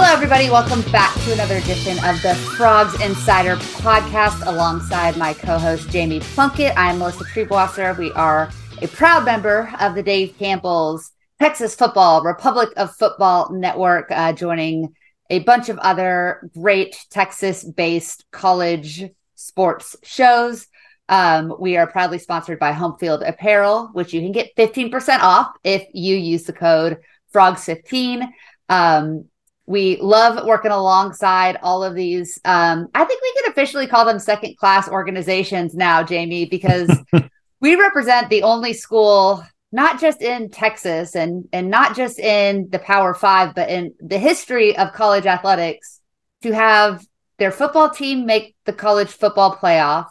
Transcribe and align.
Hello, 0.00 0.12
everybody. 0.12 0.48
Welcome 0.48 0.82
back 0.92 1.12
to 1.24 1.32
another 1.32 1.56
edition 1.56 1.98
of 2.04 2.22
the 2.22 2.32
Frogs 2.56 2.94
Insider 3.00 3.56
podcast 3.56 4.46
alongside 4.46 5.16
my 5.16 5.34
co 5.34 5.58
host, 5.58 5.90
Jamie 5.90 6.20
Plunkett. 6.20 6.72
I'm 6.76 7.00
Melissa 7.00 7.24
Triebwasser. 7.24 7.98
We 7.98 8.12
are 8.12 8.48
a 8.80 8.86
proud 8.86 9.24
member 9.24 9.68
of 9.80 9.96
the 9.96 10.02
Dave 10.04 10.38
Campbell's 10.38 11.10
Texas 11.40 11.74
Football, 11.74 12.22
Republic 12.22 12.68
of 12.76 12.94
Football 12.94 13.52
Network, 13.52 14.08
uh, 14.12 14.32
joining 14.32 14.94
a 15.30 15.40
bunch 15.40 15.68
of 15.68 15.78
other 15.78 16.48
great 16.54 16.96
Texas 17.10 17.64
based 17.64 18.24
college 18.30 19.04
sports 19.34 19.96
shows. 20.04 20.68
Um, 21.08 21.56
we 21.58 21.76
are 21.76 21.88
proudly 21.88 22.20
sponsored 22.20 22.60
by 22.60 22.70
Home 22.70 22.96
Field 23.00 23.24
Apparel, 23.24 23.90
which 23.94 24.14
you 24.14 24.20
can 24.20 24.30
get 24.30 24.54
15% 24.54 25.18
off 25.22 25.56
if 25.64 25.88
you 25.92 26.14
use 26.14 26.44
the 26.44 26.52
code 26.52 26.98
FROGS15. 27.34 28.28
Um, 28.68 29.24
we 29.68 29.98
love 30.00 30.46
working 30.46 30.70
alongside 30.70 31.58
all 31.62 31.84
of 31.84 31.94
these. 31.94 32.40
Um, 32.44 32.88
I 32.94 33.04
think 33.04 33.20
we 33.20 33.34
can 33.34 33.52
officially 33.52 33.86
call 33.86 34.04
them 34.04 34.18
second 34.18 34.56
class 34.56 34.88
organizations 34.88 35.74
now, 35.74 36.02
Jamie, 36.02 36.46
because 36.46 36.90
we 37.60 37.76
represent 37.76 38.30
the 38.30 38.42
only 38.42 38.72
school, 38.72 39.44
not 39.70 40.00
just 40.00 40.22
in 40.22 40.50
Texas 40.50 41.14
and, 41.14 41.48
and 41.52 41.70
not 41.70 41.94
just 41.94 42.18
in 42.18 42.68
the 42.70 42.78
Power 42.78 43.12
Five, 43.12 43.54
but 43.54 43.68
in 43.68 43.94
the 44.00 44.18
history 44.18 44.76
of 44.76 44.94
college 44.94 45.26
athletics 45.26 46.00
to 46.42 46.52
have 46.52 47.06
their 47.38 47.52
football 47.52 47.90
team 47.90 48.24
make 48.24 48.56
the 48.64 48.72
college 48.72 49.10
football 49.10 49.54
playoff 49.54 50.06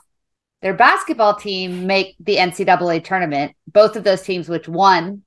their 0.62 0.74
basketball 0.74 1.36
team 1.36 1.86
make 1.86 2.16
the 2.20 2.38
NCAA 2.38 3.04
tournament, 3.04 3.56
both 3.68 3.96
of 3.96 4.04
those 4.04 4.24
teams 4.24 4.50
which 4.50 4.68
won 4.68 5.22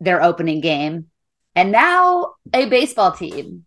their 0.00 0.22
opening 0.22 0.60
game, 0.60 1.06
and 1.54 1.72
now 1.72 2.34
a 2.52 2.66
baseball 2.68 3.12
team 3.12 3.64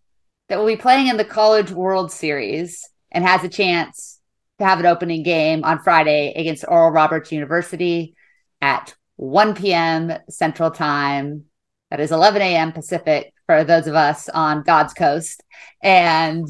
that 0.48 0.58
will 0.58 0.66
be 0.66 0.76
playing 0.76 1.08
in 1.08 1.16
the 1.16 1.24
College 1.24 1.70
World 1.70 2.10
Series 2.10 2.88
and 3.10 3.24
has 3.24 3.44
a 3.44 3.48
chance 3.48 4.20
to 4.58 4.64
have 4.64 4.80
an 4.80 4.86
opening 4.86 5.22
game 5.22 5.64
on 5.64 5.78
Friday 5.80 6.32
against 6.34 6.64
Oral 6.66 6.90
Roberts 6.90 7.32
University 7.32 8.14
at 8.60 8.94
1 9.16 9.54
p.m. 9.54 10.12
Central 10.28 10.70
Time. 10.70 11.44
That 11.90 12.00
is 12.00 12.12
11 12.12 12.42
a.m. 12.42 12.72
Pacific 12.72 13.32
for 13.48 13.64
those 13.64 13.86
of 13.86 13.94
us 13.94 14.28
on 14.28 14.62
God's 14.62 14.92
coast, 14.92 15.42
and 15.82 16.46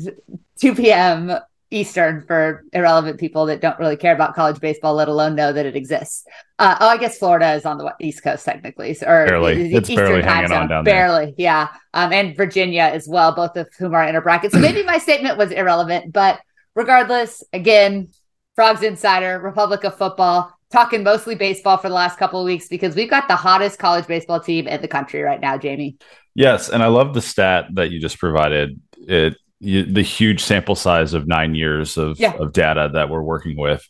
2 0.61 0.75
p.m. 0.75 1.33
Eastern 1.71 2.25
for 2.27 2.65
irrelevant 2.73 3.21
people 3.21 3.47
that 3.47 3.61
don't 3.61 3.79
really 3.79 3.97
care 3.97 4.15
about 4.15 4.35
college 4.35 4.59
baseball, 4.61 4.95
let 4.95 5.09
alone 5.09 5.35
know 5.35 5.53
that 5.53 5.67
it 5.67 5.77
exists. 5.77 6.25
Uh, 6.59 6.77
oh, 6.81 6.89
I 6.89 6.97
guess 6.97 7.19
Florida 7.19 7.53
is 7.53 7.67
on 7.67 7.77
the 7.77 7.95
East 8.01 8.23
Coast 8.23 8.45
technically, 8.45 8.97
or 9.03 9.27
barely. 9.27 9.75
It's 9.75 9.91
Eastern 9.91 10.07
barely 10.07 10.23
hanging 10.23 10.49
zone. 10.49 10.63
on 10.63 10.69
down 10.69 10.85
barely, 10.85 11.27
there. 11.27 11.35
yeah. 11.37 11.69
Um, 11.93 12.13
and 12.13 12.37
Virginia 12.37 12.83
as 12.83 13.07
well, 13.07 13.35
both 13.35 13.57
of 13.57 13.69
whom 13.79 13.95
are 13.95 14.05
in 14.05 14.17
a 14.17 14.21
bracket. 14.21 14.53
So 14.53 14.59
maybe 14.59 14.83
my 14.83 14.99
statement 14.99 15.37
was 15.37 15.51
irrelevant, 15.51 16.13
but 16.13 16.41
regardless, 16.75 17.45
again, 17.53 18.09
Frogs 18.55 18.83
Insider, 18.83 19.39
Republic 19.39 19.85
of 19.85 19.97
Football, 19.97 20.53
talking 20.73 21.03
mostly 21.03 21.35
baseball 21.35 21.77
for 21.77 21.89
the 21.89 21.95
last 21.95 22.19
couple 22.19 22.41
of 22.41 22.47
weeks 22.47 22.69
because 22.69 22.95
we've 22.95 23.11
got 23.11 23.29
the 23.29 23.37
hottest 23.37 23.79
college 23.79 24.07
baseball 24.07 24.41
team 24.41 24.67
in 24.67 24.81
the 24.81 24.89
country 24.89 25.23
right 25.23 25.41
now, 25.41 25.59
Jamie. 25.59 25.97
Yes, 26.35 26.69
and 26.71 26.83
I 26.83 26.87
love 26.87 27.15
the 27.15 27.23
stat 27.23 27.67
that 27.75 27.91
you 27.91 28.01
just 28.01 28.19
provided. 28.19 28.81
It 28.97 29.37
the 29.61 30.03
huge 30.03 30.43
sample 30.43 30.75
size 30.77 31.15
of 31.15 31.27
nine 31.27 31.55
years 31.55 31.97
of, 31.97 32.19
Yeah. 32.21 32.35
of 32.35 32.53
data 32.53 32.91
that 32.95 33.11
we're 33.11 33.23
working 33.23 33.57
with 33.57 33.87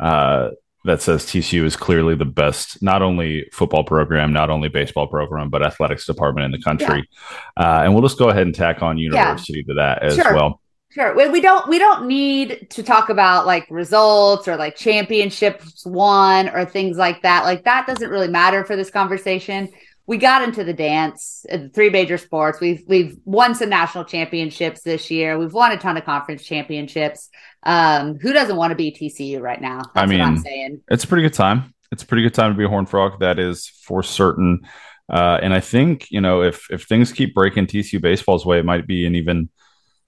uh, 0.00 0.50
that 0.84 1.00
says 1.00 1.24
TCU 1.24 1.64
is 1.64 1.76
clearly 1.76 2.16
the 2.16 2.24
best, 2.24 2.82
not 2.82 3.02
only 3.02 3.46
football 3.52 3.84
program, 3.84 4.32
not 4.32 4.50
only 4.50 4.68
baseball 4.68 5.06
program, 5.06 5.48
but 5.48 5.64
athletics 5.64 6.06
department 6.06 6.44
in 6.46 6.50
the 6.50 6.60
country. 6.60 7.08
Uh, 7.56 7.82
and 7.84 7.94
we'll 7.94 8.02
just 8.02 8.18
go 8.18 8.30
ahead 8.30 8.42
and 8.46 8.54
tack 8.54 8.82
on 8.82 8.98
university 8.98 9.62
to 9.62 9.74
that 9.74 10.02
as 10.02 10.16
Sure. 10.16 10.34
well. 10.34 10.60
Sure. 10.90 11.14
We, 11.14 11.28
we 11.28 11.40
don't 11.40 11.66
we 11.70 11.78
don't 11.78 12.06
need 12.06 12.66
to 12.70 12.82
talk 12.82 13.08
about 13.08 13.46
like 13.46 13.66
results 13.70 14.46
or 14.46 14.56
like 14.56 14.76
championships 14.76 15.86
won 15.86 16.48
or 16.50 16.66
things 16.66 16.98
like 16.98 17.22
that. 17.22 17.44
Like 17.44 17.64
that 17.64 17.86
doesn't 17.86 18.10
really 18.10 18.28
matter 18.28 18.64
for 18.64 18.76
this 18.76 18.90
conversation. 18.90 19.70
We 20.06 20.16
got 20.16 20.42
into 20.42 20.64
the 20.64 20.72
dance, 20.72 21.46
uh, 21.50 21.58
the 21.58 21.68
three 21.68 21.90
major 21.90 22.18
sports. 22.18 22.60
We've 22.60 22.82
we've 22.86 23.16
won 23.24 23.54
some 23.54 23.68
national 23.68 24.04
championships 24.04 24.82
this 24.82 25.10
year. 25.10 25.38
We've 25.38 25.52
won 25.52 25.72
a 25.72 25.78
ton 25.78 25.96
of 25.96 26.04
conference 26.04 26.42
championships. 26.42 27.30
Um, 27.62 28.18
who 28.18 28.32
doesn't 28.32 28.56
want 28.56 28.72
to 28.72 28.76
be 28.76 28.90
TCU 28.90 29.40
right 29.40 29.60
now? 29.60 29.78
That's 29.78 29.90
I 29.96 30.00
what 30.06 30.20
I'm 30.20 30.34
mean, 30.34 30.42
saying. 30.42 30.80
It's 30.90 31.04
a 31.04 31.06
pretty 31.06 31.22
good 31.22 31.34
time. 31.34 31.74
It's 31.92 32.02
a 32.02 32.06
pretty 32.06 32.22
good 32.22 32.34
time 32.34 32.52
to 32.52 32.58
be 32.58 32.64
a 32.64 32.68
Horn 32.68 32.86
Frog. 32.86 33.20
That 33.20 33.38
is 33.38 33.68
for 33.68 34.02
certain. 34.02 34.60
Uh, 35.08 35.38
and 35.42 35.52
I 35.52 35.60
think 35.60 36.10
you 36.10 36.20
know 36.20 36.42
if 36.42 36.66
if 36.70 36.84
things 36.84 37.12
keep 37.12 37.34
breaking 37.34 37.66
TCU 37.66 38.00
baseball's 38.00 38.46
way, 38.46 38.58
it 38.58 38.64
might 38.64 38.86
be 38.86 39.06
an 39.06 39.14
even 39.14 39.50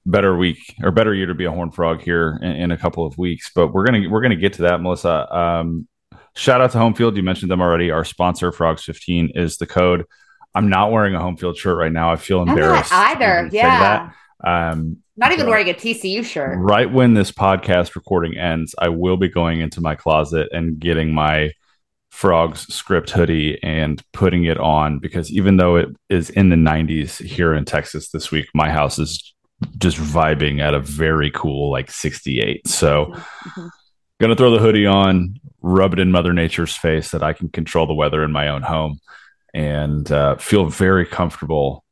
better 0.07 0.37
week 0.37 0.75
or 0.83 0.91
better 0.91 1.15
year 1.15 1.27
to 1.27 1.35
be 1.35 1.45
a 1.45 1.51
Horn 1.51 1.71
Frog 1.71 2.03
here 2.03 2.39
in, 2.43 2.51
in 2.53 2.71
a 2.71 2.77
couple 2.77 3.07
of 3.07 3.17
weeks. 3.19 3.51
But 3.55 3.69
we're 3.69 3.85
gonna 3.85 4.09
we're 4.09 4.23
gonna 4.23 4.37
get 4.37 4.55
to 4.55 4.63
that, 4.63 4.81
Melissa. 4.81 5.35
Um, 5.37 5.89
shout 6.37 6.61
out 6.61 6.71
to 6.73 6.79
Home 6.79 6.95
Field. 6.95 7.17
You 7.17 7.23
mentioned 7.23 7.51
them 7.51 7.61
already. 7.61 7.91
Our 7.91 8.05
sponsor, 8.05 8.53
Frogs 8.53 8.85
fifteen, 8.85 9.31
is 9.35 9.57
the 9.59 9.67
code. 9.67 10.05
I'm 10.55 10.69
not 10.69 10.93
wearing 10.93 11.15
a 11.15 11.21
home 11.21 11.37
field 11.37 11.57
shirt 11.57 11.77
right 11.77 11.91
now. 11.93 12.13
I 12.13 12.17
feel 12.17 12.41
I'm 12.41 12.47
not 12.47 12.53
embarrassed 12.59 12.93
either. 12.93 13.49
Yeah. 13.53 14.11
that. 14.43 14.71
Um, 14.73 14.99
Not 15.17 15.33
even 15.33 15.49
wearing 15.49 15.69
a 15.71 15.75
TCU 15.75 16.23
shirt. 16.25 16.59
right 16.59 16.93
when 16.93 17.15
this 17.15 17.33
podcast 17.33 17.95
recording 17.95 18.37
ends, 18.37 18.75
I 18.79 18.89
will 18.91 19.17
be 19.17 19.29
going 19.29 19.61
into 19.61 19.81
my 19.81 19.95
closet 19.95 20.49
and 20.53 20.79
getting 20.79 21.13
my 21.15 21.51
frogs 22.11 22.73
script 22.73 23.11
hoodie 23.11 23.59
and 23.65 24.01
putting 24.13 24.45
it 24.45 24.59
on 24.59 24.99
because 25.01 25.33
even 25.33 25.57
though 25.57 25.77
it 25.77 25.89
is 26.09 26.31
in 26.31 26.49
the 26.51 26.57
90s 26.57 27.21
here 27.21 27.55
in 27.55 27.65
Texas 27.65 28.11
this 28.11 28.31
week, 28.31 28.47
my 28.55 28.71
house 28.71 28.99
is 29.01 29.35
just 29.79 29.97
vibing 29.97 30.61
at 30.61 30.75
a 30.75 30.79
very 30.81 31.31
cool 31.33 31.71
like 31.73 31.91
68. 31.91 32.69
So, 32.69 33.07
Mhm. 33.57 33.71
Gonna 34.25 34.37
throw 34.37 34.51
the 34.51 34.59
hoodie 34.59 34.87
on, 34.87 35.39
rub 35.61 35.93
it 35.93 35.99
in 35.99 36.11
Mother 36.11 36.33
Nature's 36.33 36.75
face 36.75 37.11
that 37.11 37.23
I 37.23 37.35
can 37.35 37.49
control 37.51 37.87
the 37.87 37.95
weather 37.95 38.25
in 38.25 38.33
my 38.33 38.49
own 38.49 38.63
home 38.63 39.01
and 39.53 40.11
uh, 40.11 40.37
feel 40.37 40.67
very 40.67 41.05
comfortable 41.05 41.85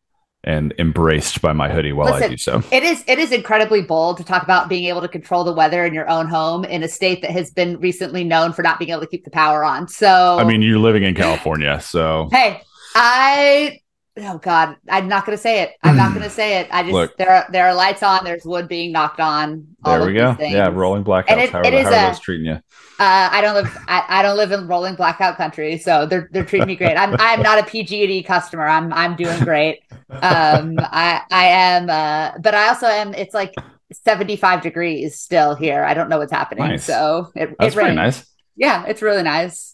and 0.44 0.74
embraced 0.78 1.40
by 1.40 1.52
my 1.52 1.68
hoodie 1.70 1.92
while 1.92 2.14
I 2.14 2.28
do 2.28 2.36
so. 2.36 2.62
It 2.72 2.82
is 2.82 3.04
it 3.06 3.18
is 3.18 3.30
incredibly 3.30 3.82
bold 3.82 4.16
to 4.16 4.24
talk 4.24 4.42
about 4.42 4.68
being 4.68 4.84
able 4.84 5.02
to 5.02 5.08
control 5.08 5.44
the 5.44 5.52
weather 5.52 5.84
in 5.84 5.94
your 5.94 6.08
own 6.08 6.26
home 6.26 6.64
in 6.64 6.82
a 6.82 6.88
state 6.88 7.22
that 7.22 7.30
has 7.30 7.50
been 7.50 7.78
recently 7.78 8.24
known 8.24 8.52
for 8.52 8.62
not 8.62 8.78
being 8.78 8.90
able 8.90 9.02
to 9.02 9.06
keep 9.06 9.24
the 9.24 9.30
power 9.30 9.62
on. 9.62 9.86
So 9.86 10.38
I 10.40 10.44
mean, 10.44 10.62
you're 10.62 10.78
living 10.78 11.04
in 11.04 11.14
California, 11.14 11.80
so 11.80 12.28
hey, 12.32 12.62
I 12.94 13.81
oh 14.18 14.38
god, 14.38 14.76
I'm 14.88 15.08
not 15.08 15.24
going 15.26 15.36
to 15.36 15.42
say 15.42 15.62
it. 15.62 15.72
I'm 15.82 15.96
not 15.96 16.10
going 16.10 16.22
to 16.22 16.30
say 16.30 16.60
it. 16.60 16.68
I 16.70 16.82
just 16.82 16.92
Look. 16.92 17.16
there 17.16 17.30
are 17.30 17.46
there 17.50 17.66
are 17.66 17.74
lights 17.74 18.02
on. 18.02 18.24
There's 18.24 18.44
wood 18.44 18.68
being 18.68 18.92
knocked 18.92 19.20
on. 19.20 19.76
there 19.84 20.04
we 20.04 20.14
go. 20.14 20.36
Yeah, 20.38 20.68
rolling 20.68 21.04
blackouts. 21.04 21.24
And 21.28 21.40
it- 21.40 21.50
how, 21.50 21.60
it 21.60 21.72
how 21.72 21.90
are 21.90 22.06
a- 22.06 22.08
those 22.08 22.20
treating 22.20 22.46
you? 22.46 22.60
Uh, 22.98 23.28
I 23.32 23.40
don't 23.40 23.54
live. 23.54 23.76
I, 23.88 24.04
I 24.08 24.22
don't 24.22 24.36
live 24.36 24.52
in 24.52 24.68
rolling 24.68 24.94
blackout 24.94 25.36
country, 25.36 25.78
so 25.78 26.06
they're 26.06 26.28
they're 26.30 26.44
treating 26.44 26.68
me 26.68 26.76
great. 26.76 26.96
I'm 26.96 27.16
I'm 27.18 27.42
not 27.42 27.58
a 27.58 27.64
PG&E 27.64 28.22
customer. 28.22 28.66
I'm 28.66 28.92
I'm 28.92 29.16
doing 29.16 29.40
great. 29.40 29.80
Um, 30.10 30.76
I 30.78 31.22
I 31.30 31.44
am, 31.46 31.90
uh, 31.90 32.38
but 32.38 32.54
I 32.54 32.68
also 32.68 32.86
am. 32.86 33.14
It's 33.14 33.34
like 33.34 33.54
75 33.92 34.62
degrees 34.62 35.18
still 35.18 35.54
here. 35.54 35.82
I 35.84 35.94
don't 35.94 36.08
know 36.08 36.18
what's 36.18 36.32
happening. 36.32 36.64
Nice. 36.68 36.84
So 36.84 37.32
it, 37.34 37.56
That's 37.58 37.74
it 37.74 37.78
pretty 37.78 37.96
nice. 37.96 38.26
Yeah, 38.56 38.84
it's 38.86 39.02
really 39.02 39.22
nice. 39.22 39.71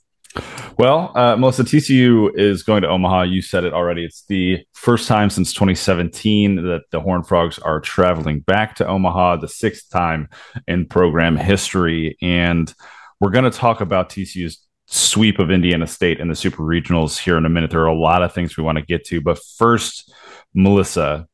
Well, 0.78 1.10
uh, 1.16 1.36
Melissa, 1.36 1.64
TCU 1.64 2.30
is 2.36 2.62
going 2.62 2.82
to 2.82 2.88
Omaha. 2.88 3.22
You 3.22 3.42
said 3.42 3.64
it 3.64 3.72
already. 3.72 4.04
It's 4.04 4.24
the 4.26 4.64
first 4.72 5.08
time 5.08 5.28
since 5.28 5.52
2017 5.52 6.56
that 6.56 6.82
the 6.90 7.00
Horned 7.00 7.26
Frogs 7.26 7.58
are 7.58 7.80
traveling 7.80 8.40
back 8.40 8.76
to 8.76 8.86
Omaha, 8.86 9.36
the 9.36 9.48
sixth 9.48 9.90
time 9.90 10.28
in 10.68 10.86
program 10.86 11.36
history. 11.36 12.16
And 12.22 12.72
we're 13.20 13.30
going 13.30 13.50
to 13.50 13.50
talk 13.50 13.80
about 13.80 14.08
TCU's 14.08 14.64
sweep 14.86 15.38
of 15.38 15.50
Indiana 15.50 15.86
State 15.86 16.20
in 16.20 16.28
the 16.28 16.36
Super 16.36 16.62
Regionals 16.62 17.18
here 17.18 17.36
in 17.36 17.44
a 17.44 17.50
minute. 17.50 17.70
There 17.70 17.82
are 17.82 17.86
a 17.86 17.98
lot 17.98 18.22
of 18.22 18.32
things 18.32 18.56
we 18.56 18.64
want 18.64 18.78
to 18.78 18.84
get 18.84 19.04
to. 19.06 19.20
But 19.20 19.38
first, 19.56 20.12
Melissa, 20.54 21.26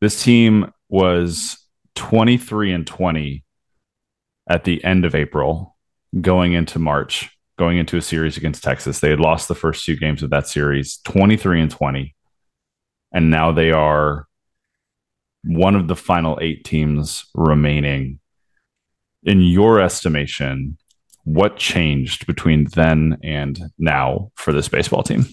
this 0.00 0.22
team 0.22 0.72
was 0.88 1.58
23 1.96 2.72
and 2.72 2.86
20 2.86 3.44
at 4.48 4.64
the 4.64 4.82
end 4.84 5.04
of 5.04 5.14
April 5.14 5.76
going 6.18 6.52
into 6.52 6.78
March, 6.78 7.36
going 7.58 7.78
into 7.78 7.96
a 7.96 8.02
series 8.02 8.36
against 8.36 8.62
Texas. 8.62 9.00
They 9.00 9.10
had 9.10 9.20
lost 9.20 9.48
the 9.48 9.54
first 9.54 9.84
two 9.84 9.96
games 9.96 10.22
of 10.22 10.30
that 10.30 10.46
series, 10.46 10.98
23 11.04 11.62
and 11.62 11.70
20. 11.70 12.14
And 13.12 13.30
now 13.30 13.52
they 13.52 13.72
are 13.72 14.26
one 15.44 15.74
of 15.74 15.88
the 15.88 15.96
final 15.96 16.38
eight 16.40 16.64
teams 16.64 17.26
remaining. 17.34 18.20
In 19.24 19.42
your 19.42 19.80
estimation, 19.80 20.78
what 21.24 21.56
changed 21.56 22.26
between 22.26 22.66
then 22.74 23.18
and 23.22 23.60
now 23.78 24.30
for 24.36 24.52
this 24.52 24.68
baseball 24.68 25.02
team? 25.02 25.26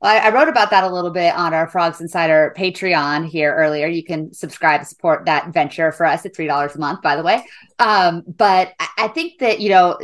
Well, 0.00 0.24
I, 0.24 0.30
wrote 0.30 0.48
about 0.48 0.70
that 0.70 0.84
a 0.84 0.88
little 0.88 1.10
bit 1.10 1.34
on 1.34 1.52
our 1.52 1.68
Frogs 1.68 2.00
Insider 2.00 2.54
Patreon 2.56 3.26
here 3.26 3.52
earlier. 3.52 3.88
You 3.88 4.04
can 4.04 4.32
subscribe 4.32 4.80
to 4.80 4.86
support 4.86 5.26
that 5.26 5.52
venture 5.52 5.90
for 5.90 6.06
us 6.06 6.24
at 6.24 6.36
three 6.36 6.46
dollars 6.46 6.76
a 6.76 6.78
month, 6.78 7.02
by 7.02 7.16
the 7.16 7.24
way. 7.24 7.44
Um, 7.80 8.22
but 8.26 8.74
I 8.96 9.08
think 9.08 9.40
that 9.40 9.58
you 9.58 9.70
know, 9.70 9.98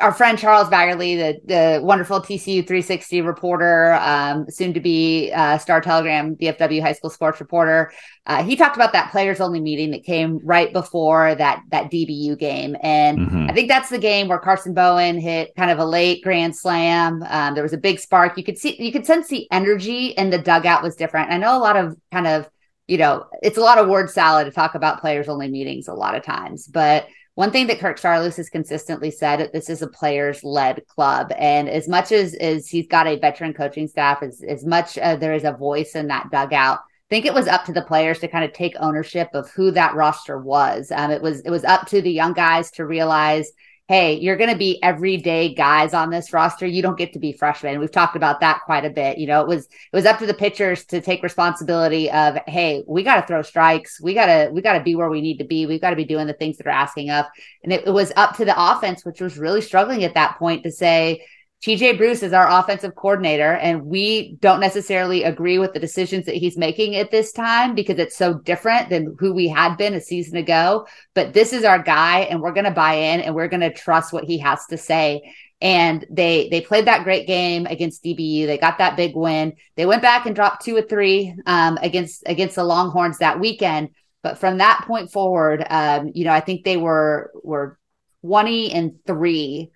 our 0.00 0.12
friend 0.12 0.38
Charles 0.38 0.68
Baggarly, 0.68 1.16
the, 1.16 1.40
the 1.44 1.80
wonderful 1.82 2.20
TCU 2.20 2.66
360 2.66 3.20
reporter, 3.22 3.94
um, 3.94 4.46
soon 4.48 4.72
to 4.74 4.80
be 4.80 5.32
uh, 5.34 5.58
Star 5.58 5.80
Telegram 5.80 6.36
DFW 6.36 6.80
high 6.80 6.92
school 6.92 7.10
sports 7.10 7.40
reporter, 7.40 7.92
uh, 8.26 8.42
he 8.44 8.54
talked 8.54 8.76
about 8.76 8.92
that 8.92 9.10
players 9.10 9.40
only 9.40 9.60
meeting 9.60 9.90
that 9.90 10.04
came 10.04 10.38
right 10.44 10.72
before 10.72 11.34
that 11.34 11.62
that 11.70 11.90
DBU 11.90 12.38
game, 12.38 12.76
and 12.82 13.18
mm-hmm. 13.18 13.46
I 13.50 13.52
think 13.52 13.68
that's 13.68 13.90
the 13.90 13.98
game 13.98 14.28
where 14.28 14.40
Karson 14.40 14.74
Bowen 14.74 15.18
hit 15.18 15.54
kind 15.56 15.70
of 15.70 15.78
a 15.78 15.84
late 15.84 16.22
grand 16.22 16.54
slam. 16.54 17.24
Um, 17.28 17.54
there 17.54 17.64
was 17.64 17.72
a 17.72 17.78
big 17.78 17.98
spark. 17.98 18.36
You 18.36 18.44
could 18.44 18.58
see, 18.58 18.80
you 18.80 18.92
could 18.92 19.06
sense 19.06 19.28
the 19.28 19.48
energy 19.50 20.16
and 20.16 20.32
the 20.32 20.38
dugout 20.38 20.82
was 20.82 20.94
different. 20.94 21.32
I 21.32 21.38
know 21.38 21.56
a 21.56 21.58
lot 21.58 21.76
of 21.76 21.96
kind 22.12 22.26
of 22.26 22.48
you 22.86 22.96
know, 22.96 23.26
it's 23.42 23.58
a 23.58 23.60
lot 23.60 23.76
of 23.76 23.86
word 23.86 24.08
salad 24.10 24.46
to 24.46 24.50
talk 24.50 24.74
about 24.74 25.02
players 25.02 25.28
only 25.28 25.48
meetings 25.48 25.88
a 25.88 25.94
lot 25.94 26.14
of 26.14 26.24
times, 26.24 26.66
but 26.66 27.06
one 27.38 27.52
thing 27.52 27.68
that 27.68 27.78
Kirk 27.78 28.00
Saarloos 28.00 28.36
has 28.38 28.50
consistently 28.50 29.12
said 29.12 29.38
that 29.38 29.52
this 29.52 29.70
is 29.70 29.80
a 29.80 29.86
players 29.86 30.42
led 30.42 30.84
club. 30.88 31.30
And 31.38 31.68
as 31.68 31.86
much 31.86 32.10
as, 32.10 32.34
as 32.34 32.66
he's 32.66 32.88
got 32.88 33.06
a 33.06 33.16
veteran 33.16 33.54
coaching 33.54 33.86
staff, 33.86 34.24
as, 34.24 34.42
as 34.42 34.66
much 34.66 34.98
uh, 34.98 35.14
there 35.14 35.34
is 35.34 35.44
a 35.44 35.52
voice 35.52 35.94
in 35.94 36.08
that 36.08 36.32
dugout, 36.32 36.78
I 36.78 37.08
think 37.08 37.26
it 37.26 37.32
was 37.32 37.46
up 37.46 37.64
to 37.66 37.72
the 37.72 37.82
players 37.82 38.18
to 38.18 38.28
kind 38.28 38.44
of 38.44 38.52
take 38.52 38.74
ownership 38.80 39.28
of 39.34 39.48
who 39.50 39.70
that 39.70 39.94
roster 39.94 40.36
was. 40.36 40.90
Um, 40.90 41.12
it 41.12 41.22
was 41.22 41.38
it 41.42 41.50
was 41.50 41.62
up 41.62 41.86
to 41.90 42.02
the 42.02 42.10
young 42.10 42.32
guys 42.32 42.72
to 42.72 42.84
realize 42.84 43.52
hey, 43.88 44.18
you're 44.18 44.36
going 44.36 44.50
to 44.50 44.56
be 44.56 44.82
everyday 44.82 45.54
guys 45.54 45.94
on 45.94 46.10
this 46.10 46.30
roster. 46.34 46.66
You 46.66 46.82
don't 46.82 46.98
get 46.98 47.14
to 47.14 47.18
be 47.18 47.32
freshmen. 47.32 47.80
We've 47.80 47.90
talked 47.90 48.16
about 48.16 48.40
that 48.40 48.60
quite 48.66 48.84
a 48.84 48.90
bit. 48.90 49.16
You 49.16 49.26
know, 49.26 49.40
it 49.40 49.48
was 49.48 49.64
it 49.64 49.96
was 49.96 50.04
up 50.04 50.18
to 50.18 50.26
the 50.26 50.34
pitchers 50.34 50.84
to 50.86 51.00
take 51.00 51.22
responsibility 51.22 52.10
of, 52.10 52.36
hey, 52.46 52.84
we 52.86 53.02
got 53.02 53.18
to 53.22 53.26
throw 53.26 53.40
strikes. 53.40 53.98
We 53.98 54.12
got 54.12 54.26
to 54.26 54.50
we 54.52 54.60
got 54.60 54.74
to 54.74 54.84
be 54.84 54.94
where 54.94 55.08
we 55.08 55.22
need 55.22 55.38
to 55.38 55.44
be. 55.44 55.64
We've 55.64 55.80
got 55.80 55.90
to 55.90 55.96
be 55.96 56.04
doing 56.04 56.26
the 56.26 56.34
things 56.34 56.58
that 56.58 56.66
are 56.66 56.70
asking 56.70 57.10
of. 57.10 57.24
And 57.64 57.72
it, 57.72 57.86
it 57.86 57.90
was 57.90 58.12
up 58.14 58.36
to 58.36 58.44
the 58.44 58.54
offense, 58.54 59.06
which 59.06 59.22
was 59.22 59.38
really 59.38 59.62
struggling 59.62 60.04
at 60.04 60.14
that 60.14 60.38
point 60.38 60.64
to 60.64 60.70
say, 60.70 61.24
TJ 61.62 61.98
Bruce 61.98 62.22
is 62.22 62.32
our 62.32 62.48
offensive 62.48 62.94
coordinator, 62.94 63.54
and 63.54 63.86
we 63.86 64.36
don't 64.36 64.60
necessarily 64.60 65.24
agree 65.24 65.58
with 65.58 65.72
the 65.72 65.80
decisions 65.80 66.24
that 66.26 66.36
he's 66.36 66.56
making 66.56 66.94
at 66.94 67.10
this 67.10 67.32
time 67.32 67.74
because 67.74 67.98
it's 67.98 68.16
so 68.16 68.34
different 68.34 68.90
than 68.90 69.16
who 69.18 69.34
we 69.34 69.48
had 69.48 69.76
been 69.76 69.94
a 69.94 70.00
season 70.00 70.36
ago. 70.36 70.86
But 71.14 71.32
this 71.32 71.52
is 71.52 71.64
our 71.64 71.82
guy, 71.82 72.20
and 72.20 72.40
we're 72.40 72.52
going 72.52 72.64
to 72.64 72.70
buy 72.70 72.94
in 72.94 73.20
and 73.20 73.34
we're 73.34 73.48
going 73.48 73.62
to 73.62 73.72
trust 73.72 74.12
what 74.12 74.22
he 74.22 74.38
has 74.38 74.66
to 74.66 74.78
say. 74.78 75.34
And 75.60 76.06
they 76.08 76.48
they 76.48 76.60
played 76.60 76.86
that 76.86 77.02
great 77.02 77.26
game 77.26 77.66
against 77.66 78.04
DBU. 78.04 78.46
They 78.46 78.58
got 78.58 78.78
that 78.78 78.96
big 78.96 79.16
win. 79.16 79.54
They 79.74 79.86
went 79.86 80.02
back 80.02 80.26
and 80.26 80.36
dropped 80.36 80.64
two 80.64 80.76
or 80.76 80.82
three 80.82 81.34
um, 81.46 81.76
against 81.82 82.22
against 82.26 82.54
the 82.54 82.62
Longhorns 82.62 83.18
that 83.18 83.40
weekend. 83.40 83.88
But 84.22 84.38
from 84.38 84.58
that 84.58 84.84
point 84.86 85.10
forward, 85.10 85.66
um, 85.68 86.12
you 86.14 86.24
know, 86.24 86.32
I 86.32 86.38
think 86.38 86.62
they 86.62 86.76
were 86.76 87.32
were 87.42 87.76
twenty 88.22 88.70
and 88.70 89.00
three 89.04 89.72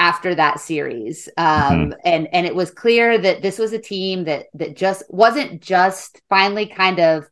after 0.00 0.34
that 0.34 0.58
series. 0.58 1.28
Um, 1.36 1.46
mm-hmm. 1.46 1.92
and 2.04 2.28
and 2.32 2.46
it 2.46 2.54
was 2.54 2.70
clear 2.70 3.18
that 3.18 3.42
this 3.42 3.58
was 3.58 3.72
a 3.72 3.78
team 3.78 4.24
that 4.24 4.46
that 4.54 4.74
just 4.74 5.04
wasn't 5.08 5.60
just 5.62 6.22
finally 6.28 6.66
kind 6.66 6.98
of 6.98 7.28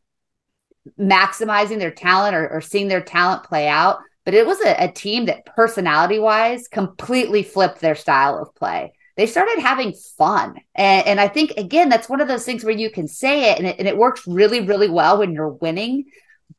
maximizing 1.00 1.79
their 1.79 1.91
talent 1.91 2.37
or, 2.37 2.49
or 2.49 2.61
seeing 2.61 2.88
their 2.88 3.03
talent 3.03 3.43
play 3.43 3.69
out 3.69 3.99
but 4.25 4.35
it 4.35 4.47
was 4.47 4.61
a, 4.61 4.85
a 4.85 4.93
team 4.93 5.25
that 5.25 5.47
personality 5.47 6.19
wise 6.19 6.69
completely 6.69 7.43
flipped 7.43 7.81
their 7.81 7.94
style 7.94 8.38
of 8.38 8.55
play. 8.55 8.93
They 9.17 9.26
started 9.26 9.59
having 9.59 9.94
fun. 9.94 10.56
And, 10.75 11.06
and 11.06 11.21
i 11.21 11.29
think 11.29 11.53
again 11.53 11.88
that's 11.88 12.11
one 12.11 12.21
of 12.21 12.29
those 12.29 12.44
things 12.44 12.62
where 12.62 12.76
you 12.76 12.91
can 12.91 13.09
say 13.09 13.50
it 13.50 13.59
and, 13.59 13.67
it 13.67 13.79
and 13.79 13.88
it 13.88 13.97
works 13.97 14.26
really 14.26 14.61
really 14.61 14.91
well 14.91 15.19
when 15.19 15.32
you're 15.32 15.49
winning 15.49 16.05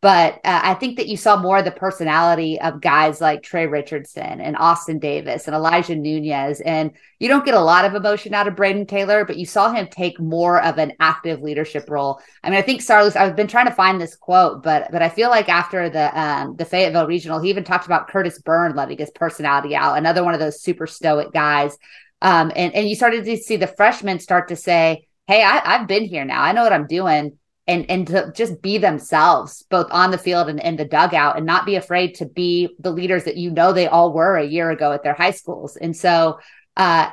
but 0.02 0.36
uh, 0.46 0.62
I 0.64 0.76
think 0.76 0.96
that 0.98 1.08
you 1.08 1.18
saw 1.18 1.36
more 1.36 1.58
of 1.58 1.66
the 1.66 1.72
personality 1.72 2.60
of 2.62 2.80
guys 2.80 3.20
like 3.20 3.44
Tre 3.44 3.66
Richardson 3.66 4.40
and 4.40 4.56
Austin 4.56 4.98
Davis 4.98 5.46
and 5.46 5.56
Elijah 5.56 5.96
Nunez. 5.96 6.62
And 6.62 6.92
you 7.20 7.28
don't 7.28 7.44
get 7.44 7.54
a 7.54 7.60
lot 7.60 7.84
of 7.84 7.96
emotion 7.96 8.34
out 8.34 8.48
of 8.48 8.56
Brayden 8.56 8.88
Taylor, 8.88 9.26
but 9.26 9.36
you 9.36 9.46
saw 9.46 9.74
him 9.74 9.88
take 9.88 10.18
more 10.18 10.64
of 10.64 10.78
an 10.78 10.94
active 11.02 11.42
leadership 11.42 11.90
role. 11.90 12.22
I 12.44 12.50
mean, 12.50 12.60
I 12.60 12.62
think 12.62 12.80
Saarloos, 12.80 13.18
I've 13.18 13.36
been 13.36 13.48
trying 13.48 13.66
to 13.66 13.74
find 13.74 14.00
this 14.00 14.16
quote, 14.16 14.64
but 14.64 14.90
but 14.90 15.02
I 15.02 15.10
feel 15.10 15.30
like 15.30 15.50
after 15.50 15.90
the 15.90 16.18
um, 16.18 16.56
the 16.56 16.66
Fayetteville 16.66 17.08
Regional, 17.08 17.42
he 17.42 17.50
even 17.50 17.66
talked 17.66 17.86
about 17.86 18.10
Kurtis 18.10 18.42
Byrne 18.42 18.76
letting 18.76 18.98
his 18.98 19.12
personality 19.12 19.76
out, 19.76 19.98
another 19.98 20.24
one 20.24 20.34
of 20.34 20.40
those 20.40 20.62
super 20.62 20.88
stoic 20.88 21.34
guys. 21.34 21.78
Um, 22.22 22.52
and, 22.56 22.74
and 22.74 22.88
you 22.88 22.96
started 22.96 23.26
to 23.26 23.38
see 23.38 23.58
the 23.58 23.68
freshmen 23.68 24.20
start 24.20 24.50
to 24.50 24.56
say, 24.56 25.08
Hey, 25.28 25.44
I, 25.44 25.62
I've 25.64 25.88
been 25.88 26.06
here 26.06 26.26
now. 26.26 26.42
I 26.42 26.54
know 26.54 26.64
what 26.64 26.74
I'm 26.74 26.88
doing 26.88 27.38
and 27.69 27.86
and 27.89 28.07
to 28.07 28.33
just 28.36 28.62
be 28.62 28.80
themselves 28.80 29.63
both 29.69 29.88
on 29.92 30.10
the 30.10 30.18
field 30.18 30.50
and 30.50 30.60
in 30.60 30.75
the 30.75 30.83
dugout 30.83 31.38
and 31.38 31.45
not 31.45 31.68
be 31.68 31.75
afraid 31.75 32.16
to 32.16 32.25
be 32.25 32.75
the 32.80 32.92
leaders 32.92 33.24
that 33.25 33.38
you 33.38 33.51
know 33.51 33.71
they 33.71 33.88
all 33.88 34.12
were 34.12 34.36
a 34.36 34.45
year 34.45 34.71
ago 34.71 34.92
at 34.92 35.04
their 35.04 35.13
high 35.13 35.31
schools. 35.31 35.77
And 35.77 35.95
so 35.95 36.39
uh, 36.75 37.12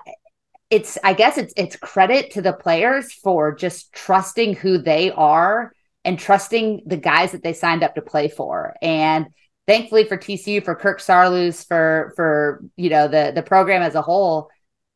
it's 0.69 0.99
i 1.05 1.13
guess 1.13 1.39
it's 1.39 1.55
it's 1.57 1.77
credit 1.77 2.33
to 2.33 2.43
the 2.43 2.53
players 2.53 3.13
for 3.13 3.55
just 3.55 3.93
trusting 3.93 4.53
who 4.53 4.79
they 4.79 5.13
are 5.13 5.73
and 6.05 6.19
trusting 6.19 6.83
the 6.87 6.97
guys 6.97 7.31
that 7.33 7.45
they 7.45 7.53
signed 7.53 7.85
up 7.85 7.95
to 7.95 8.03
play 8.03 8.29
for. 8.29 8.75
And 8.83 9.27
thankfully 9.67 10.05
for 10.05 10.17
tcu 10.17 10.65
for 10.65 10.75
kirk 10.75 11.01
saarloos 11.01 11.67
for 11.67 12.13
for 12.17 12.65
you 12.77 12.89
know 12.89 13.09
the 13.09 13.33
the 13.35 13.43
program 13.43 13.83
as 13.83 13.95
a 13.95 14.03
whole 14.03 14.49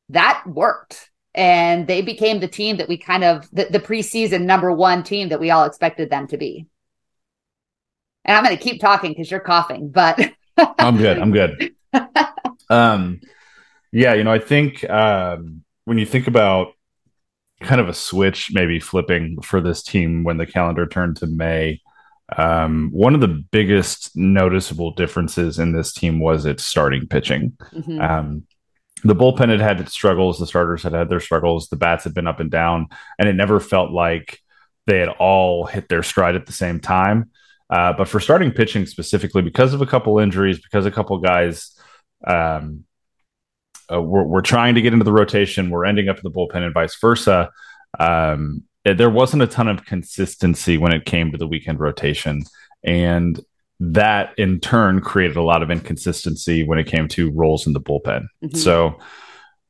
that 0.08 0.42
worked 0.46 1.09
and 1.34 1.86
they 1.86 2.02
became 2.02 2.40
the 2.40 2.48
team 2.48 2.78
that 2.78 2.88
we 2.88 2.96
kind 2.96 3.24
of 3.24 3.48
the, 3.52 3.66
the 3.70 3.80
preseason 3.80 4.42
number 4.42 4.72
one 4.72 5.02
team 5.02 5.28
that 5.28 5.40
we 5.40 5.50
all 5.50 5.64
expected 5.64 6.10
them 6.10 6.26
to 6.28 6.36
be. 6.36 6.66
And 8.24 8.36
I'm 8.36 8.44
going 8.44 8.56
to 8.56 8.62
keep 8.62 8.80
talking 8.80 9.12
because 9.12 9.30
you're 9.30 9.40
coughing, 9.40 9.90
but 9.90 10.18
I'm 10.78 10.96
good. 10.96 11.18
I'm 11.18 11.32
good. 11.32 11.74
um, 12.70 13.20
yeah, 13.92 14.14
you 14.14 14.24
know, 14.24 14.32
I 14.32 14.38
think 14.38 14.88
um, 14.88 15.64
when 15.84 15.98
you 15.98 16.06
think 16.06 16.26
about 16.26 16.72
kind 17.60 17.80
of 17.80 17.88
a 17.88 17.94
switch, 17.94 18.50
maybe 18.52 18.80
flipping 18.80 19.40
for 19.42 19.60
this 19.60 19.82
team 19.82 20.24
when 20.24 20.38
the 20.38 20.46
calendar 20.46 20.86
turned 20.86 21.16
to 21.18 21.26
May. 21.26 21.80
Um, 22.36 22.90
one 22.92 23.14
of 23.14 23.20
the 23.20 23.44
biggest 23.50 24.16
noticeable 24.16 24.92
differences 24.92 25.58
in 25.58 25.72
this 25.72 25.92
team 25.92 26.20
was 26.20 26.46
its 26.46 26.64
starting 26.64 27.08
pitching. 27.08 27.56
Mm-hmm. 27.72 28.00
Um, 28.00 28.46
the 29.04 29.14
bullpen 29.14 29.48
had 29.48 29.60
had 29.60 29.80
its 29.80 29.92
struggles. 29.92 30.38
The 30.38 30.46
starters 30.46 30.82
had 30.82 30.92
had 30.92 31.08
their 31.08 31.20
struggles. 31.20 31.68
The 31.68 31.76
bats 31.76 32.04
had 32.04 32.14
been 32.14 32.26
up 32.26 32.40
and 32.40 32.50
down, 32.50 32.88
and 33.18 33.28
it 33.28 33.34
never 33.34 33.60
felt 33.60 33.90
like 33.90 34.38
they 34.86 34.98
had 34.98 35.08
all 35.08 35.66
hit 35.66 35.88
their 35.88 36.02
stride 36.02 36.36
at 36.36 36.46
the 36.46 36.52
same 36.52 36.80
time. 36.80 37.30
Uh, 37.68 37.92
but 37.92 38.08
for 38.08 38.18
starting 38.18 38.50
pitching 38.50 38.86
specifically, 38.86 39.42
because 39.42 39.74
of 39.74 39.80
a 39.80 39.86
couple 39.86 40.18
injuries, 40.18 40.58
because 40.58 40.86
a 40.86 40.90
couple 40.90 41.16
guys 41.18 41.78
um, 42.26 42.84
uh, 43.92 44.00
we're, 44.00 44.24
we're, 44.24 44.40
trying 44.40 44.74
to 44.74 44.82
get 44.82 44.92
into 44.92 45.04
the 45.04 45.12
rotation, 45.12 45.70
we're 45.70 45.84
ending 45.84 46.08
up 46.08 46.16
in 46.16 46.22
the 46.22 46.30
bullpen, 46.30 46.62
and 46.62 46.74
vice 46.74 46.96
versa. 47.00 47.50
Um, 47.98 48.64
there 48.84 49.10
wasn't 49.10 49.42
a 49.42 49.46
ton 49.46 49.68
of 49.68 49.84
consistency 49.84 50.78
when 50.78 50.92
it 50.92 51.04
came 51.04 51.32
to 51.32 51.38
the 51.38 51.46
weekend 51.46 51.80
rotation, 51.80 52.44
and 52.84 53.40
that 53.80 54.38
in 54.38 54.60
turn 54.60 55.00
created 55.00 55.36
a 55.36 55.42
lot 55.42 55.62
of 55.62 55.70
inconsistency 55.70 56.64
when 56.64 56.78
it 56.78 56.86
came 56.86 57.08
to 57.08 57.30
roles 57.32 57.66
in 57.66 57.72
the 57.72 57.80
bullpen. 57.80 58.26
Mm-hmm. 58.44 58.56
So 58.58 58.98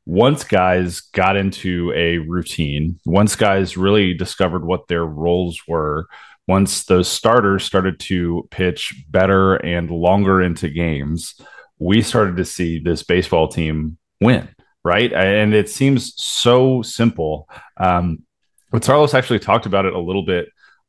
once 0.04 0.42
guys 0.42 1.00
got 1.00 1.36
into 1.36 1.92
a 1.94 2.18
routine, 2.18 2.98
once 3.06 3.36
guys 3.36 3.76
really 3.76 4.12
discovered 4.12 4.64
what 4.64 4.88
their 4.88 5.04
roles 5.04 5.60
were, 5.68 6.08
once 6.48 6.84
those 6.84 7.06
starters 7.06 7.62
started 7.62 8.00
to 8.00 8.48
pitch 8.50 9.04
better 9.08 9.54
and 9.54 9.88
longer 9.88 10.42
into 10.42 10.68
games, 10.68 11.40
we 11.78 12.02
started 12.02 12.36
to 12.36 12.44
see 12.44 12.80
this 12.80 13.04
baseball 13.04 13.46
team 13.46 13.96
win, 14.20 14.48
right? 14.84 15.12
And 15.12 15.54
it 15.54 15.70
seems 15.70 16.12
so 16.20 16.82
simple. 16.82 17.48
Um, 17.76 18.24
but 18.72 18.82
Saarloos 18.82 19.14
actually 19.14 19.38
talked 19.38 19.66
about 19.66 19.86
it 19.86 19.94
a 19.94 20.00
little 20.00 20.24
bit 20.24 20.48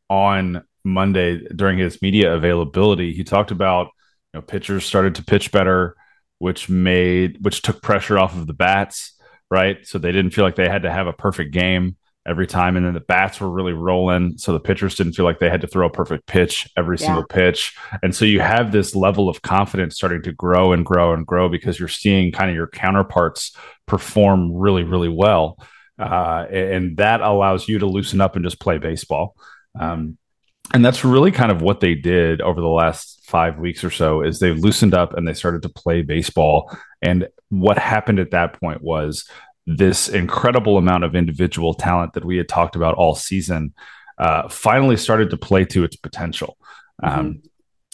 on 0.10 0.64
Monday 0.84 1.42
during 1.56 1.78
his 1.78 2.02
media 2.02 2.34
availability, 2.34 3.14
he 3.14 3.24
talked 3.24 3.52
about 3.52 3.88
you 4.34 4.40
know 4.40 4.42
pitchers 4.42 4.86
started 4.86 5.16
to 5.16 5.24
pitch 5.24 5.52
better, 5.52 5.96
which 6.40 6.70
made 6.70 7.38
which 7.44 7.62
took 7.62 7.82
pressure 7.82 8.18
off 8.18 8.36
of 8.36 8.48
the 8.48 8.54
bats, 8.54 9.14
right? 9.50 9.86
So 9.86 9.98
they 9.98 10.12
didn't 10.12 10.32
feel 10.32 10.44
like 10.44 10.56
they 10.56 10.70
had 10.70 10.84
to 10.84 10.92
have 10.92 11.08
a 11.08 11.14
perfect 11.14 11.54
game 11.54 11.98
every 12.26 12.48
time, 12.48 12.78
and 12.78 12.86
then 12.86 12.94
the 12.94 13.00
bats 13.00 13.42
were 13.42 13.50
really 13.50 13.74
rolling, 13.74 14.38
so 14.38 14.54
the 14.54 14.60
pitchers 14.60 14.96
didn't 14.96 15.14
feel 15.14 15.26
like 15.26 15.40
they 15.40 15.50
had 15.50 15.62
to 15.62 15.68
throw 15.68 15.88
a 15.88 15.92
perfect 15.92 16.28
pitch 16.28 16.70
every 16.78 16.98
yeah. 17.00 17.06
single 17.08 17.26
pitch, 17.26 17.76
and 18.04 18.16
so 18.16 18.26
you 18.26 18.40
have 18.40 18.72
this 18.72 18.96
level 18.96 19.28
of 19.28 19.42
confidence 19.42 19.96
starting 19.96 20.22
to 20.24 20.32
grow 20.32 20.74
and 20.74 20.86
grow 20.86 21.14
and 21.14 21.26
grow 21.26 21.50
because 21.50 21.80
you're 21.80 21.88
seeing 21.88 22.32
kind 22.32 22.50
of 22.50 22.56
your 22.56 22.68
counterparts 22.68 23.56
perform 23.88 24.54
really 24.54 24.84
really 24.84 25.10
well. 25.10 25.58
Uh, 26.00 26.48
and 26.50 26.98
that 26.98 27.22
allows 27.22 27.68
you 27.68 27.78
to 27.78 27.86
loosen 27.86 28.22
up 28.22 28.36
and 28.36 28.44
just 28.44 28.60
play 28.60 28.80
baseball. 28.80 29.36
Um, 29.80 30.18
and 30.74 30.84
that's 30.86 31.04
really 31.04 31.32
kind 31.32 31.52
of 31.52 31.62
what 31.62 31.80
they 31.80 31.96
did 31.96 32.42
over 32.42 32.62
the 32.62 32.68
last 32.68 33.22
five 33.26 33.60
weeks 33.60 33.84
or 33.84 33.90
so 33.90 34.22
is 34.22 34.40
they 34.40 34.52
loosened 34.52 34.94
up 34.94 35.14
and 35.14 35.28
they 35.28 35.34
started 35.34 35.62
to 35.62 35.70
play 35.70 36.02
baseball 36.02 36.76
and 37.02 37.28
what 37.50 37.78
happened 37.78 38.20
at 38.20 38.32
that 38.32 38.60
point 38.60 38.82
was 38.82 39.30
this 39.66 40.10
incredible 40.10 40.78
amount 40.78 41.04
of 41.04 41.16
individual 41.16 41.74
talent 41.74 42.14
that 42.14 42.26
we 42.26 42.38
had 42.38 42.50
talked 42.50 42.76
about 42.76 42.96
all 42.96 43.16
season 43.16 43.74
uh, 44.18 44.48
finally 44.50 44.98
started 44.98 45.30
to 45.30 45.38
play 45.38 45.66
to 45.66 45.84
its 45.84 45.96
potential 45.96 46.58
mm-hmm. 47.04 47.20
um, 47.20 47.42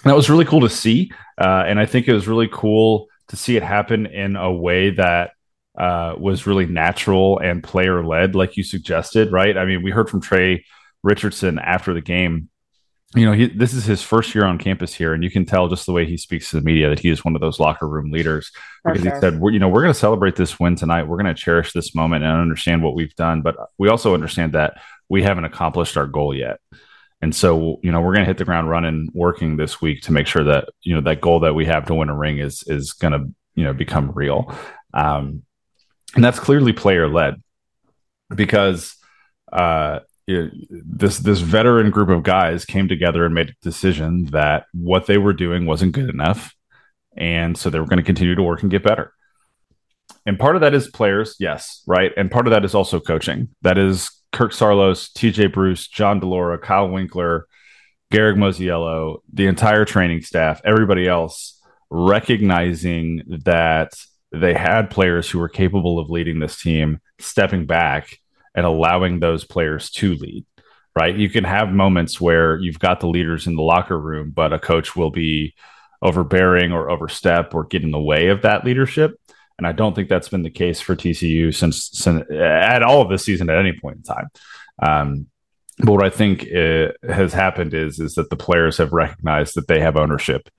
that 0.03 0.15
was 0.15 0.29
really 0.29 0.45
cool 0.45 0.61
to 0.61 0.69
see 0.69 1.11
uh, 1.39 1.63
and 1.67 1.79
i 1.79 1.85
think 1.85 2.07
it 2.07 2.13
was 2.13 2.27
really 2.27 2.49
cool 2.51 3.07
to 3.27 3.35
see 3.35 3.57
it 3.57 3.63
happen 3.63 4.05
in 4.05 4.35
a 4.35 4.51
way 4.51 4.89
that 4.89 5.31
uh, 5.77 6.15
was 6.17 6.47
really 6.47 6.65
natural 6.65 7.39
and 7.39 7.63
player 7.63 8.03
led, 8.03 8.35
like 8.35 8.57
you 8.57 8.63
suggested, 8.63 9.31
right? 9.31 9.57
I 9.57 9.65
mean, 9.65 9.83
we 9.83 9.91
heard 9.91 10.09
from 10.09 10.21
Tre 10.21 10.65
Richardson 11.03 11.59
after 11.59 11.93
the 11.93 12.01
game. 12.01 12.49
You 13.15 13.25
know, 13.25 13.31
he, 13.31 13.47
this 13.47 13.73
is 13.73 13.85
his 13.85 14.01
first 14.01 14.35
year 14.35 14.45
on 14.45 14.57
campus 14.57 14.93
here, 14.93 15.13
and 15.13 15.23
you 15.23 15.31
can 15.31 15.45
tell 15.45 15.69
just 15.69 15.85
the 15.85 15.93
way 15.93 16.05
he 16.05 16.17
speaks 16.17 16.49
to 16.49 16.57
the 16.57 16.61
media 16.61 16.89
that 16.89 16.99
he 16.99 17.09
is 17.09 17.23
one 17.23 17.35
of 17.35 17.41
those 17.41 17.59
locker 17.59 17.87
room 17.87 18.11
leaders. 18.11 18.51
For 18.83 18.91
because 18.91 19.05
sure. 19.05 19.15
he 19.15 19.21
said, 19.21 19.39
"We're 19.39 19.51
you 19.51 19.59
know 19.59 19.69
we're 19.69 19.81
going 19.81 19.93
to 19.93 19.99
celebrate 19.99 20.35
this 20.35 20.59
win 20.59 20.75
tonight. 20.75 21.03
We're 21.03 21.21
going 21.21 21.33
to 21.33 21.41
cherish 21.41 21.71
this 21.71 21.95
moment 21.95 22.25
and 22.25 22.33
understand 22.33 22.83
what 22.83 22.95
we've 22.95 23.15
done, 23.15 23.41
but 23.41 23.55
we 23.77 23.87
also 23.87 24.13
understand 24.13 24.53
that 24.53 24.81
we 25.07 25.23
haven't 25.23 25.45
accomplished 25.45 25.95
our 25.95 26.07
goal 26.07 26.35
yet." 26.35 26.59
And 27.21 27.33
so, 27.33 27.79
you 27.81 27.91
know, 27.91 28.01
we're 28.01 28.13
going 28.13 28.25
to 28.25 28.29
hit 28.29 28.37
the 28.37 28.45
ground 28.45 28.69
running, 28.69 29.09
working 29.13 29.57
this 29.57 29.81
week 29.81 30.01
to 30.03 30.11
make 30.11 30.27
sure 30.27 30.43
that 30.43 30.69
you 30.81 30.93
know 30.93 31.01
that 31.01 31.21
goal 31.21 31.39
that 31.41 31.55
we 31.55 31.65
have 31.65 31.85
to 31.85 31.95
win 31.95 32.09
a 32.09 32.15
ring 32.15 32.39
is 32.39 32.63
is 32.67 32.91
going 32.93 33.13
to 33.13 33.33
you 33.55 33.63
know 33.63 33.73
become 33.73 34.11
real. 34.11 34.53
Um, 34.93 35.43
and 36.15 36.23
that's 36.23 36.39
clearly 36.39 36.73
player 36.73 37.07
led 37.07 37.41
because 38.33 38.95
uh, 39.51 39.99
it, 40.27 40.51
this 40.69 41.19
this 41.19 41.39
veteran 41.39 41.89
group 41.89 42.09
of 42.09 42.23
guys 42.23 42.65
came 42.65 42.87
together 42.87 43.25
and 43.25 43.33
made 43.33 43.49
a 43.49 43.55
decision 43.61 44.25
that 44.25 44.65
what 44.73 45.05
they 45.05 45.17
were 45.17 45.33
doing 45.33 45.65
wasn't 45.65 45.93
good 45.93 46.09
enough, 46.09 46.53
and 47.15 47.57
so 47.57 47.69
they 47.69 47.79
were 47.79 47.87
going 47.87 47.97
to 47.97 48.03
continue 48.03 48.35
to 48.35 48.43
work 48.43 48.61
and 48.61 48.71
get 48.71 48.83
better. 48.83 49.13
And 50.25 50.37
part 50.37 50.55
of 50.55 50.61
that 50.61 50.73
is 50.73 50.89
players, 50.89 51.35
yes, 51.39 51.81
right, 51.87 52.11
and 52.17 52.29
part 52.29 52.47
of 52.47 52.51
that 52.51 52.65
is 52.65 52.75
also 52.75 52.99
coaching. 52.99 53.49
That 53.61 53.77
is 53.77 54.09
Kirk 54.33 54.51
Saarloos, 54.51 55.13
T.J. 55.13 55.47
Bruce, 55.47 55.87
John 55.87 56.19
DeLora, 56.19 56.61
Kyle 56.61 56.89
Winkler, 56.89 57.47
Garrick 58.11 58.37
Mosiello, 58.37 59.19
the 59.31 59.47
entire 59.47 59.85
training 59.85 60.21
staff, 60.21 60.61
everybody 60.65 61.07
else 61.07 61.61
recognizing 61.89 63.23
that 63.45 63.93
they 64.33 64.53
had 64.53 64.89
players 64.89 65.29
who 65.29 65.39
were 65.39 65.49
capable 65.49 65.99
of 65.99 66.09
leading 66.09 66.39
this 66.39 66.61
team, 66.61 66.99
stepping 67.19 67.65
back 67.65 68.19
and 68.57 68.65
allowing 68.65 69.19
those 69.19 69.45
players 69.45 69.89
to 69.91 70.15
lead. 70.15 70.45
Right. 70.99 71.15
You 71.15 71.29
can 71.29 71.43
have 71.43 71.69
moments 71.71 72.19
where 72.19 72.57
you've 72.57 72.79
got 72.79 72.99
the 72.99 73.07
leaders 73.07 73.45
in 73.45 73.55
the 73.55 73.61
locker 73.61 73.97
room, 73.97 74.31
but 74.31 74.51
a 74.51 74.57
coach 74.57 74.95
will 74.95 75.11
be 75.11 75.53
overbearing 76.01 76.71
or 76.71 76.89
overstep 76.89 77.53
or 77.53 77.65
get 77.65 77.83
in 77.83 77.91
the 77.91 78.01
way 78.01 78.29
of 78.29 78.41
that 78.41 78.65
leadership. 78.65 79.11
And 79.59 79.67
I 79.67 79.73
don't 79.73 79.93
think 79.93 80.09
that's 80.09 80.29
been 80.29 80.41
the 80.41 80.49
case 80.49 80.81
for 80.81 80.95
TCU 80.95 81.53
since, 81.53 81.89
since 81.93 82.29
at 82.31 82.81
all 82.81 83.03
of 83.03 83.09
this 83.09 83.23
season 83.23 83.47
at 83.49 83.59
any 83.59 83.73
point 83.79 83.97
in 83.97 84.03
time. 84.03 84.27
Um, 84.81 85.27
but 85.77 85.91
what 85.91 86.03
I 86.03 86.09
think 86.09 86.47
has 87.07 87.33
happened 87.33 87.75
is 87.75 87.99
is 87.99 88.15
that 88.15 88.31
the 88.31 88.35
players 88.35 88.77
have 88.77 88.93
recognized 88.93 89.55
that 89.55 89.67
they 89.67 89.79
have 89.79 89.95
ownership 89.95 90.49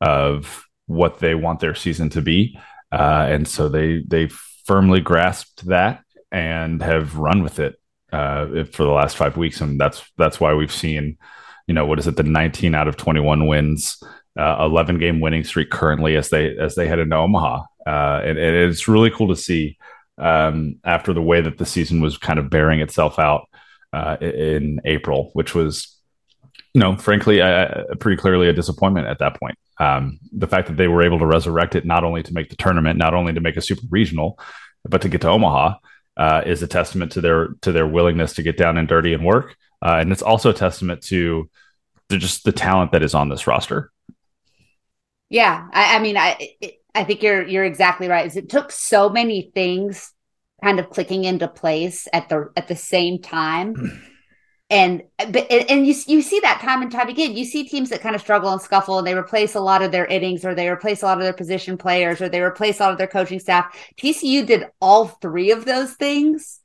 of 0.00 0.64
what 0.86 1.20
they 1.20 1.36
want 1.36 1.60
their 1.60 1.76
season 1.76 2.10
to 2.10 2.20
be, 2.20 2.58
uh, 2.90 3.26
and 3.28 3.46
so 3.46 3.68
they 3.68 4.02
they 4.06 4.28
firmly 4.66 5.00
grasped 5.00 5.66
that 5.66 6.03
and 6.34 6.82
have 6.82 7.16
run 7.16 7.44
with 7.44 7.60
it 7.60 7.78
uh, 8.12 8.64
for 8.72 8.82
the 8.82 8.90
last 8.90 9.16
five 9.16 9.36
weeks, 9.36 9.60
and 9.60 9.80
that's 9.80 10.02
that's 10.18 10.40
why 10.40 10.52
we've 10.52 10.72
seen, 10.72 11.16
you 11.68 11.74
know, 11.74 11.86
what 11.86 12.00
is 12.00 12.08
it, 12.08 12.16
the 12.16 12.24
19 12.24 12.74
out 12.74 12.88
of 12.88 12.96
21 12.96 13.46
wins, 13.46 14.02
uh, 14.36 14.56
11 14.60 14.98
game 14.98 15.20
winning 15.20 15.44
streak 15.44 15.70
currently 15.70 16.16
as 16.16 16.30
they 16.30 16.56
as 16.58 16.74
they 16.74 16.88
head 16.88 16.98
into 16.98 17.14
Omaha, 17.14 17.62
uh, 17.86 18.20
and, 18.24 18.36
and, 18.36 18.56
it's 18.56 18.88
really 18.88 19.10
cool 19.10 19.28
to 19.28 19.36
see 19.36 19.78
um, 20.18 20.80
after 20.84 21.12
the 21.12 21.22
way 21.22 21.40
that 21.40 21.56
the 21.56 21.64
season 21.64 22.00
was 22.00 22.18
kind 22.18 22.40
of 22.40 22.50
bearing 22.50 22.80
itself 22.80 23.20
out 23.20 23.48
uh, 23.92 24.16
in 24.20 24.80
April, 24.84 25.30
which 25.34 25.54
was 25.54 25.90
you 26.72 26.80
know, 26.80 26.96
frankly, 26.96 27.38
pretty 28.00 28.20
clearly 28.20 28.48
a 28.48 28.52
disappointment 28.52 29.06
at 29.06 29.20
that 29.20 29.38
point. 29.38 29.56
Um, 29.78 30.18
the 30.32 30.48
fact 30.48 30.66
that 30.66 30.76
they 30.76 30.88
were 30.88 31.04
able 31.04 31.20
to 31.20 31.26
resurrect 31.26 31.76
it, 31.76 31.84
not 31.84 32.02
only 32.02 32.24
to 32.24 32.34
make 32.34 32.50
the 32.50 32.56
tournament, 32.56 32.98
not 32.98 33.14
only 33.14 33.32
to 33.32 33.40
make 33.40 33.56
a 33.56 33.60
super 33.60 33.86
regional, 33.90 34.36
but 34.84 35.00
to 35.02 35.08
get 35.08 35.20
to 35.20 35.28
Omaha, 35.28 35.76
uh, 36.16 36.42
is 36.46 36.62
a 36.62 36.66
testament 36.66 37.12
to 37.12 37.20
their 37.20 37.48
to 37.62 37.72
their 37.72 37.86
willingness 37.86 38.34
to 38.34 38.42
get 38.42 38.56
down 38.56 38.78
and 38.78 38.88
dirty 38.88 39.12
and 39.12 39.24
work, 39.24 39.56
uh, 39.82 39.96
and 40.00 40.12
it's 40.12 40.22
also 40.22 40.50
a 40.50 40.54
testament 40.54 41.02
to 41.02 41.48
the, 42.08 42.18
just 42.18 42.44
the 42.44 42.52
talent 42.52 42.92
that 42.92 43.02
is 43.02 43.14
on 43.14 43.28
this 43.28 43.46
roster. 43.46 43.90
Yeah, 45.28 45.68
I, 45.72 45.96
I 45.96 45.98
mean, 45.98 46.16
I 46.16 46.54
I 46.94 47.04
think 47.04 47.22
you're 47.22 47.46
you're 47.46 47.64
exactly 47.64 48.08
right. 48.08 48.34
It 48.34 48.48
took 48.48 48.70
so 48.70 49.08
many 49.08 49.50
things 49.54 50.12
kind 50.62 50.78
of 50.78 50.90
clicking 50.90 51.24
into 51.24 51.48
place 51.48 52.06
at 52.12 52.28
the 52.28 52.50
at 52.56 52.68
the 52.68 52.76
same 52.76 53.20
time 53.20 53.74
and 54.70 55.02
but 55.16 55.50
and 55.50 55.86
you 55.86 55.94
you 56.06 56.22
see 56.22 56.40
that 56.40 56.60
time 56.60 56.80
and 56.80 56.90
time 56.90 57.08
again. 57.08 57.36
You 57.36 57.44
see 57.44 57.68
teams 57.68 57.90
that 57.90 58.00
kind 58.00 58.14
of 58.14 58.22
struggle 58.22 58.50
and 58.50 58.60
scuffle, 58.60 58.98
and 58.98 59.06
they 59.06 59.14
replace 59.14 59.54
a 59.54 59.60
lot 59.60 59.82
of 59.82 59.92
their 59.92 60.06
innings, 60.06 60.44
or 60.44 60.54
they 60.54 60.68
replace 60.68 61.02
a 61.02 61.06
lot 61.06 61.18
of 61.18 61.24
their 61.24 61.34
position 61.34 61.76
players, 61.76 62.20
or 62.22 62.28
they 62.28 62.40
replace 62.40 62.80
a 62.80 62.84
lot 62.84 62.92
of 62.92 62.98
their 62.98 63.06
coaching 63.06 63.38
staff. 63.38 63.76
TCU 63.98 64.46
did 64.46 64.66
all 64.80 65.06
three 65.06 65.50
of 65.50 65.66
those 65.66 65.92
things, 65.92 66.60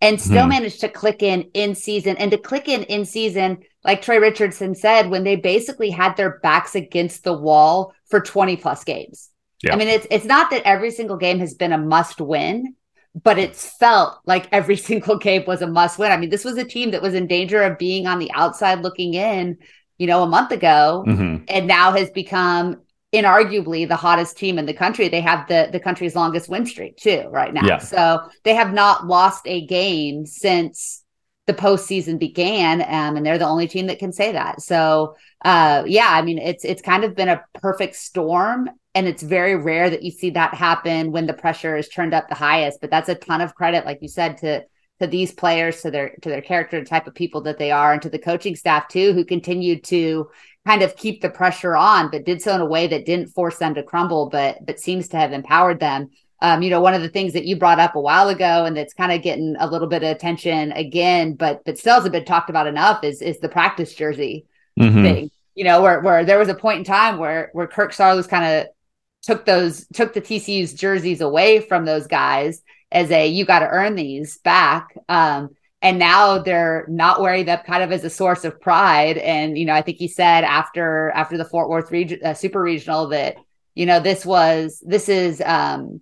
and 0.00 0.20
still 0.20 0.44
hmm. 0.44 0.50
managed 0.50 0.80
to 0.80 0.88
click 0.88 1.22
in 1.22 1.42
in 1.52 1.74
season, 1.74 2.16
and 2.16 2.30
to 2.30 2.38
click 2.38 2.66
in 2.66 2.84
in 2.84 3.04
season, 3.04 3.58
like 3.84 4.00
Tre 4.00 4.16
Richardson 4.16 4.74
said, 4.74 5.10
when 5.10 5.24
they 5.24 5.36
basically 5.36 5.90
had 5.90 6.16
their 6.16 6.38
backs 6.38 6.74
against 6.74 7.24
the 7.24 7.34
wall 7.34 7.92
for 8.06 8.20
twenty 8.20 8.56
plus 8.56 8.84
games. 8.84 9.30
Yeah. 9.62 9.74
I 9.74 9.76
mean, 9.76 9.88
it's 9.88 10.06
it's 10.10 10.24
not 10.24 10.50
that 10.50 10.66
every 10.66 10.90
single 10.90 11.18
game 11.18 11.40
has 11.40 11.52
been 11.52 11.72
a 11.72 11.78
must 11.78 12.22
win, 12.22 12.74
but 13.22 13.38
it's 13.38 13.76
felt 13.76 14.18
like 14.26 14.48
every 14.52 14.76
single 14.88 15.18
game 15.18 15.44
was 15.46 15.62
a 15.62 15.66
must 15.66 15.98
win. 15.98 16.12
I 16.12 16.16
mean, 16.16 16.30
this 16.30 16.44
was 16.44 16.56
a 16.56 16.64
team 16.64 16.90
that 16.92 17.02
was 17.02 17.14
in 17.14 17.26
danger 17.26 17.62
of 17.62 17.78
being 17.78 18.06
on 18.06 18.18
the 18.18 18.30
outside 18.32 18.80
looking 18.80 19.14
in, 19.14 19.58
you 19.98 20.06
know, 20.06 20.22
a 20.22 20.28
month 20.28 20.50
ago, 20.50 21.04
mm-hmm. 21.06 21.44
and 21.48 21.66
now 21.66 21.92
has 21.92 22.10
become 22.10 22.80
inarguably 23.12 23.86
the 23.86 23.96
hottest 23.96 24.36
team 24.36 24.58
in 24.58 24.66
the 24.66 24.74
country. 24.74 25.08
They 25.08 25.20
have 25.20 25.46
the 25.48 25.68
the 25.70 25.80
country's 25.80 26.16
longest 26.16 26.48
win 26.48 26.66
streak 26.66 26.96
too 26.96 27.28
right 27.30 27.54
now. 27.54 27.64
Yeah. 27.64 27.78
So 27.78 28.28
they 28.42 28.54
have 28.54 28.72
not 28.72 29.06
lost 29.06 29.42
a 29.46 29.64
game 29.66 30.26
since 30.26 31.04
the 31.46 31.54
postseason 31.54 32.18
began, 32.18 32.80
um, 32.80 33.16
and 33.16 33.24
they're 33.24 33.38
the 33.38 33.46
only 33.46 33.68
team 33.68 33.86
that 33.88 33.98
can 33.98 34.12
say 34.12 34.32
that. 34.32 34.62
So, 34.62 35.16
uh, 35.44 35.84
yeah, 35.86 36.08
I 36.10 36.22
mean, 36.22 36.38
it's 36.38 36.64
it's 36.64 36.82
kind 36.82 37.04
of 37.04 37.14
been 37.14 37.28
a 37.28 37.44
perfect 37.54 37.96
storm, 37.96 38.70
and 38.94 39.08
it's 39.08 39.22
very 39.22 39.56
rare 39.56 39.90
that 39.90 40.02
you 40.02 40.10
see 40.10 40.30
that 40.30 40.54
happen 40.54 41.10
when 41.10 41.26
the 41.26 41.32
pressure 41.32 41.76
is 41.76 41.88
turned 41.88 42.14
up 42.14 42.28
the 42.28 42.34
highest 42.34 42.80
but 42.80 42.90
that's 42.90 43.08
a 43.08 43.14
ton 43.14 43.40
of 43.40 43.54
credit 43.54 43.84
like 43.84 43.98
you 44.00 44.08
said 44.08 44.36
to 44.38 44.64
to 45.00 45.06
these 45.06 45.32
players 45.32 45.82
to 45.82 45.90
their 45.90 46.14
to 46.22 46.28
their 46.28 46.42
character 46.42 46.78
the 46.78 46.86
type 46.86 47.06
of 47.06 47.14
people 47.14 47.40
that 47.40 47.58
they 47.58 47.70
are 47.70 47.92
and 47.92 48.02
to 48.02 48.10
the 48.10 48.18
coaching 48.18 48.56
staff 48.56 48.88
too 48.88 49.12
who 49.12 49.24
continued 49.24 49.82
to 49.84 50.28
kind 50.66 50.82
of 50.82 50.96
keep 50.96 51.20
the 51.20 51.30
pressure 51.30 51.76
on 51.76 52.10
but 52.10 52.24
did 52.24 52.40
so 52.40 52.54
in 52.54 52.60
a 52.60 52.66
way 52.66 52.86
that 52.86 53.06
didn't 53.06 53.28
force 53.28 53.58
them 53.58 53.74
to 53.74 53.82
crumble 53.82 54.28
but 54.28 54.64
but 54.64 54.80
seems 54.80 55.08
to 55.08 55.16
have 55.16 55.32
empowered 55.32 55.80
them 55.80 56.10
um, 56.42 56.62
you 56.62 56.70
know 56.70 56.80
one 56.80 56.94
of 56.94 57.02
the 57.02 57.08
things 57.08 57.32
that 57.32 57.44
you 57.44 57.56
brought 57.56 57.80
up 57.80 57.96
a 57.96 58.00
while 58.00 58.28
ago 58.28 58.64
and 58.64 58.76
that's 58.76 58.94
kind 58.94 59.12
of 59.12 59.22
getting 59.22 59.56
a 59.58 59.66
little 59.66 59.88
bit 59.88 60.02
of 60.02 60.10
attention 60.10 60.72
again 60.72 61.34
but 61.34 61.64
but 61.64 61.78
still 61.78 61.94
hasn't 61.94 62.12
been 62.12 62.24
talked 62.24 62.50
about 62.50 62.66
enough 62.66 63.02
is 63.02 63.20
is 63.20 63.40
the 63.40 63.48
practice 63.48 63.94
jersey 63.94 64.46
mm-hmm. 64.78 65.02
thing 65.02 65.30
you 65.54 65.64
know 65.64 65.82
where 65.82 66.00
where 66.00 66.24
there 66.24 66.38
was 66.38 66.48
a 66.48 66.54
point 66.54 66.78
in 66.78 66.84
time 66.84 67.18
where 67.18 67.50
where 67.52 67.66
Kirk 67.66 67.92
Saarloos 67.92 68.28
kind 68.28 68.44
of 68.44 68.66
took 69.24 69.44
those 69.44 69.86
took 69.88 70.12
the 70.12 70.20
TCU's 70.20 70.74
jerseys 70.74 71.20
away 71.20 71.60
from 71.60 71.84
those 71.84 72.06
guys 72.06 72.62
as 72.92 73.10
a 73.10 73.26
you 73.26 73.44
got 73.44 73.60
to 73.60 73.68
earn 73.68 73.94
these 73.94 74.38
back. 74.38 74.96
Um, 75.08 75.50
and 75.82 75.98
now 75.98 76.38
they're 76.38 76.86
not 76.88 77.20
wearing 77.20 77.44
them 77.44 77.60
kind 77.66 77.82
of 77.82 77.92
as 77.92 78.04
a 78.04 78.10
source 78.10 78.44
of 78.44 78.60
pride. 78.60 79.18
And 79.18 79.58
you 79.58 79.66
know, 79.66 79.74
I 79.74 79.82
think 79.82 79.98
he 79.98 80.08
said 80.08 80.44
after 80.44 81.10
after 81.10 81.36
the 81.36 81.44
Fort 81.44 81.68
Worth 81.68 81.90
region, 81.90 82.20
uh, 82.24 82.34
Super 82.34 82.62
Regional 82.62 83.08
that 83.08 83.36
you 83.74 83.86
know 83.86 84.00
this 84.00 84.24
was 84.24 84.82
this 84.86 85.08
is 85.08 85.42
um, 85.44 86.00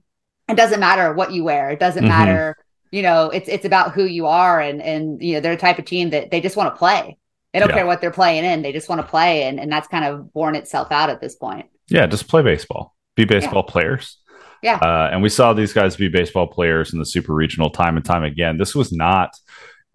it 0.48 0.56
doesn't 0.56 0.80
matter 0.80 1.12
what 1.14 1.32
you 1.32 1.44
wear. 1.44 1.70
It 1.70 1.80
doesn't 1.80 2.04
mm-hmm. 2.04 2.08
matter. 2.08 2.56
You 2.90 3.02
know, 3.02 3.30
it's 3.30 3.48
it's 3.48 3.64
about 3.64 3.92
who 3.92 4.04
you 4.04 4.26
are, 4.26 4.60
and 4.60 4.82
and 4.82 5.22
you 5.22 5.34
know 5.34 5.40
they're 5.40 5.56
the 5.56 5.60
type 5.60 5.78
of 5.78 5.84
team 5.84 6.10
that 6.10 6.30
they 6.30 6.40
just 6.40 6.56
want 6.56 6.72
to 6.74 6.78
play. 6.78 7.16
They 7.52 7.58
don't 7.58 7.68
yeah. 7.68 7.76
care 7.76 7.86
what 7.86 8.00
they're 8.00 8.10
playing 8.10 8.44
in; 8.44 8.62
they 8.62 8.72
just 8.72 8.88
want 8.88 9.00
to 9.00 9.06
play, 9.06 9.44
and 9.44 9.58
and 9.58 9.72
that's 9.72 9.88
kind 9.88 10.04
of 10.04 10.32
borne 10.32 10.54
itself 10.54 10.92
out 10.92 11.10
at 11.10 11.20
this 11.20 11.34
point. 11.34 11.66
Yeah, 11.88 12.06
just 12.06 12.28
play 12.28 12.42
baseball 12.42 12.94
be 13.16 13.25
baseball 13.25 13.64
yeah. 13.66 13.73
players. 13.73 14.19
Yeah. 14.62 14.76
Uh, 14.76 15.11
and 15.12 15.23
we 15.23 15.28
saw 15.28 15.52
these 15.52 15.73
guys 15.73 15.97
be 15.97 16.09
baseball 16.09 16.47
players 16.47 16.92
in 16.92 16.99
the 16.99 17.07
super 17.07 17.35
regional 17.35 17.71
time 17.71 17.97
and 17.97 18.04
time 18.04 18.23
again. 18.23 18.59
This 18.59 18.75
was 18.75 18.92
not 18.92 19.37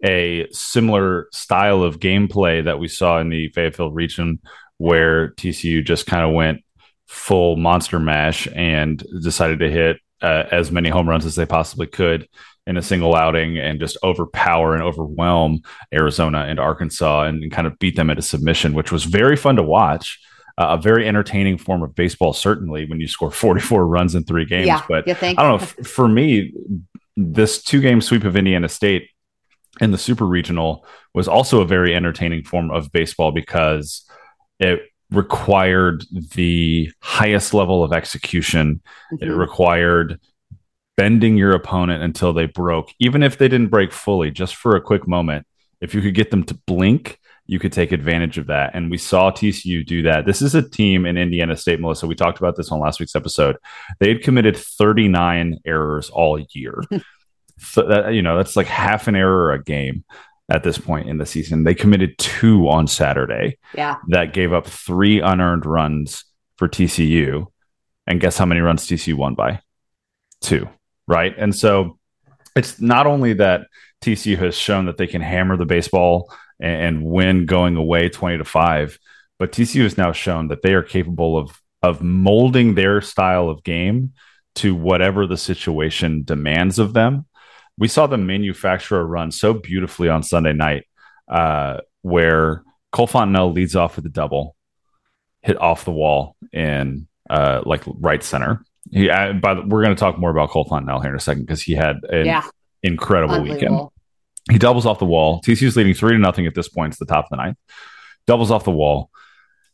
a 0.04 0.46
similar 0.52 1.28
style 1.32 1.82
of 1.82 1.98
gameplay 1.98 2.64
that 2.64 2.78
we 2.78 2.86
saw 2.86 3.18
in 3.18 3.30
the 3.30 3.48
Fayetteville 3.48 3.90
region 3.90 4.40
where 4.76 5.30
TCU 5.32 5.84
just 5.84 6.06
kind 6.06 6.24
of 6.24 6.34
went 6.34 6.62
full 7.06 7.56
monster 7.56 7.98
mash 7.98 8.46
and 8.54 9.02
decided 9.22 9.58
to 9.60 9.70
hit 9.70 9.96
uh, 10.20 10.44
as 10.50 10.70
many 10.70 10.88
home 10.88 11.08
runs 11.08 11.24
as 11.24 11.34
they 11.34 11.46
possibly 11.46 11.86
could 11.86 12.28
in 12.66 12.76
a 12.76 12.82
single 12.82 13.14
outing 13.14 13.56
and 13.56 13.80
just 13.80 13.96
overpower 14.02 14.74
and 14.74 14.82
overwhelm 14.82 15.60
Arizona 15.92 16.44
and 16.46 16.60
Arkansas 16.60 17.24
and, 17.24 17.42
and 17.42 17.50
kind 17.50 17.66
of 17.66 17.78
beat 17.78 17.96
them 17.96 18.10
at 18.10 18.18
a 18.18 18.22
submission, 18.22 18.74
which 18.74 18.92
was 18.92 19.04
very 19.04 19.36
fun 19.36 19.56
to 19.56 19.62
watch 19.62 20.20
uh, 20.58 20.76
a 20.76 20.82
very 20.82 21.06
entertaining 21.06 21.56
form 21.56 21.84
of 21.84 21.94
baseball, 21.94 22.32
certainly 22.32 22.84
when 22.86 23.00
you 23.00 23.06
score 23.06 23.30
44 23.30 23.86
runs 23.86 24.14
in 24.14 24.24
three 24.24 24.44
games. 24.44 24.66
Yeah, 24.66 24.82
but 24.88 25.08
I 25.08 25.14
don't 25.32 25.36
know. 25.36 25.54
F- 25.54 25.86
for 25.86 26.08
me, 26.08 26.52
this 27.16 27.62
two 27.62 27.80
game 27.80 28.00
sweep 28.00 28.24
of 28.24 28.36
Indiana 28.36 28.68
State 28.68 29.08
in 29.80 29.92
the 29.92 29.98
super 29.98 30.26
regional 30.26 30.84
was 31.14 31.28
also 31.28 31.60
a 31.60 31.66
very 31.66 31.94
entertaining 31.94 32.42
form 32.42 32.70
of 32.70 32.90
baseball 32.90 33.30
because 33.30 34.04
it 34.58 34.80
required 35.10 36.04
the 36.34 36.90
highest 37.00 37.54
level 37.54 37.84
of 37.84 37.92
execution. 37.92 38.82
Mm-hmm. 39.12 39.30
It 39.30 39.34
required 39.34 40.20
bending 40.96 41.36
your 41.36 41.52
opponent 41.52 42.02
until 42.02 42.32
they 42.32 42.46
broke, 42.46 42.90
even 42.98 43.22
if 43.22 43.38
they 43.38 43.46
didn't 43.46 43.68
break 43.68 43.92
fully, 43.92 44.32
just 44.32 44.56
for 44.56 44.74
a 44.74 44.80
quick 44.80 45.06
moment. 45.06 45.46
If 45.80 45.94
you 45.94 46.02
could 46.02 46.14
get 46.14 46.32
them 46.32 46.42
to 46.44 46.54
blink, 46.66 47.20
you 47.48 47.58
could 47.58 47.72
take 47.72 47.92
advantage 47.92 48.36
of 48.36 48.46
that. 48.46 48.72
And 48.74 48.90
we 48.90 48.98
saw 48.98 49.30
TCU 49.30 49.84
do 49.84 50.02
that. 50.02 50.26
This 50.26 50.42
is 50.42 50.54
a 50.54 50.62
team 50.62 51.06
in 51.06 51.16
Indiana 51.16 51.56
State, 51.56 51.80
Melissa. 51.80 52.06
We 52.06 52.14
talked 52.14 52.38
about 52.38 52.56
this 52.56 52.70
on 52.70 52.78
last 52.78 53.00
week's 53.00 53.16
episode. 53.16 53.56
They 53.98 54.08
had 54.08 54.22
committed 54.22 54.54
39 54.54 55.58
errors 55.64 56.10
all 56.10 56.38
year. 56.52 56.82
so 57.58 57.88
that, 57.88 58.12
you 58.12 58.20
know, 58.20 58.36
that's 58.36 58.54
like 58.54 58.66
half 58.66 59.08
an 59.08 59.16
error 59.16 59.50
a 59.50 59.62
game 59.62 60.04
at 60.50 60.62
this 60.62 60.76
point 60.76 61.08
in 61.08 61.16
the 61.16 61.24
season. 61.24 61.64
They 61.64 61.74
committed 61.74 62.18
two 62.18 62.68
on 62.68 62.86
Saturday. 62.86 63.56
Yeah. 63.74 63.96
That 64.08 64.34
gave 64.34 64.52
up 64.52 64.66
three 64.66 65.20
unearned 65.20 65.64
runs 65.64 66.24
for 66.56 66.68
TCU. 66.68 67.46
And 68.06 68.20
guess 68.20 68.36
how 68.36 68.44
many 68.44 68.60
runs 68.60 68.86
TCU 68.86 69.14
won 69.14 69.34
by? 69.34 69.60
Two. 70.42 70.68
Right. 71.06 71.34
And 71.38 71.56
so 71.56 71.98
it's 72.54 72.78
not 72.78 73.06
only 73.06 73.32
that 73.34 73.62
TCU 74.02 74.38
has 74.38 74.56
shown 74.56 74.86
that 74.86 74.96
they 74.96 75.06
can 75.06 75.22
hammer 75.22 75.56
the 75.56 75.66
baseball 75.66 76.32
and, 76.60 76.82
and 76.82 77.04
win 77.04 77.46
going 77.46 77.76
away 77.76 78.08
20 78.08 78.38
to 78.38 78.44
5, 78.44 78.98
but 79.38 79.52
TCU 79.52 79.82
has 79.82 79.98
now 79.98 80.12
shown 80.12 80.48
that 80.48 80.62
they 80.62 80.74
are 80.74 80.82
capable 80.82 81.36
of 81.36 81.60
of 81.80 82.02
molding 82.02 82.74
their 82.74 83.00
style 83.00 83.48
of 83.48 83.62
game 83.62 84.12
to 84.56 84.74
whatever 84.74 85.28
the 85.28 85.36
situation 85.36 86.24
demands 86.24 86.80
of 86.80 86.92
them 86.92 87.24
we 87.78 87.88
saw 87.88 88.06
the 88.06 88.18
manufacturer 88.18 89.06
run 89.06 89.30
so 89.30 89.54
beautifully 89.54 90.08
on 90.08 90.22
Sunday 90.22 90.52
night, 90.52 90.86
uh, 91.28 91.78
where 92.02 92.64
Cole 92.90 93.06
Fontenelle 93.06 93.52
leads 93.52 93.76
off 93.76 93.96
with 93.96 94.04
a 94.04 94.10
double, 94.10 94.56
hit 95.42 95.58
off 95.60 95.84
the 95.84 95.92
wall 95.92 96.36
in 96.52 97.06
uh, 97.30 97.62
like 97.64 97.82
right 97.86 98.22
center. 98.22 98.64
He, 98.90 99.08
uh, 99.08 99.34
by 99.34 99.54
the, 99.54 99.62
we're 99.62 99.84
going 99.84 99.94
to 99.94 100.00
talk 100.00 100.18
more 100.18 100.30
about 100.30 100.50
Cole 100.50 100.64
Fontenelle 100.64 101.00
here 101.00 101.10
in 101.10 101.16
a 101.16 101.20
second 101.20 101.44
because 101.44 101.62
he 101.62 101.74
had 101.74 101.98
an 102.10 102.26
yeah. 102.26 102.48
Incredible 102.82 103.42
weekend. 103.42 103.88
He 104.50 104.58
doubles 104.58 104.86
off 104.86 104.98
the 104.98 105.04
wall. 105.04 105.42
TCU's 105.42 105.76
leading 105.76 105.94
three 105.94 106.12
to 106.12 106.18
nothing 106.18 106.46
at 106.46 106.54
this 106.54 106.68
point. 106.68 106.92
It's 106.92 106.98
the 106.98 107.06
top 107.06 107.26
of 107.26 107.30
the 107.30 107.36
ninth. 107.36 107.58
Doubles 108.26 108.50
off 108.50 108.64
the 108.64 108.70
wall. 108.70 109.10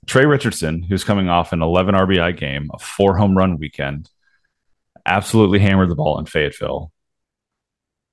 Tre 0.07 0.25
Richardson, 0.25 0.83
who's 0.83 1.05
coming 1.05 1.29
off 1.29 1.53
an 1.53 1.63
11 1.63 1.95
RBI 1.95 2.37
game, 2.37 2.71
a 2.75 2.79
four 2.79 3.17
home 3.17 3.37
run 3.37 3.59
weekend, 3.59 4.11
absolutely 5.07 5.61
hammered 5.61 5.91
the 5.91 5.95
ball 5.95 6.19
in 6.19 6.27
Fayetteville 6.27 6.93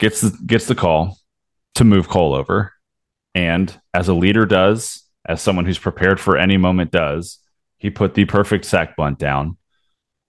gets 0.02 0.22
the, 0.22 0.38
gets 0.46 0.66
the 0.66 0.76
call 0.76 1.16
to 1.76 1.86
move 1.86 2.10
Cole 2.10 2.34
over, 2.34 2.74
and 3.34 3.80
as 3.94 4.10
a 4.10 4.14
leader 4.14 4.46
does, 4.46 5.04
as 5.26 5.42
someone 5.42 5.66
who's 5.66 5.78
prepared 5.78 6.20
for 6.20 6.36
any 6.36 6.58
moment 6.58 6.92
does, 6.92 7.38
he 7.78 7.92
put 7.92 8.16
the 8.16 8.26
perfect 8.26 8.66
sac 8.66 8.98
bunt 8.98 9.20
down, 9.20 9.58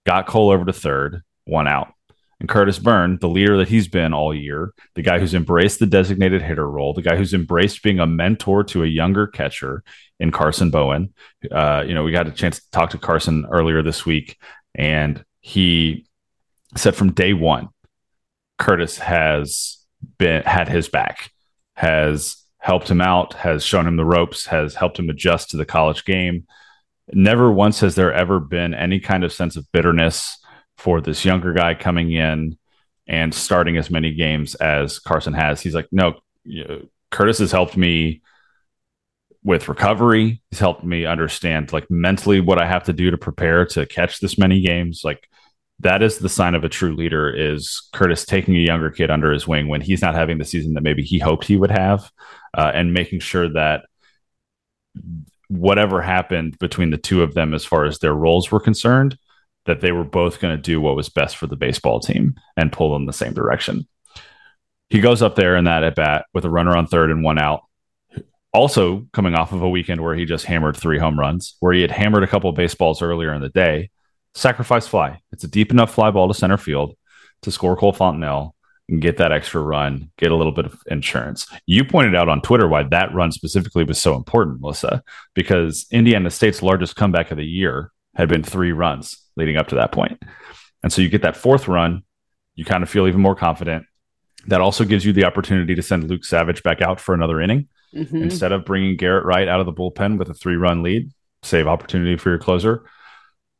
got 0.06 0.26
Cole 0.26 0.50
over 0.50 0.66
to 0.66 0.72
third, 0.72 1.22
one 1.46 1.66
out. 1.66 1.94
And 2.42 2.48
Kurtis 2.48 2.82
Byrne, 2.82 3.18
the 3.20 3.28
leader 3.28 3.56
that 3.58 3.68
he's 3.68 3.86
been 3.86 4.12
all 4.12 4.34
year, 4.34 4.74
the 4.96 5.02
guy 5.02 5.20
who's 5.20 5.32
embraced 5.32 5.78
the 5.78 5.86
designated 5.86 6.42
hitter 6.42 6.68
role, 6.68 6.92
the 6.92 7.00
guy 7.00 7.14
who's 7.14 7.34
embraced 7.34 7.84
being 7.84 8.00
a 8.00 8.06
mentor 8.06 8.64
to 8.64 8.82
a 8.82 8.86
younger 8.88 9.28
catcher 9.28 9.84
in 10.18 10.32
Karson 10.32 10.72
Bowen. 10.72 11.14
Uh, 11.52 11.84
you 11.86 11.94
know, 11.94 12.02
we 12.02 12.10
got 12.10 12.26
a 12.26 12.32
chance 12.32 12.58
to 12.58 12.68
talk 12.72 12.90
to 12.90 12.98
Karson 12.98 13.44
earlier 13.48 13.80
this 13.80 14.04
week, 14.04 14.38
and 14.74 15.24
he 15.40 16.04
said 16.76 16.96
from 16.96 17.12
day 17.12 17.32
one, 17.32 17.68
Kurtis 18.58 18.98
has 18.98 19.78
been 20.18 20.42
had 20.42 20.68
his 20.68 20.88
back, 20.88 21.30
has 21.76 22.38
helped 22.58 22.90
him 22.90 23.00
out, 23.00 23.34
has 23.34 23.64
shown 23.64 23.86
him 23.86 23.94
the 23.94 24.04
ropes, 24.04 24.46
has 24.46 24.74
helped 24.74 24.98
him 24.98 25.08
adjust 25.08 25.50
to 25.50 25.56
the 25.56 25.64
college 25.64 26.04
game. 26.04 26.48
Never 27.12 27.52
once 27.52 27.78
has 27.78 27.94
there 27.94 28.12
ever 28.12 28.40
been 28.40 28.74
any 28.74 28.98
kind 28.98 29.22
of 29.22 29.32
sense 29.32 29.54
of 29.54 29.70
bitterness 29.70 30.41
for 30.82 31.00
this 31.00 31.24
younger 31.24 31.52
guy 31.52 31.74
coming 31.74 32.10
in 32.10 32.58
and 33.06 33.32
starting 33.32 33.76
as 33.76 33.88
many 33.88 34.12
games 34.14 34.56
as 34.56 34.98
Karson 34.98 35.34
has. 35.34 35.60
He's 35.60 35.76
like, 35.76 35.86
no, 35.92 36.14
Kurtis 37.12 37.38
has 37.38 37.52
helped 37.52 37.76
me 37.76 38.20
with 39.44 39.68
recovery. 39.68 40.42
He's 40.50 40.58
helped 40.58 40.82
me 40.82 41.06
understand 41.06 41.72
like 41.72 41.88
mentally 41.88 42.40
what 42.40 42.60
I 42.60 42.66
have 42.66 42.84
to 42.84 42.92
do 42.92 43.12
to 43.12 43.16
prepare 43.16 43.64
to 43.66 43.86
catch 43.86 44.18
this 44.18 44.36
many 44.36 44.60
games. 44.60 45.02
Like 45.04 45.28
that 45.80 46.02
is 46.02 46.18
the 46.18 46.28
sign 46.28 46.56
of 46.56 46.64
a 46.64 46.68
true 46.68 46.96
leader 46.96 47.30
is 47.30 47.88
Kurtis 47.94 48.26
taking 48.26 48.56
a 48.56 48.60
younger 48.60 48.90
kid 48.90 49.08
under 49.08 49.30
his 49.30 49.46
wing 49.46 49.68
when 49.68 49.82
he's 49.82 50.02
not 50.02 50.16
having 50.16 50.38
the 50.38 50.44
season 50.44 50.74
that 50.74 50.82
maybe 50.82 51.04
he 51.04 51.20
hoped 51.20 51.44
he 51.44 51.56
would 51.56 51.70
have 51.70 52.10
uh, 52.58 52.72
and 52.74 52.92
making 52.92 53.20
sure 53.20 53.48
that 53.52 53.84
whatever 55.46 56.02
happened 56.02 56.58
between 56.58 56.90
the 56.90 56.98
two 56.98 57.22
of 57.22 57.34
them 57.34 57.54
as 57.54 57.64
far 57.64 57.84
as 57.84 58.00
their 58.00 58.14
roles 58.14 58.50
were 58.50 58.60
concerned 58.60 59.16
that 59.66 59.80
they 59.80 59.92
were 59.92 60.04
both 60.04 60.40
going 60.40 60.54
to 60.56 60.62
do 60.62 60.80
what 60.80 60.96
was 60.96 61.08
best 61.08 61.36
for 61.36 61.46
the 61.46 61.56
baseball 61.56 62.00
team 62.00 62.34
and 62.56 62.72
pull 62.72 62.96
in 62.96 63.06
the 63.06 63.12
same 63.12 63.34
direction 63.34 63.86
he 64.90 65.00
goes 65.00 65.22
up 65.22 65.36
there 65.36 65.56
in 65.56 65.64
that 65.64 65.84
at 65.84 65.94
bat 65.94 66.26
with 66.34 66.44
a 66.44 66.50
runner 66.50 66.76
on 66.76 66.86
third 66.86 67.10
and 67.10 67.24
one 67.24 67.38
out 67.38 67.62
also 68.52 69.06
coming 69.12 69.34
off 69.34 69.52
of 69.52 69.62
a 69.62 69.68
weekend 69.68 70.00
where 70.00 70.14
he 70.14 70.24
just 70.24 70.44
hammered 70.44 70.76
three 70.76 70.98
home 70.98 71.18
runs 71.18 71.56
where 71.60 71.72
he 71.72 71.80
had 71.80 71.90
hammered 71.90 72.22
a 72.22 72.26
couple 72.26 72.50
of 72.50 72.56
baseballs 72.56 73.00
earlier 73.00 73.32
in 73.32 73.40
the 73.40 73.48
day 73.48 73.90
sacrifice 74.34 74.86
fly. 74.86 75.20
It's 75.32 75.44
a 75.44 75.48
deep 75.48 75.70
enough 75.70 75.94
fly 75.94 76.10
ball 76.10 76.28
to 76.28 76.34
center 76.34 76.56
field 76.56 76.96
to 77.42 77.50
score 77.50 77.76
Cole 77.76 77.92
Fontenelle 77.92 78.54
and 78.88 79.00
get 79.00 79.18
that 79.18 79.32
extra 79.32 79.60
run, 79.60 80.10
get 80.18 80.32
a 80.32 80.36
little 80.36 80.52
bit 80.52 80.66
of 80.66 80.80
insurance. 80.90 81.46
You 81.66 81.84
pointed 81.84 82.14
out 82.14 82.28
on 82.28 82.42
Twitter 82.42 82.68
why 82.68 82.82
that 82.84 83.14
run 83.14 83.32
specifically 83.32 83.84
was 83.84 83.98
so 83.98 84.16
important, 84.16 84.60
Melissa, 84.60 85.02
because 85.34 85.86
Indiana 85.90 86.30
State's 86.30 86.62
largest 86.62 86.96
comeback 86.96 87.30
of 87.30 87.36
the 87.36 87.46
year 87.46 87.90
had 88.14 88.28
been 88.28 88.42
three 88.42 88.72
runs 88.72 89.21
leading 89.36 89.56
up 89.56 89.68
to 89.68 89.74
that 89.76 89.92
point. 89.92 90.22
And 90.82 90.92
so 90.92 91.02
you 91.02 91.08
get 91.08 91.22
that 91.22 91.36
fourth 91.36 91.68
run, 91.68 92.02
you 92.54 92.64
kind 92.64 92.82
of 92.82 92.90
feel 92.90 93.06
even 93.06 93.20
more 93.20 93.36
confident. 93.36 93.86
That 94.48 94.60
also 94.60 94.84
gives 94.84 95.04
you 95.04 95.12
the 95.12 95.24
opportunity 95.24 95.74
to 95.74 95.82
send 95.82 96.08
Luke 96.08 96.24
Savage 96.24 96.62
back 96.62 96.82
out 96.82 97.00
for 97.00 97.14
another 97.14 97.40
inning 97.40 97.68
mm-hmm. 97.94 98.22
instead 98.22 98.52
of 98.52 98.64
bringing 98.64 98.96
Garrett 98.96 99.24
Wright 99.24 99.48
out 99.48 99.60
of 99.60 99.66
the 99.66 99.72
bullpen 99.72 100.18
with 100.18 100.28
a 100.28 100.34
three 100.34 100.56
run 100.56 100.82
lead, 100.82 101.10
save 101.42 101.66
opportunity 101.66 102.16
for 102.16 102.30
your 102.30 102.38
closer. 102.38 102.84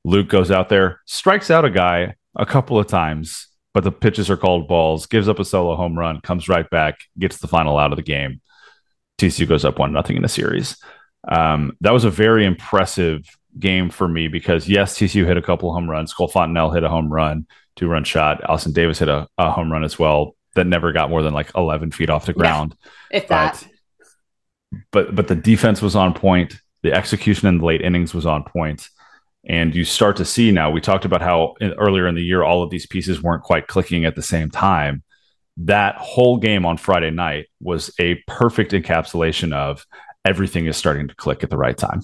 Luke 0.04 0.28
goes 0.28 0.50
out 0.50 0.68
there, 0.68 1.00
strikes 1.06 1.50
out 1.50 1.64
a 1.64 1.70
guy 1.70 2.16
a 2.34 2.44
couple 2.44 2.78
of 2.78 2.88
times, 2.88 3.48
but 3.72 3.84
the 3.84 3.92
pitches 3.92 4.28
are 4.28 4.36
called 4.36 4.66
balls, 4.66 5.06
gives 5.06 5.28
up 5.28 5.38
a 5.38 5.44
solo 5.44 5.76
home 5.76 5.96
run, 5.96 6.20
comes 6.20 6.48
right 6.48 6.68
back, 6.70 6.98
gets 7.18 7.38
the 7.38 7.46
final 7.46 7.78
out 7.78 7.92
of 7.92 7.96
the 7.96 8.02
game. 8.02 8.40
TCU 9.18 9.48
goes 9.48 9.64
up 9.64 9.78
one 9.78 9.92
nothing 9.92 10.16
in 10.16 10.22
the 10.22 10.28
series. 10.28 10.76
Um, 11.28 11.76
that 11.80 11.92
was 11.92 12.04
a 12.04 12.10
very 12.10 12.44
impressive 12.44 13.24
game 13.58 13.90
for 13.90 14.08
me 14.08 14.28
because 14.28 14.68
yes, 14.68 14.98
TCU 14.98 15.26
hit 15.26 15.36
a 15.36 15.42
couple 15.42 15.72
home 15.72 15.88
runs. 15.88 16.12
Cole 16.12 16.28
Fontenelle 16.28 16.70
hit 16.70 16.84
a 16.84 16.88
home 16.88 17.12
run, 17.12 17.46
two 17.76 17.88
run 17.88 18.04
shot. 18.04 18.48
Austin 18.48 18.72
Davis 18.72 18.98
hit 18.98 19.08
a, 19.08 19.28
a, 19.38 19.50
home 19.50 19.70
run 19.70 19.84
as 19.84 19.98
well 19.98 20.34
that 20.54 20.66
never 20.66 20.92
got 20.92 21.10
more 21.10 21.22
than 21.22 21.34
like 21.34 21.50
11 21.56 21.92
feet 21.92 22.10
off 22.10 22.26
the 22.26 22.32
ground. 22.32 22.74
Yeah, 23.10 23.16
if 23.18 23.28
that. 23.28 23.66
But, 24.90 25.08
but 25.08 25.14
but 25.14 25.28
the 25.28 25.34
defense 25.34 25.82
was 25.82 25.96
on 25.96 26.14
point. 26.14 26.56
The 26.82 26.92
execution 26.92 27.48
in 27.48 27.58
the 27.58 27.64
late 27.64 27.82
innings 27.82 28.12
was 28.12 28.26
on 28.26 28.42
point 28.44 28.88
and 29.44 29.74
you 29.74 29.84
start 29.84 30.16
to 30.16 30.24
see 30.24 30.52
now 30.52 30.70
we 30.70 30.80
talked 30.80 31.04
about 31.04 31.20
how 31.20 31.54
in, 31.60 31.72
earlier 31.72 32.06
in 32.06 32.14
the 32.14 32.22
year 32.22 32.42
all 32.42 32.62
of 32.62 32.70
these 32.70 32.86
pieces 32.86 33.22
weren't 33.22 33.42
quite 33.42 33.66
clicking 33.66 34.04
at 34.04 34.14
the 34.14 34.22
same 34.22 34.50
time 34.50 35.02
that 35.56 35.96
whole 35.96 36.36
game 36.36 36.64
on 36.64 36.76
friday 36.76 37.10
night 37.10 37.46
was 37.60 37.92
a 37.98 38.14
perfect 38.26 38.72
encapsulation 38.72 39.52
of 39.52 39.84
everything 40.24 40.66
is 40.66 40.76
starting 40.76 41.08
to 41.08 41.14
click 41.14 41.42
at 41.42 41.50
the 41.50 41.56
right 41.56 41.76
time 41.76 42.00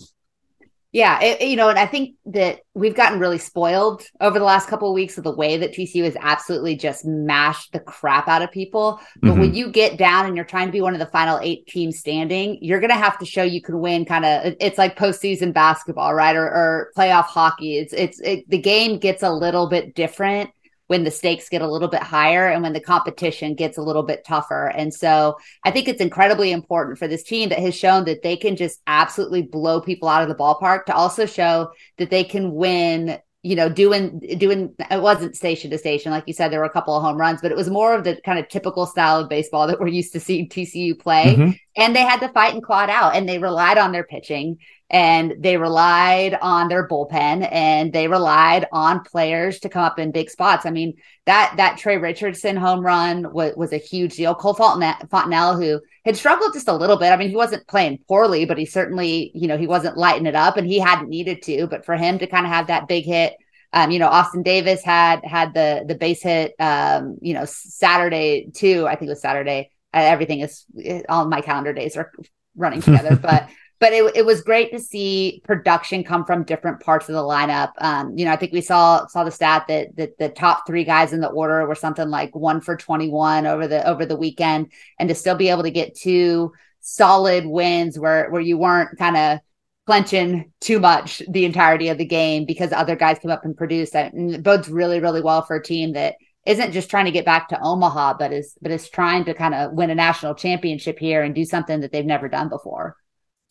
yeah, 0.91 1.21
it, 1.21 1.47
you 1.47 1.57
know, 1.57 1.69
and 1.69 1.79
I 1.79 1.85
think 1.85 2.15
that 2.27 2.61
we've 2.75 2.95
gotten 2.95 3.19
really 3.19 3.37
spoiled 3.37 4.03
over 4.23 4.39
the 4.39 4.45
last 4.45 4.69
couple 4.69 4.89
of 4.89 4.95
weeks 4.95 5.19
of 5.19 5.25
the 5.25 5.35
way 5.35 5.59
that 5.59 5.73
TCU 5.75 6.05
has 6.05 6.17
absolutely 6.19 6.77
just 6.77 7.05
mashed 7.05 7.73
the 7.73 7.81
crap 7.81 8.27
out 8.27 8.41
of 8.41 8.51
people. 8.51 8.99
But 9.21 9.33
mm-hmm. 9.33 9.41
when 9.41 9.55
you 9.55 9.71
get 9.71 9.99
down 9.99 10.25
and 10.25 10.35
you're 10.35 10.47
trying 10.47 10.67
to 10.67 10.73
be 10.73 10.81
one 10.81 10.95
of 10.95 10.99
the 10.99 11.07
final 11.07 11.39
eight 11.43 11.67
teams 11.67 11.99
standing, 11.99 12.59
you're 12.63 12.81
going 12.81 12.91
to 12.91 12.97
have 12.97 13.19
to 13.19 13.27
show 13.27 13.43
you 13.43 13.61
can 13.61 13.81
win. 13.81 14.07
Kind 14.07 14.25
of, 14.25 14.55
it's 14.61 14.79
like 14.79 14.99
postseason 14.99 15.53
basketball, 15.53 16.15
right, 16.15 16.35
or, 16.35 16.47
or 16.47 16.91
playoff 16.97 17.27
hockey. 17.27 17.77
It's 17.77 17.93
it's 17.93 18.21
it, 18.21 18.49
the 18.49 18.59
game 18.59 18.99
gets 18.99 19.23
a 19.23 19.31
little 19.31 19.69
bit 19.69 19.95
different 19.95 20.51
when 20.89 21.05
the 21.05 21.11
stakes 21.11 21.49
get 21.49 21.63
a 21.63 21.71
little 21.71 21.89
bit 21.89 22.03
higher 22.03 22.49
and 22.49 22.63
when 22.63 22.73
the 22.73 22.81
competition 22.81 23.55
gets 23.55 23.79
a 23.79 23.83
little 23.83 24.03
bit 24.03 24.25
tougher. 24.25 24.69
And 24.69 24.93
so 24.93 25.39
I 25.65 25.71
think 25.71 25.87
it's 25.87 26.01
incredibly 26.01 26.51
important 26.51 26.99
for 26.99 27.07
this 27.07 27.23
team 27.23 27.51
that 27.51 27.61
has 27.61 27.75
shown 27.75 28.05
that 28.07 28.23
they 28.23 28.37
can 28.37 28.57
just 28.57 28.81
absolutely 28.87 29.43
blow 29.43 29.81
people 29.81 30.09
out 30.09 30.23
of 30.23 30.29
the 30.29 30.35
ballpark 30.35 30.87
to 30.87 30.95
also 30.95 31.27
show 31.27 31.71
that 31.99 32.11
they 32.11 32.25
can 32.25 32.53
win 32.53 33.21
you 33.45 33.55
know, 33.55 33.69
doing 33.69 34.19
doing 34.37 34.75
it 34.91 35.01
wasn't 35.01 35.37
station 35.37 35.71
to 35.71 35.79
station, 35.79 36.11
like 36.11 36.25
you 36.27 36.35
said, 36.35 36.51
there 36.51 36.59
were 36.59 36.67
a 36.67 36.71
couple 36.71 36.97
of 36.97 37.03
home 37.03 37.17
runs, 37.17 37.41
but 37.41 37.53
it 37.53 37.57
was 37.57 37.71
more 37.71 37.95
of 37.95 38.03
the 38.03 38.21
kind 38.25 38.39
of 38.39 38.49
typical 38.49 38.85
style 38.85 39.21
of 39.21 39.29
baseball 39.29 39.69
that 39.69 39.79
we're 39.79 39.87
used 39.87 40.13
to 40.13 40.21
seeing 40.21 40.49
TCU 40.49 40.99
play. 40.99 41.37
Mm-hmm. 41.37 41.51
And 41.79 41.95
they 41.95 42.03
had 42.03 42.21
to 42.21 42.29
fight 42.29 42.55
and 42.55 42.63
claw 42.63 42.83
it 42.83 42.91
out 42.91 43.15
and 43.15 43.29
they 43.29 43.39
relied 43.39 43.79
on 43.79 43.93
their 43.93 44.03
pitching 44.03 44.59
and 44.91 45.35
they 45.39 45.57
relied 45.57 46.37
on 46.43 46.69
their 46.69 46.89
bullpen 46.89 47.49
and 47.53 47.93
they 47.93 48.09
relied 48.09 48.67
on 48.73 49.05
players 49.05 49.61
to 49.61 49.69
come 49.69 49.85
up 49.85 49.99
in 50.01 50.11
big 50.11 50.29
spots. 50.29 50.67
I 50.67 50.71
mean, 50.71 50.95
that 51.27 51.55
that 51.57 51.79
Tre 51.79 51.97
Richardson 51.97 52.57
home 52.57 52.81
run 52.81 53.33
was, 53.33 53.55
was 53.55 53.73
a 53.73 53.79
huge 53.79 54.17
deal. 54.17 54.35
Cole 54.35 54.55
Fontenelle, 54.55 55.57
who 55.57 55.81
had 56.05 56.17
struggled 56.17 56.53
just 56.53 56.67
a 56.69 56.75
little 56.75 56.99
bit. 56.99 57.13
I 57.13 57.17
mean, 57.17 57.29
he 57.29 57.37
wasn't 57.37 57.69
playing 57.69 57.99
poorly, 58.09 58.45
but 58.45 58.59
he 58.59 58.65
certainly, 58.67 59.31
you 59.33 59.47
know, 59.47 59.57
he 59.57 59.69
wasn't 59.69 59.97
lighting 59.97 60.27
it 60.27 60.35
up 60.35 60.57
and 60.57 60.67
he 60.67 60.81
hadn't 60.81 61.09
needed 61.09 61.43
to. 61.43 61.69
But 61.69 61.85
for 61.85 61.97
him 61.97 62.19
to 62.19 62.27
kind 62.27 62.45
of 62.45 62.53
have 62.53 62.67
that 62.67 62.89
big 62.89 63.05
hit, 63.05 63.37
um, 63.73 63.93
you 63.93 64.01
know, 64.01 64.09
Austin 64.09 64.43
Davis 64.43 64.83
had 64.83 65.21
had 65.25 65.55
the 65.55 65.85
the 65.87 65.95
base 65.95 66.23
hit, 66.23 66.55
um, 66.59 67.19
you 67.21 67.35
know, 67.35 67.45
Saturday 67.45 68.51
too. 68.53 68.87
I 68.89 68.97
think 68.97 69.09
it 69.09 69.11
was 69.11 69.21
Saturday. 69.21 69.71
Uh, 69.95 70.01
everything 70.01 70.41
is 70.41 70.65
all 71.09 71.27
my 71.27 71.41
calendar 71.41 71.73
days 71.73 71.97
are 71.97 72.13
running 72.57 72.83
together, 72.83 73.17
but 73.23 73.49
but 73.81 73.93
it, 73.93 74.17
it 74.17 74.27
was 74.27 74.43
great 74.43 74.73
to 74.73 74.81
see 74.81 75.41
production 75.45 76.03
come 76.03 76.25
from 76.25 76.43
different 76.43 76.81
parts 76.81 77.09
of 77.09 77.15
the 77.15 77.23
lineup. 77.23 77.73
Um, 77.79 78.17
you 78.17 78.25
know, 78.25 78.33
I 78.33 78.37
think 78.37 78.53
we 78.53 78.61
saw 78.61 79.07
saw 79.07 79.25
the 79.25 79.31
stat 79.31 79.67
that, 79.69 79.97
that 79.97 80.19
the 80.19 80.29
top 80.29 80.67
three 80.67 80.85
guys 80.85 81.13
in 81.13 81.21
the 81.21 81.29
order 81.29 81.67
were 81.67 81.75
something 81.75 82.09
like 82.09 82.35
one 82.35 82.61
for 82.61 82.77
21 82.77 83.47
over 83.47 83.69
the 83.69 83.87
over 83.87 84.05
the 84.05 84.17
weekend, 84.17 84.73
and 84.99 85.09
to 85.09 85.15
still 85.15 85.37
be 85.37 85.49
able 85.49 85.63
to 85.63 85.71
get 85.71 85.95
two 85.95 86.53
solid 86.81 87.47
wins 87.47 87.99
where 87.99 88.31
where 88.31 88.41
you 88.41 88.59
weren't 88.59 88.99
kind 88.99 89.17
of 89.17 89.39
clenching 89.87 90.53
too 90.61 90.79
much 90.81 91.23
the 91.31 91.45
entirety 91.45 91.89
of 91.89 91.99
the 91.99 92.05
game 92.05 92.45
because 92.45 92.73
other 92.73 92.97
guys 92.97 93.19
come 93.21 93.31
up 93.31 93.45
and 93.45 93.57
produce. 93.57 93.91
That 93.91 94.13
bodes 94.43 94.69
really 94.69 95.01
really 95.01 95.23
well 95.23 95.43
for 95.43 95.57
a 95.57 95.63
team 95.63 95.93
that 95.93 96.17
isn't 96.47 96.73
just 96.73 96.91
trying 96.91 97.05
to 97.05 97.11
get 97.11 97.25
back 97.25 97.49
to 97.49 97.61
Omaha, 97.61 98.15
but 98.19 98.33
is 98.33 98.57
but 98.63 98.71
is 98.71 98.89
trying 98.89 99.25
to 99.27 99.35
kind 99.35 99.55
of 99.55 99.73
win 99.73 99.91
a 99.91 99.95
national 99.95 100.35
championship 100.35 100.99
here 100.99 101.23
and 101.23 101.35
do 101.35 101.45
something 101.45 101.81
that 101.81 101.93
they've 101.93 102.05
never 102.05 102.29
done 102.29 102.49
before. 102.49 102.97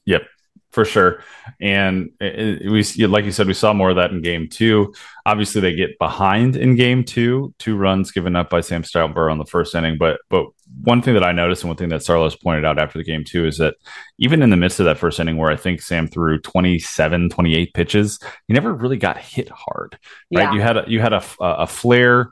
Yep, 0.06 0.24
for 0.72 0.86
sure. 0.86 1.24
And 1.60 2.12
it, 2.20 2.62
it, 2.62 2.72
we, 2.72 3.06
like 3.08 3.26
you 3.26 3.32
said, 3.32 3.48
we 3.48 3.54
saw 3.54 3.74
more 3.74 3.90
of 3.90 3.98
that 3.98 4.12
in 4.12 4.22
game 4.22 4.48
two. 4.50 4.94
Obviously, 5.26 5.62
they 5.62 5.76
get 5.76 6.00
behind 6.00 6.56
in 6.56 6.76
game 6.76 7.04
two, 7.04 7.54
two 7.60 7.76
runs 7.76 8.12
given 8.12 8.36
up 8.36 8.50
by 8.50 8.62
Sam 8.62 8.84
Stoutenborough 8.84 9.32
on 9.32 9.38
the 9.38 9.46
first 9.46 9.76
inning. 9.76 9.98
But 9.98 10.20
but 10.30 10.48
one 10.84 11.02
thing 11.02 11.14
that 11.14 11.24
I 11.24 11.32
noticed 11.32 11.64
and 11.64 11.70
one 11.70 11.78
thing 11.78 11.90
that 11.90 12.02
Saarloos 12.02 12.42
pointed 12.42 12.66
out 12.66 12.80
after 12.80 12.98
the 12.98 13.04
game 13.04 13.24
too 13.24 13.46
is 13.46 13.58
that 13.58 13.76
even 14.18 14.42
in 14.42 14.50
the 14.50 14.58
midst 14.58 14.80
of 14.80 14.86
that 14.86 14.98
first 14.98 15.20
inning 15.20 15.38
where 15.38 15.52
I 15.52 15.56
think 15.56 15.82
Sam 15.82 16.08
threw 16.08 16.40
27, 16.40 17.30
28 17.30 17.74
pitches, 17.74 18.20
he 18.48 18.54
never 18.54 18.74
really 18.74 18.98
got 18.98 19.18
hit 19.18 19.50
hard. 19.50 19.98
Right. 20.34 20.44
Yeah. 20.44 20.54
You 20.54 20.62
had 20.62 20.78
a, 20.78 20.84
you 20.88 21.00
had 21.00 21.14
a, 21.14 21.24
a 21.40 21.68
flare 21.68 22.32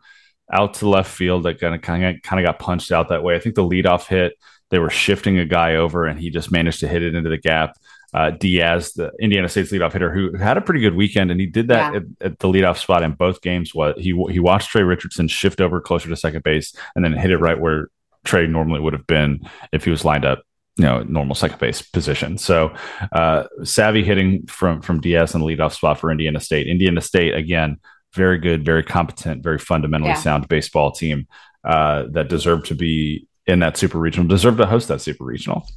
out 0.51 0.75
to 0.75 0.89
left 0.89 1.12
field 1.12 1.43
that 1.43 1.60
kind 1.60 1.75
of 1.75 1.81
kind 1.81 2.05
of 2.05 2.21
kind 2.21 2.39
of 2.39 2.45
got 2.45 2.60
punched 2.60 2.91
out 2.91 3.10
that 3.10 3.23
way. 3.23 3.36
I 3.36 3.39
think 3.39 3.55
the 3.55 3.63
leadoff 3.63 4.08
hit 4.08 4.34
they 4.71 4.79
were 4.79 4.89
shifting 4.89 5.38
a 5.38 5.45
guy 5.45 5.75
over, 5.75 6.05
and 6.05 6.19
he 6.19 6.29
just 6.29 6.51
managed 6.51 6.79
to 6.79 6.88
hit 6.88 7.03
it 7.03 7.15
into 7.15 7.29
the 7.29 7.38
gap. 7.38 7.77
Uh, 8.13 8.31
Diaz, 8.31 8.93
the 8.93 9.12
Indiana 9.19 9.49
State's 9.49 9.71
leadoff 9.71 9.93
hitter, 9.93 10.12
who 10.12 10.36
had 10.38 10.58
a 10.58 10.62
pretty 10.62 10.79
good 10.79 10.95
weekend, 10.95 11.31
and 11.31 11.39
he 11.39 11.47
did 11.47 11.67
that 11.67 11.93
yeah. 11.93 11.99
at, 11.99 12.31
at, 12.31 12.39
the 12.39 12.47
leadoff 12.47 12.77
spot 12.77 13.03
in 13.03 13.12
both 13.12 13.41
games. 13.41 13.75
What 13.75 13.99
he 13.99 14.12
he 14.29 14.39
watched 14.39 14.69
Tre 14.69 14.81
Richardson 14.84 15.27
shift 15.27 15.62
over 15.62 15.81
closer 15.81 16.10
to 16.10 16.15
second 16.15 16.43
base, 16.43 16.73
and 16.95 17.03
then 17.03 17.13
hit 17.13 17.31
it 17.31 17.38
right 17.38 17.60
where 17.60 17.89
Tre 18.23 18.47
normally 18.47 18.79
would 18.79 18.93
have 18.93 19.08
been 19.08 19.47
if 19.71 19.84
he 19.84 19.91
was 19.91 20.05
lined 20.05 20.25
up, 20.25 20.43
you 20.77 20.86
know, 20.86 21.03
normal 21.03 21.36
second 21.36 21.60
base 21.60 21.81
position. 21.81 22.38
So 22.38 22.73
uh, 23.12 23.45
savvy 23.63 24.03
hitting 24.03 24.47
from 24.47 24.81
from 24.81 25.01
Diaz 25.01 25.36
in 25.36 25.41
the 25.41 25.47
leadoff 25.47 25.73
spot 25.73 25.99
for 25.99 26.10
Indiana 26.10 26.39
State. 26.39 26.67
Indiana 26.67 27.01
State 27.01 27.36
again, 27.36 27.79
very 28.15 28.38
good, 28.38 28.65
very 28.65 28.84
competent, 28.84 29.43
very 29.43 29.60
fundamentally 29.60 30.12
yeah. 30.12 30.17
sound 30.17 30.47
baseball 30.47 30.91
team 30.91 31.28
uh, 31.63 32.06
that 32.12 32.30
deserved 32.30 32.65
to 32.67 32.75
be 32.75 33.28
in 33.45 33.60
that 33.60 33.78
super 33.78 33.99
regional, 33.99 34.28
deserve 34.28 34.58
to 34.58 34.65
host 34.65 34.88
that 34.88 35.01
super 35.01 35.23
regional. 35.23 35.67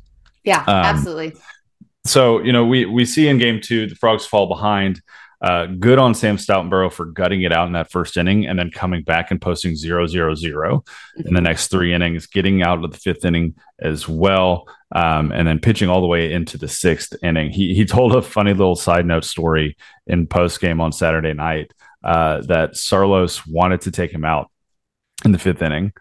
Yeah, 0.45 0.61
um, 0.61 0.69
absolutely. 0.69 1.35
So, 2.07 2.41
you 2.41 2.53
know, 2.53 2.65
we 2.65 2.87
we 2.87 3.05
see 3.05 3.29
in 3.29 3.39
game 3.39 3.61
two 3.61 3.87
the 3.87 3.95
frogs 3.95 4.25
fall 4.25 4.47
behind. 4.47 5.03
Uh, 5.41 5.67
good 5.67 6.01
on 6.01 6.15
Sam 6.15 6.37
Stoutenborough 6.37 6.93
for 6.93 7.05
gutting 7.05 7.43
it 7.43 7.53
out 7.53 7.69
in 7.69 7.75
that 7.75 7.93
first 7.93 8.17
inning 8.17 8.49
and 8.49 8.59
then 8.59 8.73
coming 8.73 9.05
back 9.05 9.31
and 9.31 9.41
posting 9.41 9.77
zero 9.77 10.07
zero 10.07 10.35
zero 10.35 10.79
mm-hmm. 11.17 11.29
in 11.29 11.35
the 11.35 11.41
next 11.41 11.69
three 11.69 11.95
innings, 11.95 12.27
getting 12.27 12.63
out 12.63 12.83
of 12.83 12.91
the 12.91 12.99
fifth 12.99 13.25
inning 13.25 13.55
as 13.79 14.09
well, 14.09 14.67
um, 14.97 15.31
and 15.31 15.47
then 15.47 15.61
pitching 15.61 15.89
all 15.89 16.01
the 16.01 16.09
way 16.09 16.33
into 16.33 16.59
the 16.59 16.67
sixth 16.67 17.15
inning. 17.23 17.51
He 17.51 17.75
he 17.75 17.85
told 17.85 18.17
a 18.17 18.23
funny 18.23 18.53
little 18.53 18.75
side 18.75 19.07
note 19.07 19.25
story 19.25 19.77
in 20.07 20.27
post 20.27 20.61
game 20.61 20.81
on 20.81 20.93
Saturday 20.93 21.35
night 21.35 21.73
uh, 22.05 22.43
that 22.43 22.73
Saarloos 22.73 23.43
wanted 23.47 23.83
to 23.83 23.91
take 23.91 24.13
him 24.13 24.25
out 24.25 24.51
in 25.25 25.33
the 25.33 25.39
fifth 25.39 25.63
inning. 25.63 25.93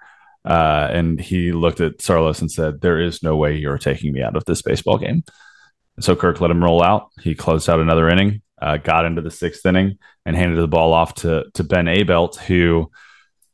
Uh, 0.46 0.88
and 0.92 1.20
he 1.20 1.52
looked 1.52 1.82
at 1.82 1.98
Saarloos 1.98 2.42
and 2.42 2.52
said, 2.52 2.82
There 2.82 3.02
is 3.02 3.22
no 3.22 3.36
way 3.36 3.58
you're 3.58 3.78
taking 3.78 4.14
me 4.14 4.22
out 4.22 4.36
of 4.36 4.46
this 4.46 4.62
baseball 4.62 4.98
game. 4.98 5.24
And 5.96 6.06
so 6.06 6.16
Kirk 6.16 6.40
let 6.40 6.52
him 6.52 6.64
roll 6.64 6.84
out. 6.84 7.10
He 7.22 7.36
closed 7.36 7.70
out 7.70 7.80
another 7.80 8.08
inning, 8.08 8.42
uh, 8.62 8.78
got 8.78 9.06
into 9.06 9.22
the 9.22 9.32
sixth 9.32 9.66
inning, 9.66 9.98
and 10.26 10.36
handed 10.36 10.58
the 10.58 10.68
ball 10.68 10.94
off 10.94 11.16
to, 11.16 11.46
to 11.56 11.64
Ben 11.64 11.88
Abeldt, 11.88 12.38
who 12.38 12.92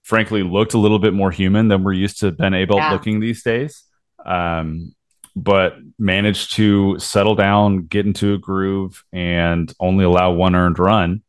frankly 0.04 0.44
looked 0.44 0.74
a 0.74 0.78
little 0.78 1.00
bit 1.00 1.14
more 1.14 1.32
human 1.32 1.70
than 1.70 1.84
we're 1.84 1.94
used 1.94 2.20
to 2.20 2.32
Ben 2.32 2.54
Abeldt 2.54 2.78
yeah. 2.78 2.92
looking 2.92 3.20
these 3.20 3.42
days. 3.42 3.84
Um, 4.24 4.94
but 5.36 5.78
managed 5.98 6.54
to 6.54 7.00
settle 7.00 7.34
down, 7.34 7.88
get 7.88 8.06
into 8.06 8.36
a 8.36 8.38
groove, 8.38 9.04
and 9.12 9.74
only 9.80 10.06
allow 10.06 10.32
one 10.32 10.54
earned 10.54 10.78
run 10.78 11.23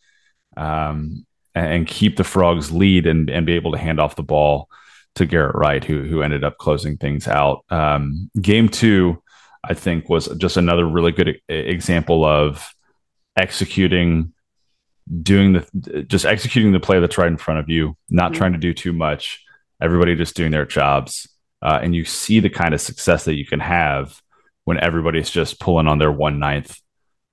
um, 0.56 1.26
and 1.54 1.86
keep 1.86 2.16
the 2.16 2.24
Frogs 2.24 2.72
lead 2.72 3.06
and, 3.06 3.30
and 3.30 3.46
be 3.46 3.54
able 3.54 3.72
to 3.72 3.78
hand 3.78 4.00
off 4.00 4.16
the 4.16 4.22
ball 4.22 4.68
to 5.14 5.26
Garrett 5.26 5.54
Wright, 5.54 5.84
who 5.84 6.02
who 6.02 6.22
ended 6.22 6.44
up 6.44 6.58
closing 6.58 6.96
things 6.96 7.28
out. 7.28 7.64
Um, 7.70 8.30
game 8.40 8.68
two, 8.68 9.22
I 9.62 9.74
think, 9.74 10.08
was 10.08 10.26
just 10.38 10.56
another 10.56 10.84
really 10.84 11.12
good 11.12 11.40
example 11.48 12.24
of 12.24 12.74
executing, 13.36 14.32
doing 15.22 15.52
the 15.52 16.02
just 16.02 16.24
executing 16.24 16.72
the 16.72 16.80
play 16.80 16.98
that's 16.98 17.18
right 17.18 17.28
in 17.28 17.36
front 17.36 17.60
of 17.60 17.68
you, 17.68 17.96
not 18.08 18.32
mm-hmm. 18.32 18.38
trying 18.38 18.52
to 18.52 18.58
do 18.58 18.74
too 18.74 18.92
much. 18.92 19.44
Everybody 19.80 20.14
just 20.16 20.36
doing 20.36 20.50
their 20.50 20.66
jobs, 20.66 21.28
uh, 21.62 21.78
and 21.82 21.94
you 21.94 22.04
see 22.04 22.40
the 22.40 22.50
kind 22.50 22.74
of 22.74 22.80
success 22.80 23.24
that 23.26 23.34
you 23.34 23.46
can 23.46 23.60
have 23.60 24.20
when 24.64 24.80
everybody's 24.80 25.30
just 25.30 25.60
pulling 25.60 25.86
on 25.86 25.98
their 25.98 26.12
one 26.12 26.38
ninth 26.38 26.80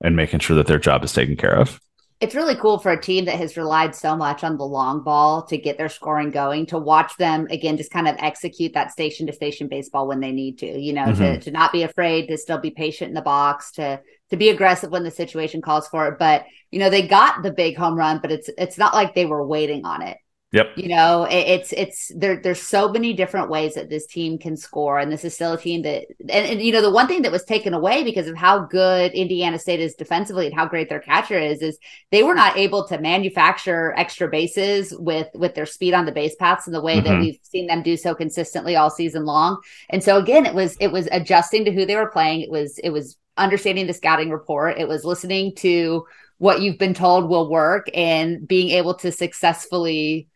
and 0.04 0.16
making 0.16 0.40
sure 0.40 0.56
that 0.56 0.66
their 0.66 0.78
job 0.78 1.02
is 1.02 1.12
taken 1.12 1.36
care 1.36 1.56
of 1.56 1.80
it's 2.22 2.36
really 2.36 2.54
cool 2.54 2.78
for 2.78 2.92
a 2.92 3.00
team 3.00 3.24
that 3.24 3.34
has 3.34 3.56
relied 3.56 3.96
so 3.96 4.16
much 4.16 4.44
on 4.44 4.56
the 4.56 4.64
long 4.64 5.02
ball 5.02 5.42
to 5.42 5.58
get 5.58 5.76
their 5.76 5.88
scoring 5.88 6.30
going 6.30 6.64
to 6.66 6.78
watch 6.78 7.16
them 7.16 7.48
again 7.50 7.76
just 7.76 7.90
kind 7.90 8.06
of 8.06 8.14
execute 8.20 8.72
that 8.74 8.92
station 8.92 9.26
to 9.26 9.32
station 9.32 9.66
baseball 9.66 10.06
when 10.06 10.20
they 10.20 10.30
need 10.30 10.56
to 10.56 10.66
you 10.66 10.92
know 10.92 11.06
mm-hmm. 11.06 11.16
to, 11.16 11.40
to 11.40 11.50
not 11.50 11.72
be 11.72 11.82
afraid 11.82 12.28
to 12.28 12.38
still 12.38 12.58
be 12.58 12.70
patient 12.70 13.08
in 13.08 13.14
the 13.14 13.20
box 13.20 13.72
to 13.72 14.00
to 14.30 14.36
be 14.36 14.50
aggressive 14.50 14.90
when 14.90 15.02
the 15.02 15.10
situation 15.10 15.60
calls 15.60 15.88
for 15.88 16.06
it 16.06 16.18
but 16.18 16.44
you 16.70 16.78
know 16.78 16.88
they 16.88 17.06
got 17.06 17.42
the 17.42 17.50
big 17.50 17.76
home 17.76 17.96
run 17.96 18.20
but 18.22 18.30
it's 18.30 18.48
it's 18.56 18.78
not 18.78 18.94
like 18.94 19.14
they 19.14 19.26
were 19.26 19.44
waiting 19.44 19.84
on 19.84 20.00
it 20.00 20.16
Yep. 20.52 20.72
You 20.76 20.88
know, 20.88 21.24
it, 21.24 21.48
it's 21.48 21.72
it's 21.72 22.12
there. 22.14 22.36
There's 22.36 22.60
so 22.60 22.90
many 22.90 23.14
different 23.14 23.48
ways 23.48 23.74
that 23.74 23.88
this 23.88 24.06
team 24.06 24.36
can 24.36 24.54
score, 24.54 24.98
and 24.98 25.10
this 25.10 25.24
is 25.24 25.34
still 25.34 25.54
a 25.54 25.58
team 25.58 25.80
that, 25.82 26.04
and, 26.20 26.30
and 26.30 26.62
you 26.62 26.72
know, 26.72 26.82
the 26.82 26.90
one 26.90 27.08
thing 27.08 27.22
that 27.22 27.32
was 27.32 27.44
taken 27.44 27.72
away 27.72 28.04
because 28.04 28.26
of 28.26 28.36
how 28.36 28.58
good 28.58 29.12
Indiana 29.12 29.58
State 29.58 29.80
is 29.80 29.94
defensively 29.94 30.44
and 30.44 30.54
how 30.54 30.66
great 30.66 30.90
their 30.90 31.00
catcher 31.00 31.38
is, 31.38 31.62
is 31.62 31.78
they 32.10 32.22
were 32.22 32.34
not 32.34 32.58
able 32.58 32.86
to 32.88 32.98
manufacture 32.98 33.94
extra 33.96 34.28
bases 34.28 34.94
with 34.98 35.28
with 35.32 35.54
their 35.54 35.64
speed 35.64 35.94
on 35.94 36.04
the 36.04 36.12
base 36.12 36.34
paths 36.34 36.66
in 36.66 36.74
the 36.74 36.82
way 36.82 36.96
mm-hmm. 36.98 37.08
that 37.08 37.20
we've 37.20 37.40
seen 37.42 37.66
them 37.66 37.82
do 37.82 37.96
so 37.96 38.14
consistently 38.14 38.76
all 38.76 38.90
season 38.90 39.24
long. 39.24 39.58
And 39.88 40.04
so 40.04 40.18
again, 40.18 40.44
it 40.44 40.54
was 40.54 40.76
it 40.80 40.92
was 40.92 41.08
adjusting 41.12 41.64
to 41.64 41.72
who 41.72 41.86
they 41.86 41.96
were 41.96 42.10
playing. 42.10 42.42
It 42.42 42.50
was 42.50 42.78
it 42.78 42.90
was 42.90 43.16
understanding 43.38 43.86
the 43.86 43.94
scouting 43.94 44.28
report. 44.28 44.76
It 44.78 44.86
was 44.86 45.02
listening 45.02 45.54
to 45.56 46.04
what 46.36 46.60
you've 46.60 46.76
been 46.76 46.92
told 46.92 47.30
will 47.30 47.48
work 47.48 47.88
and 47.94 48.46
being 48.46 48.70
able 48.70 48.94
to 48.94 49.12
successfully 49.12 50.28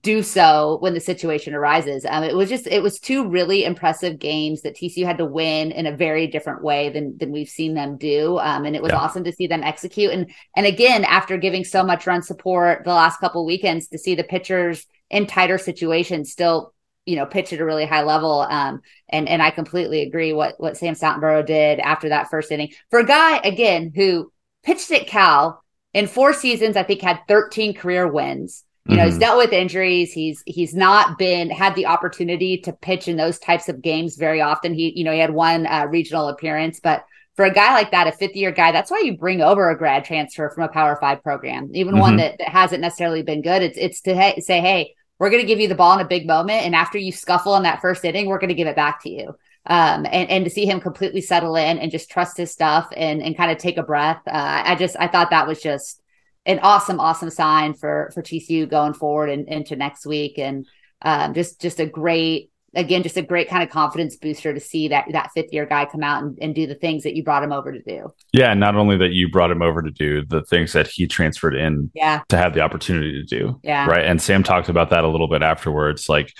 do 0.00 0.22
so 0.22 0.78
when 0.80 0.94
the 0.94 1.00
situation 1.00 1.54
arises. 1.54 2.04
Um, 2.04 2.24
it 2.24 2.34
was 2.34 2.48
just 2.48 2.66
it 2.66 2.82
was 2.82 2.98
two 2.98 3.28
really 3.28 3.64
impressive 3.64 4.18
games 4.18 4.62
that 4.62 4.76
TCU 4.76 5.04
had 5.04 5.18
to 5.18 5.24
win 5.24 5.70
in 5.70 5.86
a 5.86 5.96
very 5.96 6.26
different 6.26 6.62
way 6.62 6.88
than 6.88 7.16
than 7.18 7.32
we've 7.32 7.48
seen 7.48 7.74
them 7.74 7.96
do. 7.96 8.38
Um, 8.38 8.64
and 8.64 8.74
it 8.74 8.82
was 8.82 8.92
yeah. 8.92 8.98
awesome 8.98 9.24
to 9.24 9.32
see 9.32 9.46
them 9.46 9.62
execute. 9.62 10.10
And 10.10 10.30
and 10.56 10.66
again, 10.66 11.04
after 11.04 11.36
giving 11.36 11.64
so 11.64 11.84
much 11.84 12.06
run 12.06 12.22
support 12.22 12.84
the 12.84 12.92
last 12.92 13.20
couple 13.20 13.46
weekends, 13.46 13.88
to 13.88 13.98
see 13.98 14.14
the 14.14 14.24
pitchers 14.24 14.86
in 15.08 15.26
tighter 15.26 15.58
situations 15.58 16.32
still 16.32 16.74
you 17.04 17.14
know 17.14 17.26
pitch 17.26 17.52
at 17.52 17.60
a 17.60 17.64
really 17.64 17.86
high 17.86 18.02
level. 18.02 18.40
Um, 18.40 18.80
and 19.08 19.28
and 19.28 19.40
I 19.40 19.50
completely 19.50 20.02
agree 20.02 20.32
what 20.32 20.54
what 20.58 20.76
Sam 20.76 20.94
Stoutenborough 20.94 21.46
did 21.46 21.78
after 21.78 22.08
that 22.10 22.28
first 22.28 22.50
inning 22.50 22.72
for 22.90 22.98
a 22.98 23.06
guy 23.06 23.38
again 23.38 23.92
who 23.94 24.32
pitched 24.64 24.90
at 24.90 25.06
Cal 25.06 25.62
in 25.94 26.06
four 26.06 26.32
seasons. 26.32 26.76
I 26.76 26.82
think 26.82 27.00
had 27.00 27.20
13 27.28 27.74
career 27.74 28.06
wins 28.06 28.64
you 28.88 28.96
know, 28.96 29.02
mm-hmm. 29.02 29.10
he's 29.10 29.18
dealt 29.18 29.38
with 29.38 29.52
injuries. 29.52 30.12
He's 30.12 30.42
he's 30.46 30.74
not 30.74 31.18
been 31.18 31.50
had 31.50 31.74
the 31.74 31.86
opportunity 31.86 32.58
to 32.58 32.72
pitch 32.72 33.08
in 33.08 33.16
those 33.16 33.38
types 33.38 33.68
of 33.68 33.82
games 33.82 34.16
very 34.16 34.40
often. 34.40 34.74
He, 34.74 34.92
you 34.96 35.04
know, 35.04 35.12
he 35.12 35.18
had 35.18 35.32
one 35.32 35.66
uh, 35.66 35.86
regional 35.88 36.28
appearance, 36.28 36.80
but 36.80 37.04
for 37.34 37.44
a 37.44 37.52
guy 37.52 37.74
like 37.74 37.90
that, 37.90 38.06
a 38.06 38.12
fifth 38.12 38.36
year 38.36 38.50
guy, 38.50 38.72
that's 38.72 38.90
why 38.90 39.00
you 39.00 39.18
bring 39.18 39.42
over 39.42 39.68
a 39.70 39.76
grad 39.76 40.04
transfer 40.04 40.48
from 40.50 40.64
a 40.64 40.68
Power 40.68 40.96
Five 41.00 41.22
program, 41.22 41.70
even 41.74 41.94
mm-hmm. 41.94 42.00
one 42.00 42.16
that, 42.16 42.38
that 42.38 42.48
hasn't 42.48 42.80
necessarily 42.80 43.22
been 43.22 43.42
good. 43.42 43.62
It's 43.62 43.78
it's 43.78 44.00
to 44.02 44.14
ha- 44.14 44.40
say, 44.40 44.60
hey, 44.60 44.94
we're 45.18 45.30
going 45.30 45.42
to 45.42 45.48
give 45.48 45.60
you 45.60 45.68
the 45.68 45.74
ball 45.74 45.98
in 45.98 46.04
a 46.04 46.08
big 46.08 46.26
moment, 46.26 46.64
and 46.64 46.74
after 46.74 46.98
you 46.98 47.12
scuffle 47.12 47.56
in 47.56 47.64
that 47.64 47.80
first 47.80 48.04
inning, 48.04 48.26
we're 48.26 48.38
going 48.38 48.48
to 48.48 48.54
give 48.54 48.68
it 48.68 48.76
back 48.76 49.02
to 49.02 49.10
you. 49.10 49.36
Um, 49.68 50.06
and, 50.06 50.30
and 50.30 50.44
to 50.44 50.50
see 50.50 50.64
him 50.64 50.80
completely 50.80 51.20
settle 51.20 51.56
in 51.56 51.78
and 51.78 51.90
just 51.90 52.08
trust 52.08 52.36
his 52.36 52.52
stuff 52.52 52.88
and, 52.96 53.20
and 53.20 53.36
kind 53.36 53.50
of 53.50 53.58
take 53.58 53.78
a 53.78 53.82
breath. 53.82 54.20
Uh, 54.24 54.62
I 54.64 54.76
just, 54.76 54.94
I 54.96 55.08
thought 55.08 55.30
that 55.30 55.48
was 55.48 55.60
just 55.60 56.00
an 56.46 56.60
awesome, 56.60 57.00
awesome 57.00 57.30
sign 57.30 57.74
for, 57.74 58.10
for 58.14 58.22
TCU 58.22 58.68
going 58.68 58.94
forward 58.94 59.28
and 59.28 59.48
into 59.48 59.76
next 59.76 60.06
week. 60.06 60.38
And 60.38 60.66
um, 61.02 61.34
just, 61.34 61.60
just 61.60 61.80
a 61.80 61.86
great, 61.86 62.50
again, 62.74 63.02
just 63.02 63.16
a 63.16 63.22
great 63.22 63.48
kind 63.48 63.64
of 63.64 63.70
confidence 63.70 64.16
booster 64.16 64.54
to 64.54 64.60
see 64.60 64.88
that 64.88 65.06
that 65.10 65.32
fifth 65.34 65.52
year 65.52 65.66
guy 65.66 65.86
come 65.86 66.04
out 66.04 66.22
and, 66.22 66.38
and 66.40 66.54
do 66.54 66.66
the 66.66 66.76
things 66.76 67.02
that 67.02 67.16
you 67.16 67.24
brought 67.24 67.42
him 67.42 67.52
over 67.52 67.72
to 67.72 67.82
do. 67.82 68.12
Yeah, 68.32 68.54
not 68.54 68.76
only 68.76 68.96
that 68.98 69.10
you 69.10 69.28
brought 69.28 69.50
him 69.50 69.60
over 69.60 69.82
to 69.82 69.90
do 69.90 70.24
the 70.24 70.42
things 70.44 70.72
that 70.72 70.86
he 70.86 71.08
transferred 71.08 71.56
in 71.56 71.90
yeah. 71.94 72.22
to 72.28 72.36
have 72.36 72.54
the 72.54 72.60
opportunity 72.60 73.12
to 73.12 73.24
do. 73.24 73.60
Yeah. 73.64 73.86
Right. 73.86 74.04
And 74.04 74.22
Sam 74.22 74.44
talked 74.44 74.68
about 74.68 74.90
that 74.90 75.04
a 75.04 75.08
little 75.08 75.28
bit 75.28 75.42
afterwards. 75.42 76.08
Like, 76.08 76.32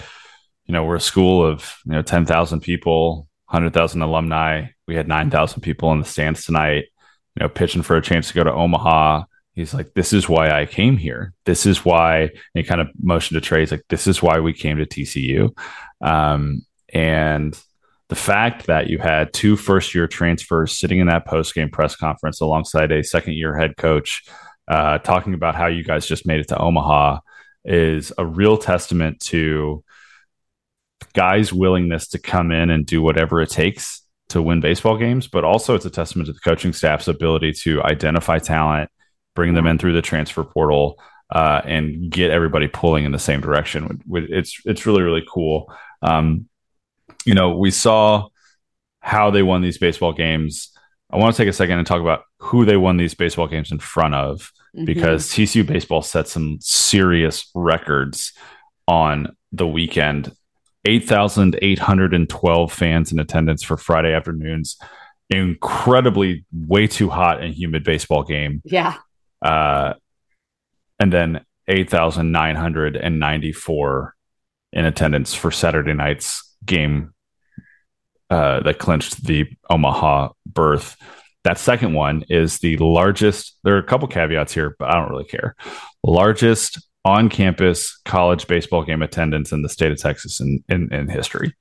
you 0.67 0.73
know, 0.73 0.85
we're 0.85 0.97
a 0.97 1.01
school 1.01 1.45
of, 1.45 1.77
you 1.85 1.93
know, 1.93 2.03
10,000 2.03 2.61
people, 2.61 3.29
100,000 3.49 4.03
alumni. 4.03 4.67
We 4.87 4.95
had 4.95 5.09
9,000 5.09 5.63
people 5.63 5.93
in 5.93 5.99
the 5.99 6.05
stands 6.05 6.45
tonight, 6.45 6.85
you 7.35 7.41
know, 7.41 7.49
pitching 7.49 7.83
for 7.83 7.97
a 7.97 8.03
chance 8.03 8.29
to 8.29 8.35
go 8.35 8.45
to 8.45 8.53
Omaha 8.53 9.25
he's 9.57 9.75
like, 9.75 9.95
this 9.95 10.13
is 10.13 10.29
why 10.29 10.51
I 10.51 10.67
came 10.67 10.99
here. 10.99 11.33
This 11.47 11.67
is 11.67 11.85
why 11.85 12.31
he 12.55 12.63
kind 12.63 12.81
of 12.81 12.89
motioned 13.03 13.43
to 13.43 13.47
Tre. 13.47 13.61
He's 13.61 13.73
like, 13.73 13.87
this 13.89 14.07
is 14.07 14.23
why 14.23 14.39
we 14.39 14.53
came 14.53 14.77
to 14.77 14.87
TCU. 14.87 15.51
Um, 16.01 16.65
and 16.93 17.59
the 18.09 18.15
fact 18.15 18.67
that 18.67 18.89
you 18.89 18.99
had 18.99 19.33
two 19.33 19.57
first 19.57 19.95
year 19.95 20.07
transfers 20.07 20.77
sitting 20.77 21.01
in 21.01 21.09
that 21.09 21.27
post 21.27 21.55
game 21.55 21.71
press 21.71 21.97
conference 21.97 22.41
alongside 22.41 22.93
a 22.93 23.03
second 23.03 23.33
year 23.33 23.57
head 23.57 23.77
coach 23.77 24.25
uh, 24.69 24.99
talking 24.99 25.35
about 25.35 25.57
how 25.57 25.67
you 25.67 25.83
guys 25.83 26.07
just 26.07 26.27
made 26.27 26.41
it 26.41 26.49
to 26.49 26.59
Omaha 26.59 27.19
is 27.65 28.13
a 28.17 28.25
real 28.25 28.59
testament 28.59 29.21
to 29.21 29.83
guys' 31.15 31.53
willingness 31.53 32.09
to 32.09 32.19
come 32.19 32.53
in 32.53 32.71
and 32.71 32.87
do 32.87 33.03
whatever 33.03 33.41
it 33.41 33.51
takes 33.51 34.03
to 34.29 34.43
win 34.43 34.61
baseball 34.61 34.99
games, 34.99 35.27
but 35.27 35.45
also 35.45 35.75
it's 35.75 35.85
a 35.85 35.91
testament 35.91 36.27
to 36.27 36.33
the 36.33 36.41
coaching 36.41 36.73
staff's 36.73 37.09
ability 37.09 37.53
to 37.53 37.83
identify 37.83 38.39
talent 38.39 38.91
bring 39.37 39.55
them 39.55 39.67
in 39.67 39.79
through 39.79 39.93
the 39.93 40.03
transfer 40.03 40.43
portal, 40.43 41.01
uh, 41.31 41.61
and 41.65 42.11
get 42.11 42.31
everybody 42.31 42.67
pulling 42.67 43.05
in 43.05 43.13
the 43.13 43.19
same 43.19 43.41
direction. 43.41 44.03
It's 44.11 44.61
it's 44.65 44.87
really 44.87 45.03
really 45.03 45.25
cool. 45.29 45.73
Um, 46.03 46.49
you 47.25 47.35
know, 47.35 47.57
we 47.57 47.71
saw 47.71 48.29
how 49.01 49.31
they 49.31 49.43
won 49.43 49.63
these 49.63 49.79
baseball 49.79 50.13
games. 50.13 50.71
I 51.11 51.19
want 51.19 51.37
to 51.37 51.43
take 51.43 51.49
a 51.49 51.53
second 51.53 51.79
and 51.79 51.87
talk 51.87 52.01
about 52.01 52.23
who 52.39 52.65
they 52.65 52.77
won 52.77 52.97
these 52.97 53.15
baseball 53.15 53.47
games 53.47 53.71
in 53.71 53.79
front 53.79 54.15
of 54.15 54.51
mm-hmm. 54.75 54.85
because 54.85 55.29
TCU 55.31 55.65
baseball 55.65 56.03
set 56.03 56.27
some 56.27 56.59
serious 56.61 57.49
records 57.55 58.33
on 58.89 59.37
the 59.53 59.67
weekend. 59.67 60.33
8,812 60.85 62.73
fans 62.73 63.13
in 63.13 63.19
attendance 63.19 63.63
for 63.63 63.77
Friday 63.77 64.13
afternoons. 64.13 64.79
Incredibly 65.31 66.45
way 66.53 66.87
too 66.87 67.11
hot 67.11 67.43
and 67.43 67.53
humid 67.53 67.83
baseball 67.83 68.23
game. 68.23 68.63
Yeah. 68.65 68.97
Uh, 69.43 69.95
and 70.99 71.13
then 71.13 71.45
8,994 71.69 74.15
in 74.73 74.85
attendance 74.85 75.35
for 75.35 75.51
Saturday 75.51 75.95
night's 75.95 76.55
game 76.65 77.13
uh, 78.31 78.61
that 78.61 78.79
clinched 78.79 79.25
the 79.25 79.49
Omaha 79.71 80.31
berth. 80.47 80.97
That 81.45 81.59
second 81.59 81.95
one 81.95 82.25
is 82.29 82.59
the 82.59 82.77
largest. 82.79 83.57
There 83.63 83.77
are 83.77 83.81
a 83.81 83.87
couple 83.87 84.09
caveats 84.09 84.53
here, 84.53 84.75
but 84.79 84.89
I 84.89 84.95
don't 84.95 85.11
really 85.11 85.25
care. 85.25 85.55
Largest 86.03 86.81
on 87.05 87.29
campus 87.29 88.01
college 88.05 88.49
baseball 88.49 88.85
game 88.85 89.01
attendance 89.01 89.53
in 89.53 89.63
the 89.63 89.69
state 89.69 89.93
of 89.93 89.99
Texas 89.99 90.41
in, 90.41 90.65
in, 90.69 90.93
in 90.93 91.09
history. 91.09 91.55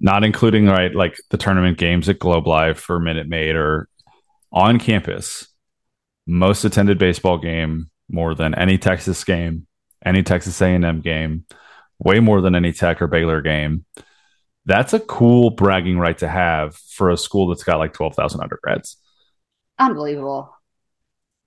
Not 0.00 0.24
including 0.24 0.66
right 0.66 0.94
like 0.94 1.18
the 1.30 1.36
tournament 1.36 1.76
games 1.76 2.08
at 2.08 2.18
Globe 2.18 2.46
Life 2.46 2.78
for 2.78 2.98
Minute 2.98 3.28
Maid 3.28 3.54
or 3.54 3.88
on 4.50 4.78
campus 4.78 5.46
most 6.26 6.64
attended 6.64 6.98
baseball 6.98 7.38
game 7.38 7.90
more 8.08 8.34
than 8.34 8.54
any 8.54 8.78
Texas 8.78 9.22
game, 9.24 9.66
any 10.04 10.22
Texas 10.22 10.60
A&M 10.60 11.00
game, 11.00 11.44
way 11.98 12.20
more 12.20 12.40
than 12.40 12.54
any 12.54 12.72
Tech 12.72 13.00
or 13.02 13.06
Baylor 13.06 13.40
game. 13.40 13.84
That's 14.66 14.92
a 14.92 15.00
cool 15.00 15.50
bragging 15.50 15.98
right 15.98 16.16
to 16.18 16.28
have 16.28 16.76
for 16.76 17.10
a 17.10 17.16
school 17.16 17.48
that's 17.48 17.64
got 17.64 17.78
like 17.78 17.92
12,000 17.92 18.40
undergrads. 18.40 18.96
Unbelievable. 19.78 20.54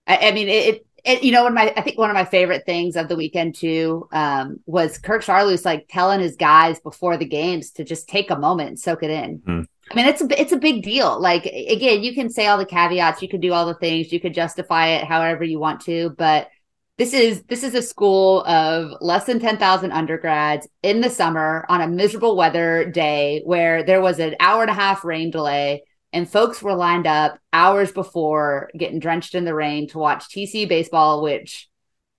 I, 0.05 0.27
I 0.27 0.31
mean, 0.31 0.47
it, 0.49 0.85
it, 1.03 1.23
you 1.23 1.31
know, 1.31 1.43
one 1.43 1.53
of 1.53 1.55
my, 1.55 1.73
I 1.75 1.81
think 1.81 1.97
one 1.97 2.09
of 2.09 2.13
my 2.13 2.25
favorite 2.25 2.65
things 2.65 2.95
of 2.95 3.07
the 3.07 3.15
weekend 3.15 3.55
too, 3.55 4.07
um, 4.11 4.59
was 4.65 4.97
Kirk 4.97 5.23
Saarloos 5.23 5.65
like 5.65 5.87
telling 5.89 6.19
his 6.19 6.35
guys 6.35 6.79
before 6.79 7.17
the 7.17 7.25
games 7.25 7.71
to 7.71 7.83
just 7.83 8.07
take 8.07 8.29
a 8.29 8.37
moment 8.37 8.69
and 8.69 8.79
soak 8.79 9.03
it 9.03 9.09
in. 9.09 9.39
Mm. 9.39 9.65
I 9.89 9.95
mean, 9.95 10.05
it's 10.05 10.21
a 10.21 10.41
it's 10.41 10.51
a 10.51 10.57
big 10.57 10.83
deal. 10.83 11.19
Like 11.19 11.45
again, 11.45 12.03
you 12.03 12.13
can 12.13 12.29
say 12.29 12.47
all 12.47 12.57
the 12.57 12.65
caveats, 12.65 13.21
you 13.21 13.29
can 13.29 13.39
do 13.39 13.53
all 13.53 13.65
the 13.65 13.75
things, 13.75 14.11
you 14.11 14.19
could 14.19 14.33
justify 14.33 14.87
it 14.89 15.05
however 15.05 15.43
you 15.43 15.59
want 15.59 15.81
to, 15.81 16.09
but 16.17 16.49
this 16.97 17.13
is 17.13 17.43
this 17.43 17.63
is 17.63 17.75
a 17.75 17.81
school 17.81 18.43
of 18.45 18.91
less 19.01 19.25
than 19.25 19.39
10,000 19.39 19.91
undergrads 19.91 20.67
in 20.81 21.01
the 21.01 21.09
summer 21.09 21.65
on 21.69 21.81
a 21.81 21.87
miserable 21.87 22.35
weather 22.35 22.89
day 22.89 23.41
where 23.45 23.83
there 23.83 24.01
was 24.01 24.19
an 24.19 24.35
hour 24.39 24.63
and 24.63 24.71
a 24.71 24.73
half 24.73 25.05
rain 25.05 25.29
delay 25.29 25.83
and 26.11 26.29
folks 26.29 26.61
were 26.61 26.73
lined 26.73 27.05
up 27.05 27.37
hours 27.53 27.91
before 27.91 28.71
getting 28.75 28.99
drenched 28.99 29.35
in 29.35 29.45
the 29.45 29.53
rain 29.53 29.87
to 29.89 29.99
watch 29.99 30.25
TC 30.29 30.67
baseball 30.67 31.21
which 31.21 31.69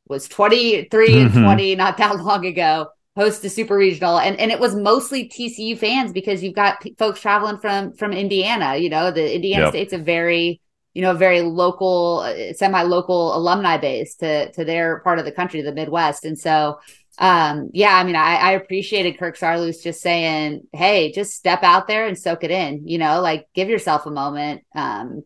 was 0.06 0.28
23 0.28 1.08
mm-hmm. 1.08 1.36
and 1.36 1.44
20 1.44 1.74
not 1.74 1.96
that 1.96 2.16
long 2.16 2.46
ago 2.46 2.88
host 3.18 3.42
the 3.42 3.50
super 3.50 3.76
regional. 3.76 4.20
And 4.20 4.38
and 4.38 4.52
it 4.52 4.60
was 4.60 4.76
mostly 4.76 5.28
TCU 5.28 5.76
fans 5.76 6.12
because 6.12 6.42
you've 6.42 6.54
got 6.54 6.80
p- 6.80 6.94
folks 6.98 7.20
traveling 7.20 7.58
from 7.58 7.92
from 7.94 8.12
Indiana 8.12 8.76
you 8.76 8.88
know 8.88 9.10
the 9.10 9.34
Indiana 9.34 9.64
yep. 9.64 9.72
state's 9.72 9.92
a 9.92 9.98
very 9.98 10.60
you 10.94 11.02
know 11.02 11.14
very 11.14 11.42
local 11.42 12.20
uh, 12.20 12.52
semi 12.54 12.82
local 12.82 13.36
alumni 13.36 13.76
base 13.76 14.14
to 14.16 14.52
to 14.52 14.64
their 14.64 15.00
part 15.00 15.18
of 15.18 15.24
the 15.24 15.32
country 15.32 15.60
the 15.62 15.74
Midwest. 15.74 16.24
And 16.24 16.38
so 16.38 16.78
um 17.18 17.70
yeah 17.74 17.96
I 17.96 18.04
mean 18.04 18.14
I, 18.14 18.36
I 18.36 18.52
appreciated 18.52 19.18
Kirk 19.18 19.36
Saarloos 19.36 19.82
just 19.82 20.00
saying 20.00 20.68
hey 20.72 21.10
just 21.10 21.34
step 21.34 21.64
out 21.64 21.88
there 21.88 22.06
and 22.06 22.16
soak 22.16 22.44
it 22.44 22.52
in 22.52 22.86
you 22.86 22.98
know 22.98 23.20
like 23.20 23.48
give 23.52 23.68
yourself 23.68 24.06
a 24.06 24.12
moment. 24.12 24.62
Um 24.76 25.24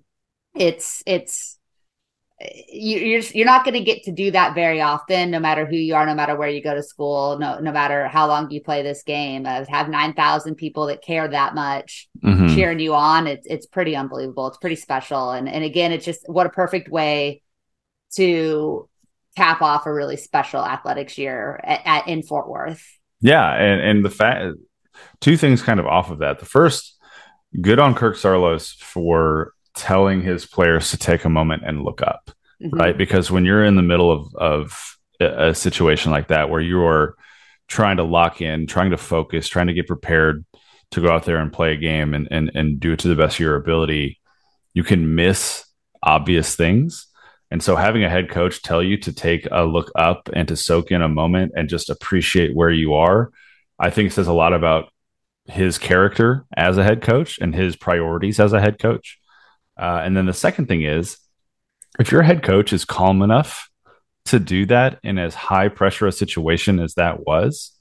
it's 0.55 1.03
it's 1.05 1.59
you, 2.69 2.99
you're 2.99 3.23
you're 3.33 3.47
not 3.47 3.65
going 3.65 3.75
to 3.75 3.85
get 3.85 4.05
to 4.05 4.13
do 4.13 4.31
that 4.31 4.55
very 4.55 4.81
often, 4.81 5.31
no 5.31 5.39
matter 5.39 5.67
who 5.67 5.77
you 5.77 5.95
are, 5.95 6.07
no 6.07 6.15
matter 6.15 6.37
where 6.37 6.49
you 6.49 6.63
go 6.63 6.75
to 6.75 6.83
school, 6.83 7.39
no 7.39 7.59
no 7.59 7.73
matter 7.73 8.09
how 8.09 8.27
long 8.27 8.51
you 8.51 8.61
play 8.61 8.83
this 8.83 9.03
game. 9.03 9.47
Uh, 9.47 9.65
have 9.69 9.89
nine 9.89 10.13
thousand 10.15 10.57
people 10.57 10.87
that 10.87 11.03
care 11.03 11.29
that 11.29 11.55
much 11.55 12.09
mm-hmm. 12.23 12.55
cheering 12.55 12.79
you 12.79 12.95
on. 12.95 13.27
It's 13.27 13.47
it's 13.47 13.67
pretty 13.67 13.95
unbelievable. 13.95 14.49
It's 14.49 14.59
pretty 14.59 14.77
special, 14.77 15.33
and 15.33 15.49
and 15.49 15.65
again, 15.65 15.93
it's 15.93 16.05
just 16.05 16.29
what 16.29 16.47
a 16.47 16.51
perfect 16.51 16.89
way 16.89 17.43
to 18.15 18.89
cap 19.37 19.63
off 19.63 19.87
a 19.87 19.93
really 19.93 20.17
special 20.17 20.65
athletics 20.65 21.17
year 21.19 21.61
at, 21.63 21.81
at 21.85 22.09
in 22.09 22.23
Fort 22.23 22.49
Worth. 22.49 22.85
Yeah, 23.21 23.53
and 23.55 23.81
and 23.81 24.05
the 24.05 24.11
fact 24.11 24.57
two 25.21 25.37
things 25.37 25.63
kind 25.63 25.81
of 25.81 25.87
off 25.87 26.11
of 26.11 26.19
that. 26.19 26.39
The 26.39 26.47
first, 26.47 26.99
good 27.61 27.79
on 27.79 27.95
Kirk 27.95 28.17
Saarloos 28.17 28.77
for 28.77 29.53
telling 29.75 30.23
his 30.23 30.47
players 30.47 30.91
to 30.91 30.99
take 30.99 31.25
a 31.25 31.31
moment 31.31 31.63
and 31.65 31.83
look 31.83 32.03
up, 32.03 32.31
mm-hmm. 32.63 32.77
right? 32.77 32.97
Because 32.97 33.31
when 33.31 33.45
you're 33.45 33.65
in 33.65 33.77
the 33.77 33.83
middle 33.83 34.11
of, 34.11 34.35
of 34.35 34.99
a 35.21 35.55
situation 35.55 36.11
like 36.11 36.29
that, 36.29 36.51
where 36.51 36.61
you're 36.61 37.17
trying 37.69 37.97
to 37.97 38.05
lock 38.05 38.41
in, 38.41 38.67
trying 38.67 38.91
to 38.91 38.97
focus, 38.97 39.49
trying 39.49 39.69
to 39.69 39.75
get 39.75 39.87
prepared 39.87 40.45
to 40.91 41.01
go 41.01 41.11
out 41.11 41.25
there 41.25 41.39
and 41.39 41.53
play 41.53 41.73
a 41.73 41.77
game 41.77 42.15
and, 42.15 42.29
and, 42.31 42.51
and 42.55 42.81
do 42.81 42.93
it 42.93 42.99
to 43.01 43.09
the 43.09 43.17
best 43.17 43.37
of 43.37 43.41
your 43.41 43.57
ability, 43.57 44.21
you 44.75 44.85
can 44.85 45.15
miss 45.15 45.65
obvious 46.03 46.55
things. 46.55 47.07
And 47.51 47.63
so 47.63 47.77
having 47.77 48.03
a 48.03 48.11
head 48.11 48.31
coach 48.31 48.63
tell 48.63 48.83
you 48.83 48.97
to 48.99 49.13
take 49.13 49.47
a 49.51 49.65
look 49.65 49.91
up 49.95 50.31
and 50.33 50.49
to 50.49 50.57
soak 50.57 50.91
in 50.91 51.03
a 51.03 51.09
moment 51.09 51.53
and 51.55 51.69
just 51.69 51.91
appreciate 51.91 52.57
where 52.57 52.71
you 52.71 52.95
are, 52.95 53.31
I 53.79 53.91
think 53.91 54.13
says 54.13 54.27
a 54.27 54.33
lot 54.33 54.55
about 54.55 54.93
his 55.47 55.77
character 55.77 56.45
as 56.57 56.79
a 56.79 56.85
head 56.85 57.03
coach 57.03 57.39
and 57.39 57.55
his 57.55 57.77
priorities 57.77 58.41
as 58.41 58.53
a 58.53 58.61
head 58.61 58.79
coach. 58.79 59.19
Uh, 59.83 60.01
and 60.05 60.17
then 60.17 60.27
the 60.27 60.33
second 60.33 60.67
thing 60.67 60.83
is 60.83 61.19
if 61.99 62.13
your 62.13 62.23
head 62.23 62.45
coach 62.45 62.73
is 62.73 62.85
calm 62.85 63.21
enough 63.21 63.69
to 64.27 64.39
do 64.39 64.65
that 64.67 65.01
in 65.03 65.19
as 65.19 65.35
high 65.35 65.69
pressure 65.69 66.07
a 66.07 66.13
situation 66.13 66.79
as 66.79 66.95
that 66.95 67.27
was, 67.27 67.77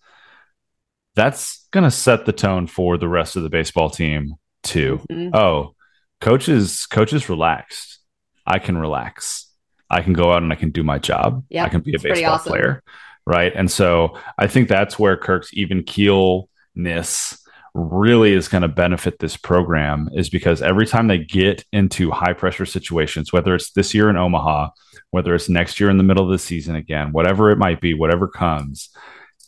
that's 1.15 1.67
going 1.69 1.83
to 1.83 1.91
set 1.91 2.25
the 2.25 2.33
tone 2.33 2.65
for 2.65 2.97
the 2.97 3.07
rest 3.07 3.35
of 3.35 3.43
the 3.43 3.49
baseball 3.49 3.91
team 3.91 4.33
too. 4.63 4.99
Mm-hmm. 5.11 5.35
Oh, 5.35 5.75
coaches, 6.21 6.87
coaches 6.87 7.29
relaxed. 7.29 7.99
I 8.47 8.57
can 8.57 8.79
relax. 8.79 9.47
I 9.87 10.01
can 10.01 10.13
go 10.13 10.31
out 10.31 10.41
and 10.41 10.51
I 10.51 10.55
can 10.55 10.71
do 10.71 10.81
my 10.81 10.97
job. 10.97 11.43
Yep, 11.49 11.65
I 11.67 11.69
can 11.69 11.81
be 11.81 11.93
a 11.93 11.99
baseball 11.99 12.33
awesome. 12.33 12.49
player. 12.51 12.83
Right. 13.27 13.53
And 13.55 13.69
so 13.69 14.17
I 14.39 14.47
think 14.47 14.69
that's 14.69 14.97
where 14.97 15.17
Kirk's 15.17 15.53
even 15.53 15.83
keelness 15.83 17.45
really 17.73 18.34
is 18.34 18.47
going 18.47 18.63
to 18.63 18.67
benefit 18.67 19.19
this 19.19 19.38
program 19.38 20.10
is 20.13 20.29
because 20.29 20.62
every 20.62 20.86
time 20.86 21.07
they 21.07 21.17
get 21.17 21.63
into 21.71 22.12
high 22.12 22.34
pressure 22.34 22.65
situations, 22.65 23.31
whether 23.31 23.55
it's 23.55 23.71
this 23.71 23.93
year 23.93 24.10
in 24.10 24.17
Omaha, 24.17 24.69
whether 25.12 25.34
it's 25.34 25.49
next 25.49 25.79
year 25.79 25.89
in 25.89 25.97
the 25.97 26.03
middle 26.03 26.25
of 26.25 26.31
the 26.31 26.39
season 26.39 26.75
again, 26.75 27.12
whatever 27.12 27.49
it 27.49 27.57
might 27.57 27.79
be, 27.79 27.93
whatever 27.93 28.27
comes, 28.27 28.89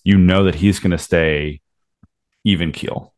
you 0.03 0.17
know 0.17 0.45
that 0.45 0.55
he's 0.55 0.79
going 0.79 0.91
to 0.91 0.97
stay 0.97 1.61
even 2.43 2.71
keel. 2.71 3.13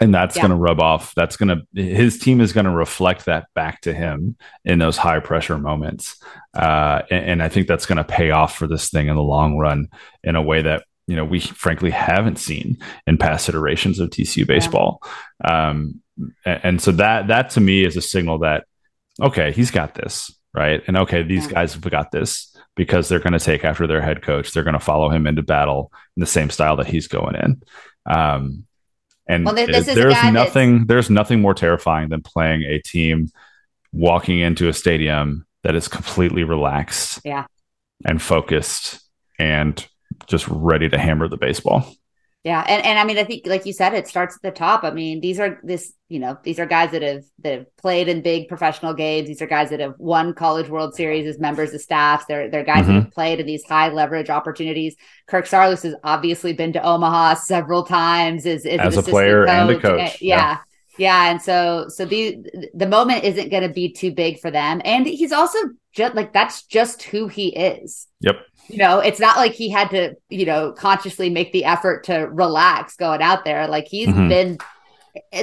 and 0.00 0.14
that's 0.14 0.36
yeah. 0.36 0.42
going 0.42 0.50
to 0.50 0.56
rub 0.56 0.80
off 0.80 1.14
that's 1.14 1.36
going 1.36 1.48
to 1.48 1.82
his 1.82 2.18
team 2.18 2.40
is 2.40 2.52
going 2.52 2.66
to 2.66 2.70
reflect 2.70 3.24
that 3.26 3.46
back 3.54 3.80
to 3.80 3.94
him 3.94 4.36
in 4.64 4.78
those 4.78 4.96
high 4.96 5.20
pressure 5.20 5.58
moments 5.58 6.22
uh, 6.54 7.00
and, 7.10 7.24
and, 7.24 7.42
i 7.42 7.48
think 7.48 7.66
that's 7.66 7.86
going 7.86 7.96
to 7.96 8.04
pay 8.04 8.30
off 8.30 8.56
for 8.56 8.66
this 8.66 8.90
thing 8.90 9.08
in 9.08 9.16
the 9.16 9.22
long 9.22 9.56
run 9.56 9.88
in 10.22 10.36
a 10.36 10.42
way 10.42 10.62
that 10.62 10.84
you 11.06 11.16
know 11.16 11.24
we 11.24 11.40
frankly 11.40 11.90
haven't 11.90 12.38
seen 12.38 12.78
in 13.06 13.16
past 13.16 13.48
iterations 13.48 13.98
of 14.00 14.10
tcu 14.10 14.46
baseball 14.46 15.02
yeah. 15.44 15.70
um, 15.70 16.00
and, 16.44 16.60
and, 16.62 16.82
so 16.82 16.92
that 16.92 17.28
that 17.28 17.50
to 17.50 17.60
me 17.60 17.84
is 17.84 17.96
a 17.96 18.02
signal 18.02 18.38
that 18.38 18.64
okay 19.20 19.52
he's 19.52 19.70
got 19.70 19.94
this 19.94 20.34
right 20.54 20.82
and 20.86 20.96
okay 20.96 21.22
these 21.22 21.46
yeah. 21.46 21.52
guys 21.52 21.74
have 21.74 21.82
got 21.90 22.10
this 22.10 22.56
because 22.74 23.08
they're 23.08 23.20
going 23.20 23.32
to 23.32 23.38
take 23.38 23.64
after 23.64 23.86
their 23.86 24.02
head 24.02 24.22
coach 24.22 24.52
they're 24.52 24.64
going 24.64 24.74
to 24.74 24.80
follow 24.80 25.08
him 25.08 25.26
into 25.26 25.42
battle 25.42 25.92
in 26.16 26.20
the 26.20 26.26
same 26.26 26.50
style 26.50 26.76
that 26.76 26.86
he's 26.86 27.08
going 27.08 27.36
in 27.36 27.62
um, 28.06 28.66
and 29.28 29.44
well, 29.44 29.54
there's 29.54 30.32
nothing 30.32 30.86
there's 30.86 31.10
nothing 31.10 31.40
more 31.40 31.54
terrifying 31.54 32.08
than 32.08 32.22
playing 32.22 32.62
a 32.62 32.78
team 32.78 33.30
walking 33.92 34.38
into 34.38 34.68
a 34.68 34.72
stadium 34.72 35.46
that 35.62 35.74
is 35.74 35.88
completely 35.88 36.44
relaxed 36.44 37.20
yeah. 37.24 37.46
and 38.04 38.22
focused 38.22 39.00
and 39.38 39.86
just 40.26 40.46
ready 40.48 40.88
to 40.88 40.98
hammer 40.98 41.28
the 41.28 41.36
baseball. 41.36 41.94
Yeah, 42.46 42.64
and 42.68 42.86
and 42.86 42.96
I 42.96 43.02
mean, 43.02 43.18
I 43.18 43.24
think 43.24 43.44
like 43.44 43.66
you 43.66 43.72
said, 43.72 43.92
it 43.92 44.06
starts 44.06 44.36
at 44.36 44.42
the 44.42 44.52
top. 44.52 44.84
I 44.84 44.92
mean, 44.92 45.20
these 45.20 45.40
are 45.40 45.58
this, 45.64 45.92
you 46.08 46.20
know, 46.20 46.38
these 46.44 46.60
are 46.60 46.66
guys 46.66 46.92
that 46.92 47.02
have 47.02 47.24
that 47.40 47.58
have 47.58 47.76
played 47.76 48.06
in 48.06 48.22
big 48.22 48.46
professional 48.46 48.94
games. 48.94 49.26
These 49.26 49.42
are 49.42 49.48
guys 49.48 49.70
that 49.70 49.80
have 49.80 49.96
won 49.98 50.32
College 50.32 50.68
World 50.68 50.94
Series 50.94 51.26
as 51.26 51.40
members 51.40 51.74
of 51.74 51.80
staffs. 51.80 52.24
They're 52.26 52.48
they're 52.48 52.62
guys 52.62 52.84
mm-hmm. 52.84 52.94
that 52.94 53.02
have 53.02 53.10
played 53.10 53.40
in 53.40 53.46
these 53.46 53.64
high 53.64 53.88
leverage 53.88 54.30
opportunities. 54.30 54.94
Kirk 55.26 55.46
Saarloos 55.46 55.82
has 55.82 55.96
obviously 56.04 56.52
been 56.52 56.72
to 56.74 56.82
Omaha 56.82 57.34
several 57.34 57.82
times 57.82 58.46
as, 58.46 58.64
as, 58.64 58.78
as 58.78 58.96
a 58.96 59.02
player 59.02 59.44
coach. 59.44 59.52
and 59.52 59.70
a 59.70 59.80
coach. 59.80 60.22
Yeah. 60.22 60.36
yeah. 60.36 60.58
Yeah, 60.98 61.30
and 61.32 61.42
so 61.42 61.88
so 61.88 62.04
the 62.04 62.38
the 62.72 62.86
moment 62.86 63.24
isn't 63.24 63.50
going 63.50 63.64
to 63.64 63.74
be 63.74 63.92
too 63.92 64.12
big 64.12 64.38
for 64.38 64.52
them, 64.52 64.80
and 64.84 65.04
he's 65.04 65.32
also 65.32 65.58
just 65.92 66.14
like 66.14 66.32
that's 66.32 66.62
just 66.62 67.02
who 67.02 67.26
he 67.26 67.48
is. 67.48 68.06
Yep 68.20 68.36
you 68.68 68.78
know, 68.78 68.98
it's 68.98 69.20
not 69.20 69.36
like 69.36 69.52
he 69.52 69.70
had 69.70 69.90
to, 69.90 70.16
you 70.28 70.46
know, 70.46 70.72
consciously 70.72 71.30
make 71.30 71.52
the 71.52 71.64
effort 71.64 72.04
to 72.04 72.14
relax 72.14 72.96
going 72.96 73.22
out 73.22 73.44
there. 73.44 73.68
Like 73.68 73.86
he's 73.86 74.08
mm-hmm. 74.08 74.28
been 74.28 74.58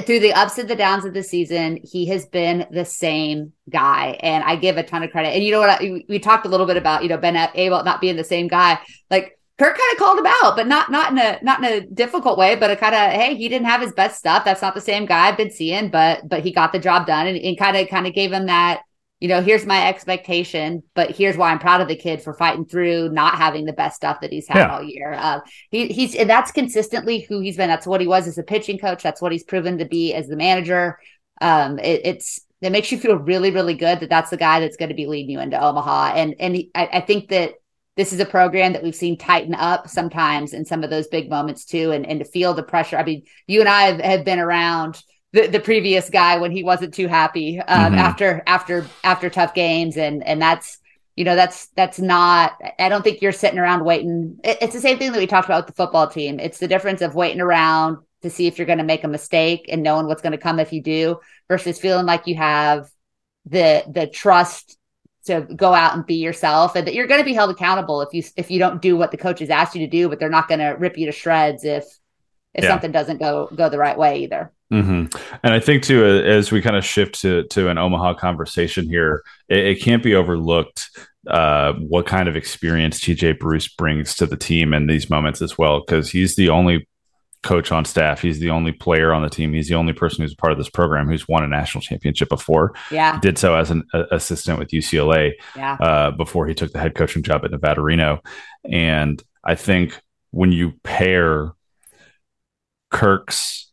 through 0.02 0.20
the 0.20 0.32
ups 0.32 0.58
and 0.58 0.68
the 0.68 0.76
downs 0.76 1.04
of 1.04 1.14
the 1.14 1.22
season, 1.22 1.78
he 1.82 2.06
has 2.06 2.26
been 2.26 2.66
the 2.70 2.84
same 2.84 3.52
guy. 3.68 4.18
And 4.20 4.44
I 4.44 4.56
give 4.56 4.76
a 4.76 4.82
ton 4.82 5.02
of 5.02 5.10
credit. 5.10 5.30
And 5.30 5.42
you 5.42 5.50
know 5.50 5.60
what? 5.60 5.70
I, 5.70 6.04
we 6.08 6.18
talked 6.18 6.46
a 6.46 6.48
little 6.48 6.66
bit 6.66 6.76
about, 6.76 7.02
you 7.02 7.08
know, 7.08 7.16
Ben 7.16 7.34
Abeldt 7.34 7.84
not 7.84 8.00
being 8.00 8.16
the 8.16 8.24
same 8.24 8.48
guy. 8.48 8.78
Like 9.10 9.38
Kirk 9.58 9.76
kind 9.78 9.92
of 9.92 9.98
called 9.98 10.18
him 10.18 10.26
out, 10.26 10.56
but 10.56 10.66
not 10.66 10.90
not 10.90 11.12
in 11.12 11.18
a 11.18 11.38
not 11.42 11.60
in 11.60 11.64
a 11.64 11.80
difficult 11.80 12.38
way, 12.38 12.56
but 12.56 12.70
a 12.70 12.76
kind 12.76 12.94
of 12.94 13.12
hey, 13.12 13.36
he 13.36 13.48
didn't 13.48 13.66
have 13.66 13.80
his 13.80 13.92
best 13.92 14.18
stuff. 14.18 14.44
That's 14.44 14.62
not 14.62 14.74
the 14.74 14.80
same 14.80 15.06
guy 15.06 15.28
I've 15.28 15.36
been 15.36 15.50
seeing, 15.50 15.90
but 15.90 16.28
but 16.28 16.42
he 16.42 16.52
got 16.52 16.72
the 16.72 16.78
job 16.78 17.06
done 17.06 17.26
and, 17.26 17.38
and 17.38 17.58
kind 17.58 17.76
of 17.76 17.88
kind 17.88 18.06
of 18.06 18.14
gave 18.14 18.32
him 18.32 18.46
that 18.46 18.82
you 19.24 19.28
know, 19.28 19.40
here's 19.40 19.64
my 19.64 19.88
expectation, 19.88 20.82
but 20.92 21.12
here's 21.12 21.34
why 21.34 21.50
I'm 21.50 21.58
proud 21.58 21.80
of 21.80 21.88
the 21.88 21.96
kid 21.96 22.20
for 22.20 22.34
fighting 22.34 22.66
through 22.66 23.08
not 23.08 23.36
having 23.38 23.64
the 23.64 23.72
best 23.72 23.96
stuff 23.96 24.20
that 24.20 24.30
he's 24.30 24.46
had 24.46 24.58
yeah. 24.58 24.76
all 24.76 24.82
year. 24.82 25.14
Uh, 25.14 25.40
he, 25.70 25.88
he's 25.88 26.14
and 26.14 26.28
that's 26.28 26.52
consistently 26.52 27.20
who 27.20 27.40
he's 27.40 27.56
been. 27.56 27.70
That's 27.70 27.86
what 27.86 28.02
he 28.02 28.06
was 28.06 28.28
as 28.28 28.36
a 28.36 28.42
pitching 28.42 28.76
coach. 28.76 29.02
That's 29.02 29.22
what 29.22 29.32
he's 29.32 29.42
proven 29.42 29.78
to 29.78 29.86
be 29.86 30.12
as 30.12 30.26
the 30.26 30.36
manager. 30.36 30.98
Um, 31.40 31.78
it, 31.78 32.02
it's 32.04 32.42
it 32.60 32.68
makes 32.68 32.92
you 32.92 32.98
feel 32.98 33.16
really, 33.16 33.50
really 33.50 33.72
good 33.72 34.00
that 34.00 34.10
that's 34.10 34.28
the 34.28 34.36
guy 34.36 34.60
that's 34.60 34.76
going 34.76 34.90
to 34.90 34.94
be 34.94 35.06
leading 35.06 35.30
you 35.30 35.40
into 35.40 35.58
Omaha. 35.58 36.12
And 36.16 36.34
and 36.38 36.54
he, 36.54 36.70
I, 36.74 36.90
I 36.92 37.00
think 37.00 37.30
that 37.30 37.54
this 37.96 38.12
is 38.12 38.20
a 38.20 38.26
program 38.26 38.74
that 38.74 38.82
we've 38.82 38.94
seen 38.94 39.16
tighten 39.16 39.54
up 39.54 39.88
sometimes 39.88 40.52
in 40.52 40.66
some 40.66 40.84
of 40.84 40.90
those 40.90 41.06
big 41.06 41.30
moments 41.30 41.64
too, 41.64 41.92
and 41.92 42.04
and 42.04 42.18
to 42.18 42.26
feel 42.26 42.52
the 42.52 42.62
pressure. 42.62 42.98
I 42.98 43.04
mean, 43.04 43.22
you 43.46 43.60
and 43.60 43.70
I 43.70 43.84
have, 43.84 44.00
have 44.02 44.24
been 44.26 44.38
around 44.38 45.02
the, 45.34 45.48
the 45.48 45.58
previous 45.58 46.08
guy 46.10 46.38
when 46.38 46.52
he 46.52 46.62
wasn't 46.62 46.94
too 46.94 47.08
happy 47.08 47.58
um, 47.58 47.92
mm-hmm. 47.92 47.94
after 47.96 48.42
after 48.46 48.86
after 49.02 49.28
tough 49.28 49.52
games. 49.52 49.96
And 49.96 50.24
and 50.24 50.40
that's 50.40 50.78
you 51.16 51.24
know 51.24 51.36
that's 51.36 51.66
that's 51.76 52.00
not 52.00 52.52
i 52.78 52.88
don't 52.88 53.02
think 53.02 53.20
you're 53.20 53.32
sitting 53.32 53.58
around 53.58 53.84
waiting. 53.84 54.38
It, 54.44 54.58
it's 54.62 54.74
the 54.74 54.80
same 54.80 54.96
thing 54.96 55.10
that 55.10 55.18
we 55.18 55.26
talked 55.26 55.48
about 55.48 55.66
with 55.66 55.74
the 55.74 55.82
football 55.82 56.06
team. 56.06 56.38
It's 56.38 56.58
the 56.58 56.68
difference 56.68 57.02
of 57.02 57.16
waiting 57.16 57.40
around 57.40 57.98
to 58.22 58.30
see 58.30 58.46
if 58.46 58.58
you're 58.58 58.66
going 58.66 58.78
to 58.78 58.84
make 58.84 59.02
a 59.02 59.08
mistake 59.08 59.66
and 59.68 59.82
knowing 59.82 60.06
what's 60.06 60.22
going 60.22 60.32
to 60.32 60.38
come 60.38 60.60
if 60.60 60.72
you 60.72 60.80
do 60.80 61.18
versus 61.48 61.80
feeling 61.80 62.06
like 62.06 62.28
you 62.28 62.36
have 62.36 62.88
the 63.44 63.82
the 63.90 64.06
trust 64.06 64.78
to 65.26 65.40
go 65.40 65.74
out 65.74 65.94
and 65.94 66.06
be 66.06 66.16
yourself 66.16 66.76
and 66.76 66.86
that 66.86 66.94
you're 66.94 67.08
going 67.08 67.20
to 67.20 67.24
be 67.24 67.34
held 67.34 67.50
accountable 67.50 68.02
if 68.02 68.14
you 68.14 68.22
if 68.36 68.52
you 68.52 68.60
don't 68.60 68.80
do 68.80 68.96
what 68.96 69.10
the 69.10 69.16
coaches 69.16 69.50
asked 69.50 69.74
you 69.74 69.80
to 69.80 69.90
do 69.90 70.08
but 70.08 70.20
they're 70.20 70.30
not 70.30 70.46
going 70.46 70.60
to 70.60 70.76
rip 70.78 70.96
you 70.96 71.06
to 71.06 71.12
shreds 71.12 71.64
if 71.64 71.84
if 72.54 72.64
yeah. 72.64 72.70
something 72.70 72.92
doesn't 72.92 73.18
go 73.18 73.48
go 73.54 73.68
the 73.68 73.78
right 73.78 73.98
way 73.98 74.22
either 74.22 74.52
Mm-hmm. 74.72 75.16
And 75.42 75.54
I 75.54 75.60
think 75.60 75.82
too, 75.84 76.04
as 76.04 76.50
we 76.50 76.60
kind 76.60 76.76
of 76.76 76.84
shift 76.84 77.20
to 77.20 77.44
to 77.44 77.68
an 77.68 77.78
Omaha 77.78 78.14
conversation 78.14 78.88
here, 78.88 79.22
it, 79.48 79.58
it 79.58 79.82
can't 79.82 80.02
be 80.02 80.14
overlooked 80.14 80.90
uh, 81.28 81.74
what 81.74 82.06
kind 82.06 82.28
of 82.28 82.36
experience 82.36 83.00
TJ 83.00 83.38
Bruce 83.38 83.68
brings 83.68 84.14
to 84.16 84.26
the 84.26 84.36
team 84.36 84.74
in 84.74 84.86
these 84.86 85.08
moments 85.08 85.40
as 85.42 85.56
well, 85.56 85.80
because 85.80 86.10
he's 86.10 86.34
the 86.34 86.48
only 86.48 86.88
coach 87.42 87.70
on 87.70 87.84
staff. 87.84 88.22
He's 88.22 88.40
the 88.40 88.50
only 88.50 88.72
player 88.72 89.12
on 89.12 89.22
the 89.22 89.28
team. 89.28 89.52
He's 89.52 89.68
the 89.68 89.74
only 89.74 89.92
person 89.92 90.22
who's 90.22 90.34
part 90.34 90.52
of 90.52 90.58
this 90.58 90.70
program 90.70 91.08
who's 91.08 91.28
won 91.28 91.44
a 91.44 91.48
national 91.48 91.82
championship 91.82 92.28
before. 92.28 92.74
Yeah, 92.90 93.14
he 93.14 93.20
did 93.20 93.38
so 93.38 93.54
as 93.54 93.70
an 93.70 93.84
a, 93.92 94.04
assistant 94.10 94.58
with 94.58 94.70
UCLA. 94.70 95.34
Yeah, 95.54 95.74
uh, 95.74 96.10
before 96.10 96.46
he 96.46 96.54
took 96.54 96.72
the 96.72 96.80
head 96.80 96.94
coaching 96.94 97.22
job 97.22 97.44
at 97.44 97.52
Nevada 97.52 97.80
Reno, 97.80 98.22
and 98.64 99.22
I 99.44 99.54
think 99.54 100.00
when 100.30 100.50
you 100.50 100.72
pair 100.82 101.52
Kirk's 102.94 103.64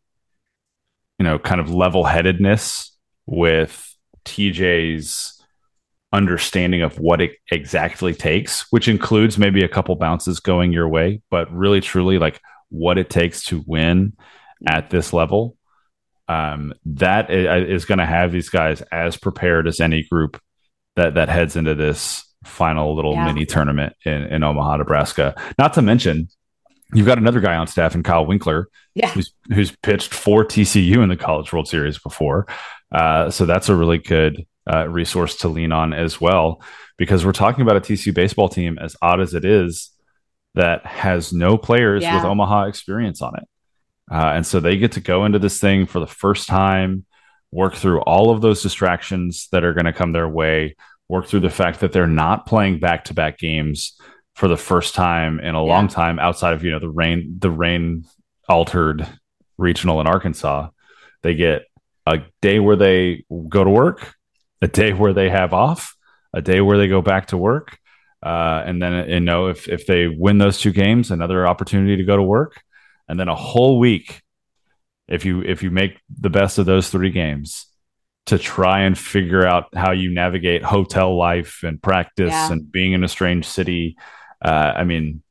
you 1.22 1.24
know, 1.24 1.38
kind 1.38 1.62
of 1.62 1.72
level 1.72 2.04
headedness 2.04 2.98
with 3.28 3.96
TJ's 4.26 5.40
understanding 6.12 6.82
of 6.82 6.98
what 6.98 7.22
it 7.22 7.34
exactly 7.52 8.16
takes, 8.16 8.66
which 8.72 8.88
includes 8.88 9.38
maybe 9.38 9.64
a 9.64 9.68
couple 9.68 9.96
bounces 9.96 10.40
going 10.40 10.74
your 10.74 10.90
way, 10.90 11.22
but 11.30 11.54
really 11.54 11.80
truly 11.80 12.18
like 12.18 12.42
what 12.70 12.98
it 12.98 13.12
takes 13.12 13.44
to 13.44 13.64
win 13.68 14.14
at 14.68 14.90
this 14.90 15.14
level. 15.14 15.56
Um, 16.28 16.74
that 16.86 17.30
is 17.30 17.86
going 17.86 18.00
to 18.00 18.06
have 18.08 18.32
these 18.32 18.50
guys 18.50 18.82
as 18.92 19.16
prepared 19.16 19.68
as 19.68 19.80
any 19.80 20.02
group 20.02 20.42
that 20.96 21.14
that 21.14 21.30
heads 21.30 21.56
into 21.56 21.76
this 21.76 22.26
final 22.46 22.96
little 22.96 23.14
yeah. 23.14 23.26
mini 23.26 23.46
tournament 23.46 23.94
in, 24.06 24.24
in 24.24 24.44
Omaha, 24.44 24.78
Nebraska. 24.78 25.36
Not 25.60 25.76
to 25.76 25.84
mention, 25.84 26.30
You've 26.94 27.06
got 27.06 27.18
another 27.18 27.40
guy 27.40 27.56
on 27.56 27.68
staff 27.68 27.96
in 27.96 28.04
Kyle 28.04 28.26
Winkler, 28.26 28.70
yeah. 28.94 29.12
who's 29.12 29.34
who's 29.54 29.72
pitched 29.72 30.14
for 30.14 30.44
TCU 30.44 31.02
in 31.02 31.10
the 31.10 31.16
College 31.16 31.52
World 31.54 31.68
Series 31.68 31.98
before. 31.98 32.48
Uh, 32.92 33.30
so 33.30 33.46
that's 33.46 33.70
a 33.70 33.76
really 33.76 33.98
good 33.98 34.46
uh, 34.72 34.88
resource 34.88 35.38
to 35.38 35.48
lean 35.48 35.72
on 35.72 35.94
as 35.94 36.20
well, 36.20 36.62
because 36.98 37.26
we're 37.26 37.32
talking 37.32 37.62
about 37.62 37.78
a 37.78 37.82
TCU 37.82 38.14
baseball 38.14 38.50
team, 38.50 38.78
as 38.78 38.96
odd 39.02 39.22
as 39.22 39.34
it 39.34 39.46
is, 39.46 39.92
that 40.56 40.86
has 40.86 41.32
no 41.32 41.58
players 41.58 42.04
yeah. 42.04 42.16
with 42.16 42.26
Omaha 42.26 42.66
experience 42.66 43.22
on 43.22 43.36
it, 43.38 43.48
uh, 44.12 44.34
and 44.36 44.46
so 44.46 44.60
they 44.60 44.78
get 44.78 44.94
to 44.94 45.02
go 45.02 45.26
into 45.26 45.40
this 45.40 45.60
thing 45.60 45.86
for 45.86 46.00
the 46.00 46.08
first 46.08 46.48
time, 46.48 47.06
work 47.52 47.76
through 47.76 48.02
all 48.02 48.32
of 48.32 48.42
those 48.42 48.62
distractions 48.62 49.48
that 49.52 49.64
are 49.64 49.74
going 49.74 49.86
to 49.86 49.94
come 49.94 50.12
their 50.12 50.28
way, 50.28 50.76
work 51.08 51.28
through 51.28 51.40
the 51.40 51.50
fact 51.50 51.80
that 51.80 51.94
they're 51.94 52.08
not 52.08 52.46
playing 52.46 52.80
back 52.80 53.06
to 53.06 53.14
back 53.14 53.38
games 53.38 53.98
for 54.36 54.48
the 54.48 54.58
first 54.58 54.96
time 54.96 55.40
in 55.40 55.56
a 55.56 55.64
yeah. 55.64 55.74
long 55.74 55.88
time 55.88 56.20
outside 56.20 56.54
of 56.54 56.64
you 56.64 56.72
know 56.72 56.80
the 56.80 56.90
rain 56.90 57.38
the 57.40 57.52
rain 57.52 58.06
altered 58.48 59.08
regional 59.58 60.02
in 60.02 60.08
Arkansas. 60.08 60.70
They 61.22 61.36
get 61.36 61.64
a 62.08 62.22
day 62.42 62.60
where 62.60 62.76
they 62.76 63.26
go 63.48 63.64
to 63.64 63.70
work, 63.70 64.16
a 64.62 64.68
day 64.68 64.94
where 64.94 65.14
they 65.14 65.30
have 65.30 65.54
off, 65.54 65.96
a 66.34 66.42
day 66.42 66.62
where 66.62 66.78
they 66.78 66.88
go 66.88 67.02
back 67.02 67.28
to 67.28 67.38
work, 67.38 67.78
uh, 68.24 68.64
and 68.66 68.82
then 68.82 69.10
you 69.10 69.20
know 69.20 69.48
if 69.48 69.68
if 69.68 69.86
they 69.86 70.08
win 70.08 70.38
those 70.38 70.60
two 70.60 70.72
games, 70.72 71.12
another 71.12 71.48
opportunity 71.48 71.98
to 71.98 72.04
go 72.04 72.18
to 72.18 72.24
work, 72.24 72.62
and 73.08 73.20
then 73.20 73.28
a 73.28 73.36
whole 73.36 73.80
week 73.80 74.22
if 75.08 75.26
you 75.26 75.42
if 75.42 75.62
you 75.62 75.70
make 75.70 76.00
the 76.20 76.30
best 76.30 76.58
of 76.58 76.66
those 76.66 76.90
three 76.90 77.12
games 77.12 77.68
to 78.28 78.38
try 78.38 78.82
and 78.82 78.98
figure 78.98 79.46
out 79.46 79.66
how 79.76 79.92
you 79.92 80.10
navigate 80.14 80.64
hotel 80.64 81.18
life 81.18 81.64
and 81.64 81.82
practice 81.82 82.32
yeah. 82.32 82.52
and 82.52 82.72
being 82.72 82.94
in 82.94 83.04
a 83.04 83.08
strange 83.08 83.46
city 83.46 83.98
uh, 84.42 84.74
I 84.76 84.84
mean, 84.84 85.24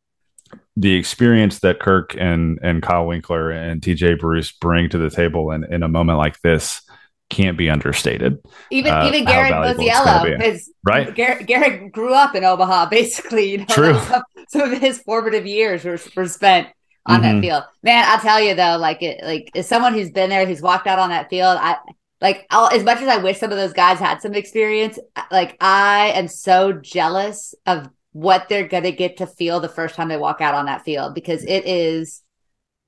the 0.77 0.95
experience 0.95 1.61
that 1.61 1.81
Kirk 1.81 2.17
and 2.19 2.59
and 2.63 2.83
Kyle 2.83 3.07
Winkler 3.07 3.51
and 3.51 3.81
TJ 3.83 4.19
Bruce 4.19 4.53
bring 4.53 4.89
to 4.91 4.99
the 4.99 5.11
table 5.11 5.51
in, 5.51 5.65
in 5.65 5.83
a 5.83 5.89
moment 5.89 6.19
like 6.19 6.41
this 6.41 6.83
can't 7.29 7.57
be 7.57 7.71
understated. 7.71 8.39
Even 8.71 8.93
uh, 8.93 9.07
even 9.07 9.25
Garrett 9.25 9.53
Mosiello, 9.53 10.43
his 10.43 10.71
right. 10.85 11.15
Garrett, 11.15 11.47
Garrett 11.47 11.93
grew 11.93 12.13
up 12.13 12.35
in 12.35 12.45
Omaha, 12.45 12.87
basically. 12.91 13.51
You 13.53 13.59
know, 13.59 13.67
True. 13.67 13.99
Some, 13.99 14.23
some, 14.49 14.73
of 14.73 14.81
his 14.81 14.99
formative 15.01 15.47
years 15.47 15.85
were, 15.85 15.99
were 16.17 16.29
spent 16.29 16.69
on 17.07 17.23
mm-hmm. 17.23 17.37
that 17.37 17.41
field. 17.41 17.65
Man, 17.83 18.05
I'll 18.07 18.21
tell 18.21 18.41
you 18.41 18.55
though, 18.55 18.77
like 18.79 19.03
it, 19.03 19.25
like 19.25 19.51
as 19.55 19.69
someone 19.69 19.95
who's 19.95 20.11
been 20.11 20.31
there, 20.31 20.45
who's 20.45 20.61
walked 20.61 20.87
out 20.87 20.99
on 20.99 21.11
that 21.11 21.31
field, 21.31 21.57
I 21.61 21.77
like 22.21 22.47
I'll, 22.51 22.69
as 22.69 22.85
much 22.85 23.01
as 23.01 23.09
I 23.09 23.17
wish 23.19 23.39
some 23.39 23.53
of 23.53 23.57
those 23.57 23.73
guys 23.73 23.99
had 23.99 24.21
some 24.21 24.35
experience, 24.35 24.99
like 25.31 25.57
I 25.61 26.13
am 26.15 26.29
so 26.29 26.73
jealous 26.73 27.55
of 27.65 27.89
what 28.13 28.49
they're 28.49 28.69
going 28.69 28.83
to 28.85 28.93
get 28.93 29.19
to 29.19 29.27
feel 29.27 29.61
the 29.61 29.69
first 29.69 29.95
time 29.95 30.09
they 30.09 30.17
walk 30.17 30.41
out 30.41 30.55
on 30.55 30.67
that 30.67 30.83
field 30.83 31.15
because 31.15 31.45
it 31.45 31.65
is 31.67 32.23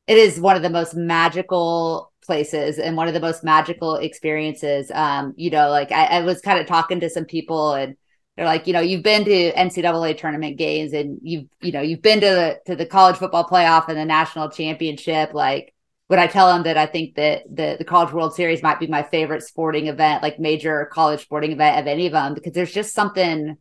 it 0.06 0.18
is 0.18 0.40
one 0.40 0.56
of 0.56 0.62
the 0.62 0.70
most 0.70 0.94
magical 0.94 2.12
places 2.24 2.78
and 2.78 2.96
one 2.96 3.08
of 3.08 3.14
the 3.14 3.20
most 3.20 3.44
magical 3.44 3.96
experiences. 3.96 4.90
Um, 4.92 5.34
you 5.36 5.50
know, 5.50 5.70
like 5.70 5.92
I, 5.92 6.04
I 6.06 6.20
was 6.22 6.40
kind 6.40 6.58
of 6.58 6.66
talking 6.66 7.00
to 7.00 7.10
some 7.10 7.24
people 7.24 7.74
and 7.74 7.96
they're 8.36 8.46
like, 8.46 8.66
you 8.66 8.72
know, 8.72 8.80
you've 8.80 9.02
been 9.02 9.24
to 9.24 9.52
NCAA 9.52 10.16
tournament 10.16 10.56
games 10.56 10.92
and 10.92 11.18
you've, 11.22 11.46
you 11.60 11.72
know, 11.72 11.82
you've 11.82 12.02
been 12.02 12.20
to 12.20 12.26
the 12.26 12.60
to 12.66 12.76
the 12.76 12.86
college 12.86 13.16
football 13.16 13.46
playoff 13.46 13.88
and 13.88 13.98
the 13.98 14.04
national 14.04 14.50
championship. 14.50 15.34
Like, 15.34 15.74
would 16.08 16.18
I 16.18 16.26
tell 16.26 16.52
them 16.52 16.62
that 16.64 16.78
I 16.78 16.86
think 16.86 17.16
that 17.16 17.44
the 17.48 17.76
the 17.78 17.84
College 17.84 18.12
World 18.12 18.34
Series 18.34 18.62
might 18.62 18.80
be 18.80 18.86
my 18.86 19.02
favorite 19.02 19.42
sporting 19.42 19.86
event, 19.86 20.22
like 20.22 20.38
major 20.38 20.88
college 20.92 21.20
sporting 21.22 21.52
event 21.52 21.80
of 21.80 21.86
any 21.86 22.06
of 22.06 22.12
them, 22.12 22.34
because 22.34 22.52
there's 22.52 22.72
just 22.72 22.94
something 22.94 23.56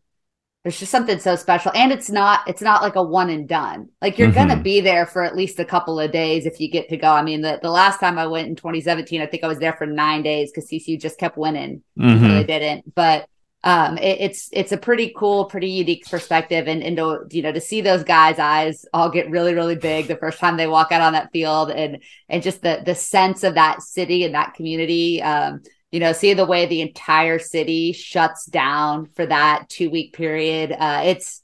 there's 0.64 0.80
just 0.80 0.92
something 0.92 1.18
so 1.20 1.36
special. 1.36 1.72
And 1.74 1.92
it's 1.92 2.10
not 2.10 2.42
it's 2.48 2.62
not 2.62 2.84
like 2.84 2.96
a 2.96 3.02
one 3.04 3.30
and 3.30 3.48
done. 3.48 3.90
Like 4.02 4.20
you're 4.20 4.28
mm-hmm. 4.30 4.50
gonna 4.50 4.62
be 4.62 4.80
there 4.80 5.06
for 5.08 5.24
at 5.24 5.36
least 5.36 5.60
a 5.60 5.66
couple 5.66 6.00
of 6.00 6.12
days 6.12 6.46
if 6.46 6.60
you 6.60 6.70
get 6.70 6.90
to 6.90 6.98
go. 6.98 7.10
I 7.10 7.24
mean 7.24 7.42
the, 7.42 7.60
the 7.62 7.72
last 7.72 8.00
time 8.00 8.20
i 8.20 8.28
went 8.28 8.48
in 8.48 8.56
2017 8.56 9.22
i 9.22 9.26
think 9.26 9.44
i 9.44 9.48
was 9.48 9.60
there 9.60 9.74
for 9.74 9.88
nine 9.88 10.22
days 10.22 10.52
because 10.52 10.70
TCU 10.70 11.02
just 11.02 11.18
kept 11.18 11.38
winning. 11.38 11.82
Mm-hmm. 11.98 12.28
they 12.28 12.44
didn't. 12.44 12.94
But 12.94 13.28
um 13.64 13.98
it, 13.98 14.22
it's 14.22 14.50
it's 14.52 14.72
a 14.72 14.78
pretty 14.78 15.14
cool 15.18 15.46
pretty 15.46 15.70
unique 15.70 16.06
perspective. 16.08 16.68
And 16.68 16.84
and 16.84 16.96
to 16.98 17.26
you 17.32 17.42
know 17.42 17.52
to 17.52 17.62
see 17.62 17.82
those 17.82 18.04
guys 18.04 18.38
eyes 18.38 18.86
all 18.94 19.10
get 19.10 19.32
really 19.32 19.56
really 19.56 19.76
big 19.76 20.08
the 20.08 20.16
first 20.16 20.38
time 20.38 20.58
they 20.58 20.68
walk 20.68 20.92
out 20.92 21.02
on 21.02 21.14
that 21.14 21.32
field 21.32 21.72
and 21.72 22.04
and 22.30 22.44
just 22.44 22.62
the 22.62 22.84
the 22.86 22.94
sense 22.94 23.44
of 23.44 23.56
that 23.56 23.82
city 23.82 24.26
and 24.26 24.36
that 24.36 24.54
community 24.54 25.24
um 25.24 25.64
you 25.92 26.00
know, 26.00 26.14
see 26.14 26.34
the 26.34 26.46
way 26.46 26.66
the 26.66 26.82
entire 26.82 27.38
city 27.38 27.92
shuts 27.92 28.46
down 28.46 29.08
for 29.08 29.26
that 29.26 29.68
two 29.70 29.90
week 29.90 30.14
period. 30.14 30.72
Uh, 30.72 31.02
it's 31.06 31.44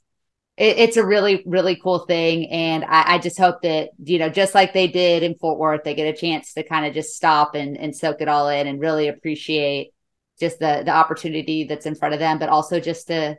it, 0.56 0.78
it's 0.78 0.96
a 0.96 1.06
really 1.06 1.42
really 1.46 1.76
cool 1.76 2.00
thing, 2.00 2.50
and 2.50 2.84
I, 2.84 3.14
I, 3.14 3.18
just 3.18 3.38
hope 3.38 3.62
that 3.62 3.90
you 4.02 4.18
know, 4.18 4.30
just 4.30 4.54
like 4.54 4.72
they 4.72 4.88
did 4.88 5.22
in 5.22 5.34
Fort 5.34 5.58
Worth, 5.58 5.84
they 5.84 5.94
get 5.94 6.12
a 6.12 6.18
chance 6.18 6.54
to 6.54 6.62
kind 6.62 6.86
of 6.86 6.94
just 6.94 7.14
stop 7.14 7.54
and 7.54 7.76
and 7.76 7.94
soak 7.94 8.20
it 8.20 8.28
all 8.28 8.48
in 8.48 8.66
and 8.66 8.80
really 8.80 9.08
appreciate 9.08 9.92
just 10.40 10.58
the 10.58 10.82
the 10.84 10.92
opportunity 10.92 11.64
that's 11.64 11.86
in 11.86 11.94
front 11.94 12.14
of 12.14 12.20
them, 12.20 12.38
but 12.38 12.48
also 12.48 12.80
just 12.80 13.08
to 13.08 13.36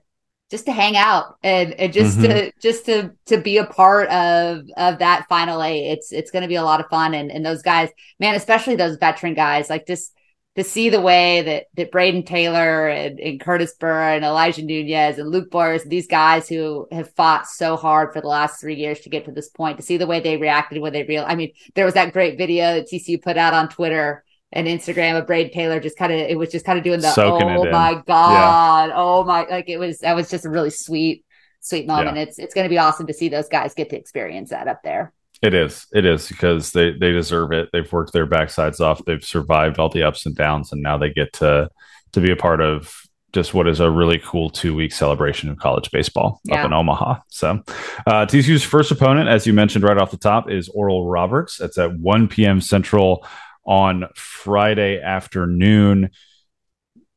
just 0.52 0.66
to 0.66 0.72
hang 0.72 0.98
out 0.98 1.38
and, 1.44 1.74
and 1.74 1.94
just 1.94 2.18
mm-hmm. 2.18 2.28
to 2.28 2.52
just 2.62 2.86
to 2.86 3.12
to 3.26 3.40
be 3.40 3.58
a 3.58 3.66
part 3.66 4.10
of 4.10 4.64
of 4.78 5.00
that 5.00 5.26
final 5.28 5.64
eight. 5.64 5.92
It's 5.92 6.12
it's 6.12 6.32
going 6.32 6.44
to 6.44 6.48
be 6.48 6.56
a 6.56 6.64
lot 6.64 6.80
of 6.80 6.90
fun, 6.90 7.16
and 7.16 7.32
and 7.32 7.46
those 7.46 7.64
guys, 7.64 7.90
man, 8.20 8.36
especially 8.36 8.76
those 8.76 8.98
veteran 8.98 9.34
guys, 9.34 9.70
like 9.72 9.88
just 9.88 10.14
to 10.56 10.64
see 10.64 10.90
the 10.90 11.02
way 11.02 11.42
that 11.42 11.66
that 11.76 11.92
Brayden 11.92 12.26
Taylor 12.26 12.88
and, 12.88 13.20
and 13.20 13.40
Kurtis 13.40 13.78
Byrne 13.80 14.18
and 14.18 14.26
Elijah 14.26 14.64
Nunez 14.64 15.18
and 15.18 15.30
Luke 15.30 15.52
Boyers, 15.52 15.84
these 15.84 16.08
guys 16.08 16.50
who 16.50 16.88
have 16.92 17.14
fought 17.14 17.48
so 17.48 17.78
hard 17.78 18.14
for 18.14 18.22
the 18.22 18.28
last 18.28 18.60
three 18.60 18.76
years 18.76 19.00
to 19.02 19.10
get 19.10 19.26
to 19.26 19.32
this 19.32 19.50
point, 19.50 19.78
to 19.78 19.84
see 19.84 19.98
the 19.98 20.08
way 20.08 20.20
they 20.20 20.38
reacted 20.38 20.82
when 20.82 20.94
they 20.94 21.04
real 21.04 21.24
I 21.28 21.36
mean, 21.36 21.54
there 21.76 21.86
was 21.86 21.94
that 21.94 22.14
great 22.14 22.38
video 22.38 22.74
that 22.74 22.90
TCU 22.90 23.22
put 23.22 23.38
out 23.38 23.54
on 23.54 23.70
Twitter 23.70 24.24
and 24.52 24.68
Instagram 24.68 25.20
of 25.20 25.28
Brayden 25.28 25.54
Taylor 25.54 25.80
just 25.80 25.98
kind 25.98 26.12
of 26.12 26.20
it 26.20 26.38
was 26.38 26.50
just 26.50 26.66
kind 26.66 26.78
of 26.78 26.84
doing 26.84 27.02
the 27.02 27.12
Soaking 27.12 27.50
oh 27.50 27.66
my 27.70 28.02
god, 28.06 28.90
yeah. 28.90 28.96
oh 28.96 29.24
my 29.24 29.44
like 29.44 29.70
it 29.70 29.78
was 29.78 30.00
that 30.00 30.16
was 30.16 30.30
just 30.30 30.46
a 30.46 30.50
really 30.50 30.72
sweet, 30.72 31.26
sweet 31.62 31.86
moment. 31.86 32.18
Yeah. 32.18 32.24
It's 32.24 32.40
it's 32.40 32.54
gonna 32.54 32.70
be 32.70 32.80
awesome 32.80 33.08
to 33.08 33.14
see 33.14 33.30
those 33.30 33.50
guys 33.50 33.76
get 33.76 33.90
to 33.92 33.98
experience 33.98 34.50
that 34.50 34.68
up 34.68 34.82
there. 34.84 35.14
It 35.42 35.54
is. 35.54 35.88
It 35.94 36.06
is 36.06 36.28
because 36.28 36.72
they 36.72 36.92
they 36.92 37.12
deserve 37.12 37.52
it. 37.54 37.70
They've 37.72 37.92
worked 37.92 38.12
their 38.12 38.28
backsides 38.28 38.82
off. 38.82 39.04
They've 39.06 39.24
survived 39.24 39.80
all 39.80 39.90
the 39.90 40.04
ups 40.04 40.26
and 40.26 40.36
downs, 40.36 40.72
and 40.72 40.82
now 40.82 40.98
they 40.98 41.12
get 41.12 41.34
to 41.34 41.70
to 42.12 42.22
be 42.22 42.32
a 42.32 42.36
part 42.36 42.62
of 42.62 42.94
just 43.32 43.54
what 43.54 43.68
is 43.68 43.80
a 43.80 43.90
really 43.90 44.20
cool 44.20 44.50
two 44.50 44.76
week 44.76 44.92
celebration 44.92 45.50
of 45.50 45.58
college 45.58 45.92
baseball 45.92 46.42
yeah. 46.44 46.60
up 46.60 46.66
in 46.66 46.74
Omaha. 46.74 47.20
So, 47.30 47.64
uh, 48.08 48.26
TCU's 48.26 48.64
first 48.64 48.92
opponent, 48.92 49.30
as 49.30 49.46
you 49.46 49.54
mentioned 49.54 49.84
right 49.84 49.98
off 49.98 50.12
the 50.12 50.18
top, 50.18 50.50
is 50.50 50.68
Oral 50.70 51.08
Roberts. 51.08 51.62
It's 51.62 51.78
at 51.78 51.98
1 51.98 52.28
p.m. 52.28 52.60
Central 52.60 53.26
on 53.66 54.06
Friday 54.16 55.00
afternoon. 55.00 56.10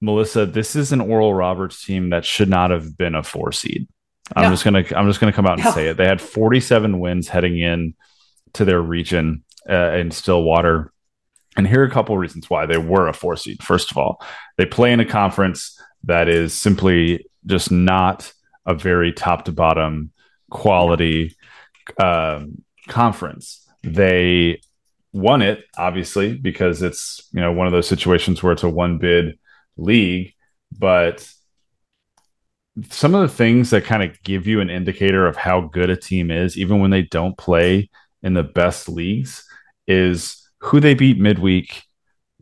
Melissa, 0.01 0.47
this 0.47 0.77
is 0.77 0.93
an 0.93 1.01
Oral 1.01 1.33
Roberts 1.33 1.85
team 1.85 2.11
that 2.11 2.25
should 2.25 2.49
not 2.49 2.71
have 2.71 2.97
been 2.97 3.15
a 3.15 3.23
four 3.23 3.53
seed. 3.53 3.89
I'm 4.37 4.45
no. 4.45 4.51
just 4.51 4.65
gonna 4.65 4.85
I'm 4.95 5.09
just 5.09 5.21
gonna 5.21 5.33
come 5.33 5.47
out 5.47 5.59
and 5.59 5.65
no. 5.65 5.73
say 5.73 5.89
it. 5.89 5.97
They 5.97 6.07
had 6.07 6.21
47 6.21 7.01
wins 7.01 7.29
heading 7.29 7.59
in 7.59 7.95
to 8.55 8.65
their 8.65 8.81
region 8.81 9.45
uh, 9.69 9.93
in 9.93 10.11
Stillwater. 10.11 10.93
And 11.57 11.67
here 11.67 11.83
are 11.83 11.87
a 11.87 11.91
couple 11.91 12.15
of 12.15 12.21
reasons 12.21 12.49
why 12.49 12.67
they 12.67 12.79
were 12.79 13.09
a 13.09 13.13
four 13.13 13.37
seed. 13.37 13.63
First 13.63 13.91
of 13.91 13.99
all, 13.99 14.23
they 14.57 14.67
play 14.67 14.93
in 14.93 15.01
a 15.01 15.05
conference 15.05 15.79
that 16.05 16.29
is 16.29 16.55
simply 16.55 17.27
just 17.47 17.71
not 17.71 18.33
a 18.67 18.75
very 18.75 19.13
top 19.13 19.45
to 19.45 19.53
bottom 19.53 20.13
quality 20.51 21.37
um, 21.99 22.63
conference. 22.89 23.67
They 23.83 24.61
won 25.13 25.43
it 25.43 25.65
obviously 25.77 26.35
because 26.35 26.81
it's 26.81 27.29
you 27.33 27.41
know 27.41 27.53
one 27.53 27.67
of 27.67 27.73
those 27.73 27.87
situations 27.87 28.43
where 28.43 28.53
it's 28.53 28.63
a 28.63 28.69
one 28.69 28.99
bid 28.99 29.39
league, 29.77 30.33
but 30.79 31.29
some 32.89 33.15
of 33.15 33.21
the 33.21 33.35
things 33.35 33.71
that 33.71 33.85
kind 33.85 34.03
of 34.03 34.23
give 34.23 34.47
you 34.47 34.61
an 34.61 34.71
indicator 34.71 35.27
of 35.27 35.37
how 35.37 35.61
good 35.61 35.91
a 35.91 35.97
team 35.97 36.31
is, 36.31 36.57
even 36.57 36.81
when 36.81 36.91
they 36.91 37.03
don't 37.03 37.37
play 37.37 37.91
in 38.23 38.35
the 38.35 38.43
best 38.43 38.89
leagues 38.89 39.45
is 39.87 40.49
who 40.59 40.81
they 40.81 40.95
beat 40.95 41.19
midweek. 41.19 41.83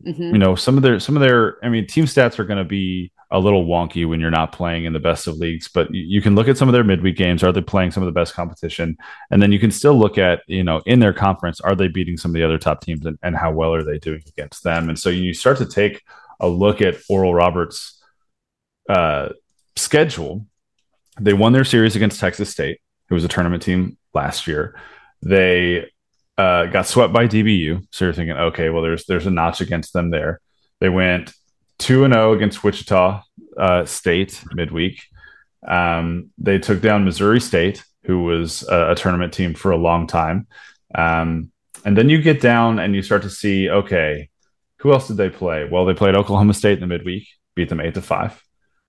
Mm-hmm. 0.04 0.22
You 0.22 0.38
know, 0.38 0.54
some 0.54 0.76
of 0.76 0.82
their 0.82 0.98
some 1.00 1.16
of 1.16 1.20
their 1.20 1.62
I 1.64 1.68
mean, 1.68 1.86
team 1.86 2.04
stats 2.04 2.38
are 2.38 2.44
going 2.44 2.58
to 2.58 2.64
be 2.64 3.12
a 3.32 3.38
little 3.38 3.64
wonky 3.64 4.08
when 4.08 4.18
you're 4.18 4.30
not 4.30 4.50
playing 4.52 4.84
in 4.84 4.92
the 4.92 4.98
best 4.98 5.28
of 5.28 5.36
leagues, 5.36 5.68
but 5.68 5.88
you 5.92 6.20
can 6.20 6.34
look 6.34 6.48
at 6.48 6.58
some 6.58 6.68
of 6.68 6.72
their 6.72 6.82
midweek 6.82 7.16
games. 7.16 7.44
Are 7.44 7.52
they 7.52 7.60
playing 7.60 7.92
some 7.92 8.02
of 8.02 8.06
the 8.08 8.18
best 8.18 8.34
competition? 8.34 8.96
And 9.30 9.40
then 9.40 9.52
you 9.52 9.60
can 9.60 9.70
still 9.70 9.94
look 9.94 10.18
at, 10.18 10.40
you 10.48 10.64
know, 10.64 10.82
in 10.84 10.98
their 10.98 11.12
conference, 11.12 11.60
are 11.60 11.76
they 11.76 11.86
beating 11.86 12.16
some 12.16 12.32
of 12.32 12.34
the 12.34 12.42
other 12.42 12.58
top 12.58 12.80
teams 12.80 13.06
and, 13.06 13.18
and 13.22 13.36
how 13.36 13.52
well 13.52 13.72
are 13.72 13.84
they 13.84 13.98
doing 13.98 14.22
against 14.26 14.64
them? 14.64 14.88
And 14.88 14.98
so 14.98 15.10
you 15.10 15.32
start 15.32 15.58
to 15.58 15.66
take 15.66 16.02
a 16.40 16.48
look 16.48 16.82
at 16.82 16.96
Oral 17.08 17.32
Roberts' 17.32 18.02
uh, 18.88 19.28
schedule. 19.76 20.44
They 21.20 21.32
won 21.32 21.52
their 21.52 21.64
series 21.64 21.94
against 21.94 22.18
Texas 22.18 22.50
State, 22.50 22.80
who 23.08 23.14
was 23.14 23.24
a 23.24 23.28
tournament 23.28 23.62
team 23.62 23.96
last 24.12 24.48
year. 24.48 24.74
They 25.22 25.90
uh, 26.38 26.66
got 26.66 26.86
swept 26.86 27.12
by 27.12 27.26
DBU, 27.26 27.86
so 27.90 28.06
you're 28.06 28.14
thinking, 28.14 28.36
okay, 28.36 28.70
well, 28.70 28.82
there's 28.82 29.04
there's 29.06 29.26
a 29.26 29.30
notch 29.30 29.60
against 29.60 29.92
them 29.92 30.10
there. 30.10 30.40
They 30.80 30.88
went 30.88 31.32
two 31.78 32.04
and 32.04 32.14
zero 32.14 32.30
oh 32.30 32.34
against 32.34 32.64
Wichita 32.64 33.22
uh, 33.58 33.84
State 33.84 34.42
midweek. 34.52 35.02
Um, 35.66 36.30
they 36.38 36.58
took 36.58 36.80
down 36.80 37.04
Missouri 37.04 37.40
State, 37.40 37.84
who 38.04 38.22
was 38.22 38.66
a, 38.68 38.92
a 38.92 38.94
tournament 38.94 39.32
team 39.32 39.54
for 39.54 39.70
a 39.70 39.76
long 39.76 40.06
time. 40.06 40.46
Um, 40.94 41.52
and 41.84 41.96
then 41.96 42.08
you 42.08 42.20
get 42.20 42.40
down 42.40 42.78
and 42.78 42.94
you 42.94 43.02
start 43.02 43.22
to 43.22 43.30
see, 43.30 43.68
okay, 43.68 44.28
who 44.78 44.92
else 44.92 45.08
did 45.08 45.16
they 45.16 45.30
play? 45.30 45.68
Well, 45.70 45.84
they 45.84 45.94
played 45.94 46.16
Oklahoma 46.16 46.54
State 46.54 46.74
in 46.74 46.80
the 46.80 46.86
midweek, 46.86 47.28
beat 47.54 47.68
them 47.68 47.80
eight 47.80 47.94
to 47.94 48.02
five. 48.02 48.42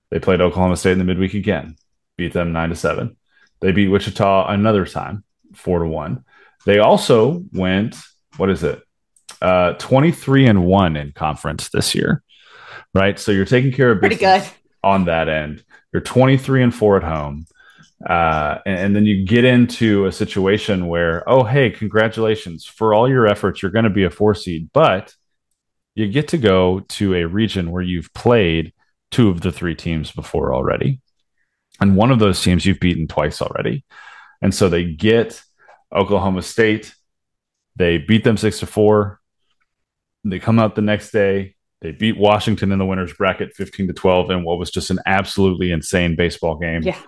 They 0.10 0.20
played 0.20 0.42
Oklahoma 0.42 0.78
State 0.78 0.94
in 0.94 1.00
the 1.00 1.06
midweek 1.06 1.34
again, 1.34 1.76
beat 2.18 2.34
them 2.34 2.54
nine 2.54 2.70
to 2.70 2.76
seven. 2.76 3.18
They 3.60 3.72
beat 3.72 3.90
Wichita 3.90 4.48
another 4.48 4.86
time, 4.86 5.24
four 5.54 5.80
to 5.80 5.86
one. 5.86 6.24
They 6.66 6.80
also 6.80 7.44
went, 7.54 7.96
what 8.38 8.50
is 8.50 8.64
it? 8.64 8.82
Uh, 9.42 9.74
23 9.74 10.48
and 10.48 10.66
one 10.66 10.96
in 10.96 11.12
conference 11.14 11.70
this 11.70 11.96
year, 11.96 12.22
right? 12.94 13.18
So 13.18 13.32
you're 13.32 13.46
taking 13.46 13.72
care 13.72 13.92
of 13.92 14.00
pretty 14.00 14.16
good 14.16 14.44
on 14.84 15.06
that 15.06 15.30
end. 15.30 15.64
You're 15.92 16.02
23 16.02 16.64
and 16.64 16.76
four 16.76 16.98
at 16.98 17.04
home. 17.04 17.46
Uh, 18.08 18.58
and, 18.66 18.80
and, 18.80 18.96
then 18.96 19.06
you 19.06 19.26
get 19.26 19.46
into 19.46 20.08
a 20.08 20.12
situation 20.12 20.88
where, 20.88 21.28
oh, 21.30 21.44
hey, 21.44 21.70
congratulations 21.70 22.66
for 22.66 22.96
all 22.96 23.08
your 23.08 23.28
efforts. 23.28 23.62
You're 23.62 23.72
going 23.72 23.84
to 23.84 23.92
be 23.92 24.06
a 24.06 24.10
four 24.10 24.34
seed, 24.34 24.72
but 24.74 25.14
you 25.94 26.08
get 26.08 26.30
to 26.30 26.40
go 26.40 26.80
to 26.80 27.14
a 27.14 27.26
region 27.26 27.70
where 27.70 27.84
you've 27.84 28.12
played 28.14 28.74
two 29.12 29.30
of 29.30 29.42
the 29.42 29.52
three 29.52 29.76
teams 29.76 30.12
before 30.12 30.54
already. 30.54 31.00
And 31.80 31.96
one 31.96 32.12
of 32.12 32.20
those 32.20 32.42
teams 32.42 32.66
you've 32.66 32.80
beaten 32.80 33.08
twice 33.08 33.42
already. 33.42 33.84
And 34.42 34.54
so 34.54 34.70
they 34.70 34.86
get 34.86 35.42
Oklahoma 35.94 36.42
State. 36.42 36.94
They 37.76 37.98
beat 37.98 38.24
them 38.24 38.38
six 38.38 38.60
to 38.60 38.66
four. 38.66 39.20
They 40.24 40.40
come 40.40 40.60
out 40.60 40.76
the 40.76 40.82
next 40.82 41.12
day. 41.12 41.56
They 41.82 41.92
beat 41.92 42.18
Washington 42.18 42.72
in 42.72 42.80
the 42.80 42.86
winners 42.86 43.14
bracket 43.14 43.56
15 43.56 43.88
to 43.88 43.94
12 43.94 44.32
in 44.32 44.44
what 44.44 44.60
was 44.60 44.70
just 44.70 44.92
an 44.92 45.00
absolutely 45.06 45.72
insane 45.72 46.16
baseball 46.16 46.58
game. 46.58 46.84
Yeah. 46.84 47.00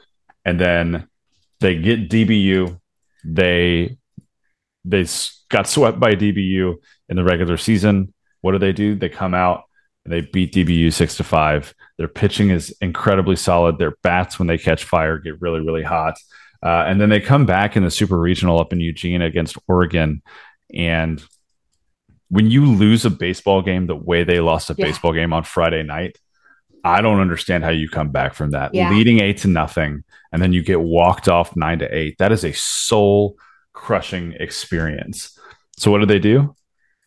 And 0.46 0.60
then 0.60 1.08
they 1.60 1.76
get 1.76 2.10
DBU. 2.10 2.80
They 3.24 3.98
they 4.86 5.06
got 5.50 5.68
swept 5.68 6.00
by 6.00 6.16
DBU 6.16 6.76
in 7.08 7.16
the 7.16 7.24
regular 7.24 7.58
season. 7.58 8.14
What 8.42 8.52
do 8.52 8.58
they 8.58 8.74
do? 8.74 8.96
They 8.96 9.10
come 9.10 9.34
out 9.34 9.64
and 10.04 10.14
they 10.14 10.22
beat 10.22 10.54
DBU 10.54 10.92
six 10.92 11.16
to 11.18 11.24
five. 11.24 11.74
Their 11.98 12.10
pitching 12.10 12.50
is 12.50 12.76
incredibly 12.82 13.38
solid. 13.38 13.78
Their 13.78 13.96
bats, 14.04 14.40
when 14.40 14.48
they 14.48 14.58
catch 14.58 14.84
fire, 14.84 15.18
get 15.20 15.40
really, 15.40 15.62
really 15.62 15.84
hot. 15.84 16.16
Uh, 16.64 16.86
and 16.88 17.02
then 17.02 17.10
they 17.10 17.20
come 17.20 17.46
back 17.46 17.76
in 17.76 17.84
the 17.84 17.92
super 17.92 18.18
regional 18.18 18.60
up 18.60 18.72
in 18.72 18.80
Eugene 18.80 19.22
against 19.22 19.58
Oregon. 19.68 20.22
And 20.74 21.22
when 22.30 22.50
you 22.50 22.66
lose 22.66 23.06
a 23.06 23.10
baseball 23.10 23.62
game 23.62 23.86
the 23.88 23.96
way 23.96 24.24
they 24.24 24.40
lost 24.40 24.70
a 24.70 24.76
yeah. 24.78 24.86
baseball 24.86 25.14
game 25.14 25.34
on 25.34 25.44
Friday 25.44 25.84
night, 25.84 26.18
I 26.84 27.02
don't 27.02 27.20
understand 27.20 27.64
how 27.64 27.70
you 27.70 27.90
come 27.90 28.10
back 28.10 28.34
from 28.34 28.52
that. 28.52 28.74
Yeah. 28.74 28.92
Leading 28.92 29.20
eight 29.20 29.40
to 29.40 29.48
nothing, 29.48 30.04
and 30.32 30.42
then 30.42 30.52
you 30.52 30.62
get 30.62 30.82
walked 30.82 31.30
off 31.30 31.56
nine 31.56 31.80
to 31.80 31.96
eight. 31.96 32.18
That 32.18 32.32
is 32.32 32.44
a 32.44 32.54
soul 32.54 33.38
crushing 33.74 34.34
experience. 34.34 35.38
So 35.78 35.92
what 35.92 36.00
did 36.00 36.10
they 36.10 36.20
do? 36.20 36.56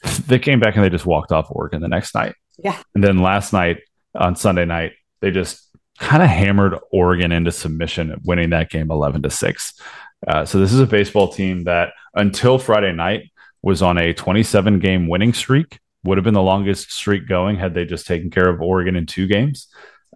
They 0.29 0.39
came 0.39 0.61
back 0.61 0.77
and 0.77 0.85
they 0.85 0.91
just 0.91 1.07
walked 1.07 1.33
off 1.33 1.49
Oregon 1.51 1.81
the 1.81 1.89
next 1.89 2.15
night. 2.15 2.35
Yeah. 2.59 2.81
And 2.95 3.03
then 3.03 3.19
last 3.19 3.53
night 3.53 3.79
on 4.15 4.37
Sunday 4.37 4.65
night, 4.65 4.93
they 5.21 5.33
just 5.33 5.66
kind 5.99 6.23
of 6.23 6.29
hammered 6.29 6.79
Oregon 6.93 7.33
into 7.33 7.53
submission, 7.53 8.21
winning 8.25 8.51
that 8.51 8.71
game 8.71 8.91
11 8.91 9.23
to 9.23 9.31
6. 9.31 9.81
Uh, 10.27 10.45
so 10.45 10.59
this 10.59 10.73
is 10.73 10.81
a 10.81 10.87
baseball 10.87 11.29
team 11.29 11.65
that 11.65 11.93
until 12.15 12.59
Friday 12.59 12.93
night 12.93 13.31
was 13.63 13.83
on 13.83 13.99
a 13.99 14.13
27 14.13 14.79
game 14.79 15.09
winning 15.09 15.33
streak. 15.33 15.79
Would 16.05 16.19
have 16.19 16.25
been 16.25 16.35
the 16.35 16.43
longest 16.43 16.93
streak 16.93 17.27
going 17.27 17.57
had 17.57 17.75
they 17.75 17.85
just 17.85 18.07
taken 18.07 18.31
care 18.31 18.49
of 18.49 18.63
Oregon 18.63 18.95
in 18.95 19.07
two 19.07 19.27
games. 19.27 19.67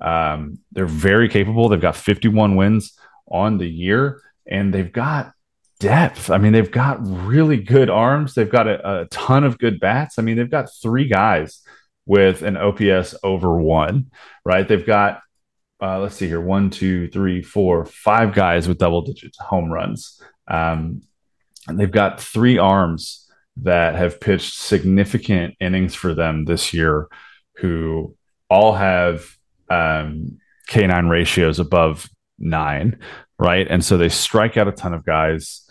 Um, 0.00 0.58
they're 0.70 0.86
very 0.86 1.28
capable. 1.28 1.68
They've 1.68 1.80
got 1.80 1.96
51 1.96 2.54
wins 2.54 2.96
on 3.28 3.58
the 3.58 3.68
year, 3.68 4.22
and 4.46 4.72
they've 4.72 4.92
got 4.92 5.32
depth. 5.80 6.30
I 6.30 6.38
mean, 6.38 6.52
they've 6.52 6.70
got 6.70 6.98
really 7.02 7.56
good 7.56 7.90
arms. 7.90 8.34
They've 8.34 8.48
got 8.48 8.68
a, 8.68 9.02
a 9.02 9.04
ton 9.06 9.42
of 9.42 9.58
good 9.58 9.80
bats. 9.80 10.18
I 10.18 10.22
mean, 10.22 10.36
they've 10.36 10.48
got 10.48 10.70
three 10.80 11.08
guys 11.08 11.60
with 12.06 12.42
an 12.42 12.56
OPS 12.56 13.16
over 13.24 13.60
one, 13.60 14.10
right? 14.44 14.66
They've 14.66 14.86
got, 14.86 15.22
uh, 15.82 15.98
let's 15.98 16.16
see 16.16 16.26
here, 16.26 16.40
one, 16.40 16.70
two, 16.70 17.08
three, 17.08 17.42
four, 17.42 17.84
five 17.84 18.34
guys 18.34 18.68
with 18.68 18.78
double 18.78 19.02
digit 19.02 19.34
home 19.36 19.72
runs. 19.72 20.20
Um, 20.48 21.02
and 21.66 21.78
they've 21.78 21.90
got 21.90 22.20
three 22.20 22.58
arms 22.58 23.30
that 23.56 23.94
have 23.94 24.20
pitched 24.20 24.54
significant 24.54 25.54
innings 25.60 25.94
for 25.94 26.14
them 26.14 26.44
this 26.44 26.72
year 26.72 27.08
who 27.56 28.16
all 28.48 28.74
have 28.74 29.36
um, 29.68 30.38
K9 30.68 31.08
ratios 31.08 31.58
above 31.58 32.08
nine, 32.38 32.98
right? 33.38 33.66
And 33.68 33.84
so 33.84 33.96
they 33.96 34.08
strike 34.08 34.56
out 34.56 34.68
a 34.68 34.72
ton 34.72 34.94
of 34.94 35.04
guys. 35.04 35.68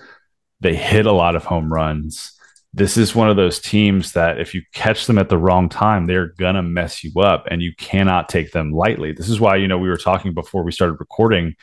They 0.62 0.76
hit 0.76 1.05
a 1.05 1.12
lot 1.12 1.36
of 1.36 1.43
home 1.43 1.72
runs. 1.72 2.39
This 2.74 2.97
is 2.97 3.15
one 3.15 3.30
of 3.30 3.36
those 3.36 3.59
teams 3.59 4.11
that 4.13 4.39
if 4.39 4.53
you 4.53 4.61
catch 4.74 5.07
them 5.07 5.17
at 5.17 5.30
the 5.30 5.38
wrong 5.38 5.70
time, 5.70 6.05
they're 6.05 6.34
going 6.38 6.55
to 6.55 6.61
mess 6.61 7.03
you 7.03 7.20
up 7.22 7.47
and 7.49 7.61
you 7.61 7.74
cannot 7.78 8.30
take 8.30 8.51
them 8.51 8.72
lightly. 8.72 9.11
This 9.11 9.28
is 9.28 9.39
why, 9.39 9.55
you 9.55 9.67
know, 9.67 9.80
we 9.80 9.89
were 9.89 9.97
talking 9.97 10.34
before 10.34 10.63
we 10.63 10.72
started 10.72 10.97
recording 10.99 11.55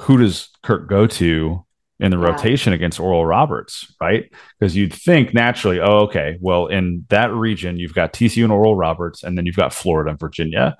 who 0.00 0.18
does 0.18 0.48
Kirk 0.62 0.88
go 0.88 1.06
to 1.06 1.64
in 2.00 2.10
the 2.10 2.18
yeah. 2.18 2.24
rotation 2.24 2.72
against 2.72 2.98
Oral 2.98 3.26
Roberts, 3.26 3.94
right? 4.00 4.30
Because 4.58 4.74
you'd 4.74 4.94
think 4.94 5.34
naturally, 5.34 5.80
oh, 5.80 6.00
okay, 6.00 6.38
well, 6.40 6.66
in 6.66 7.04
that 7.10 7.32
region, 7.32 7.78
you've 7.78 7.94
got 7.94 8.12
TCU 8.12 8.42
and 8.42 8.52
Oral 8.52 8.74
Roberts, 8.74 9.22
and 9.22 9.36
then 9.36 9.44
you've 9.44 9.56
got 9.56 9.74
Florida 9.74 10.10
and 10.10 10.18
Virginia. 10.18 10.76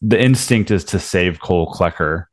The 0.00 0.20
instinct 0.20 0.70
is 0.70 0.84
to 0.86 0.98
save 0.98 1.40
Cole 1.40 1.70
Klecker 1.72 2.26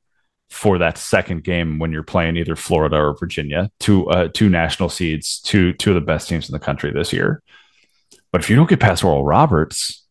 for 0.51 0.77
that 0.77 0.97
second 0.97 1.43
game 1.43 1.79
when 1.79 1.91
you're 1.91 2.03
playing 2.03 2.37
either 2.37 2.55
Florida 2.55 2.97
or 2.97 3.17
Virginia, 3.17 3.71
two 3.79 4.07
uh, 4.09 4.27
two 4.27 4.49
national 4.49 4.89
seeds, 4.89 5.39
two 5.39 5.73
two 5.73 5.91
of 5.91 5.95
the 5.95 6.01
best 6.01 6.29
teams 6.29 6.49
in 6.49 6.53
the 6.53 6.59
country 6.59 6.91
this 6.91 7.13
year. 7.13 7.41
But 8.31 8.41
if 8.41 8.49
you 8.49 8.55
don't 8.55 8.69
get 8.69 8.79
past 8.79 9.03
Oral 9.03 9.25
Roberts, 9.25 10.05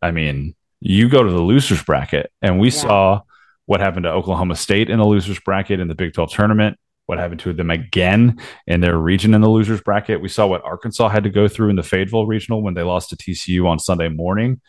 I 0.00 0.10
mean, 0.10 0.54
you 0.80 1.08
go 1.08 1.22
to 1.22 1.30
the 1.30 1.42
losers 1.42 1.82
bracket, 1.82 2.30
and 2.42 2.60
we 2.60 2.68
yeah. 2.68 2.80
saw 2.80 3.20
what 3.66 3.80
happened 3.80 4.04
to 4.04 4.10
Oklahoma 4.10 4.54
State 4.54 4.90
in 4.90 4.98
the 4.98 5.06
losers 5.06 5.40
bracket 5.40 5.80
in 5.80 5.88
the 5.88 5.94
Big 5.94 6.14
12 6.14 6.30
tournament 6.30 6.78
what 7.08 7.18
happened 7.18 7.40
to 7.40 7.54
them 7.54 7.70
again 7.70 8.38
in 8.66 8.82
their 8.82 8.98
region 8.98 9.32
in 9.32 9.40
the 9.40 9.48
losers 9.48 9.80
bracket. 9.80 10.20
We 10.20 10.28
saw 10.28 10.46
what 10.46 10.62
Arkansas 10.62 11.08
had 11.08 11.24
to 11.24 11.30
go 11.30 11.48
through 11.48 11.70
in 11.70 11.76
the 11.76 11.82
Fayetteville 11.82 12.26
regional 12.26 12.62
when 12.62 12.74
they 12.74 12.82
lost 12.82 13.08
to 13.08 13.16
TCU 13.16 13.66
on 13.66 13.78
Sunday 13.78 14.10
morning, 14.10 14.60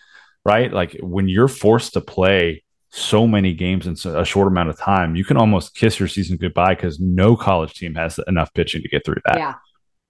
right? 0.46 0.72
Like 0.72 0.98
when 1.02 1.28
you're 1.28 1.50
forced 1.50 1.94
to 1.94 2.02
play 2.02 2.64
so 2.90 3.28
many 3.28 3.54
games 3.54 3.86
in 3.86 4.16
a 4.16 4.26
short 4.26 4.48
amount 4.48 4.70
of 4.70 4.78
time, 4.78 5.16
you 5.16 5.24
can 5.24 5.38
almost 5.38 5.76
kiss 5.76 6.00
your 6.00 6.08
season 6.08 6.38
goodbye 6.38 6.76
because 6.76 7.00
no 7.00 7.36
college 7.36 7.74
team 7.74 7.96
has 7.96 8.20
enough 8.28 8.54
pitching 8.54 8.82
to 8.82 8.90
get 8.90 9.06
through 9.06 9.22
that. 9.26 9.38
Yeah. 9.38 9.54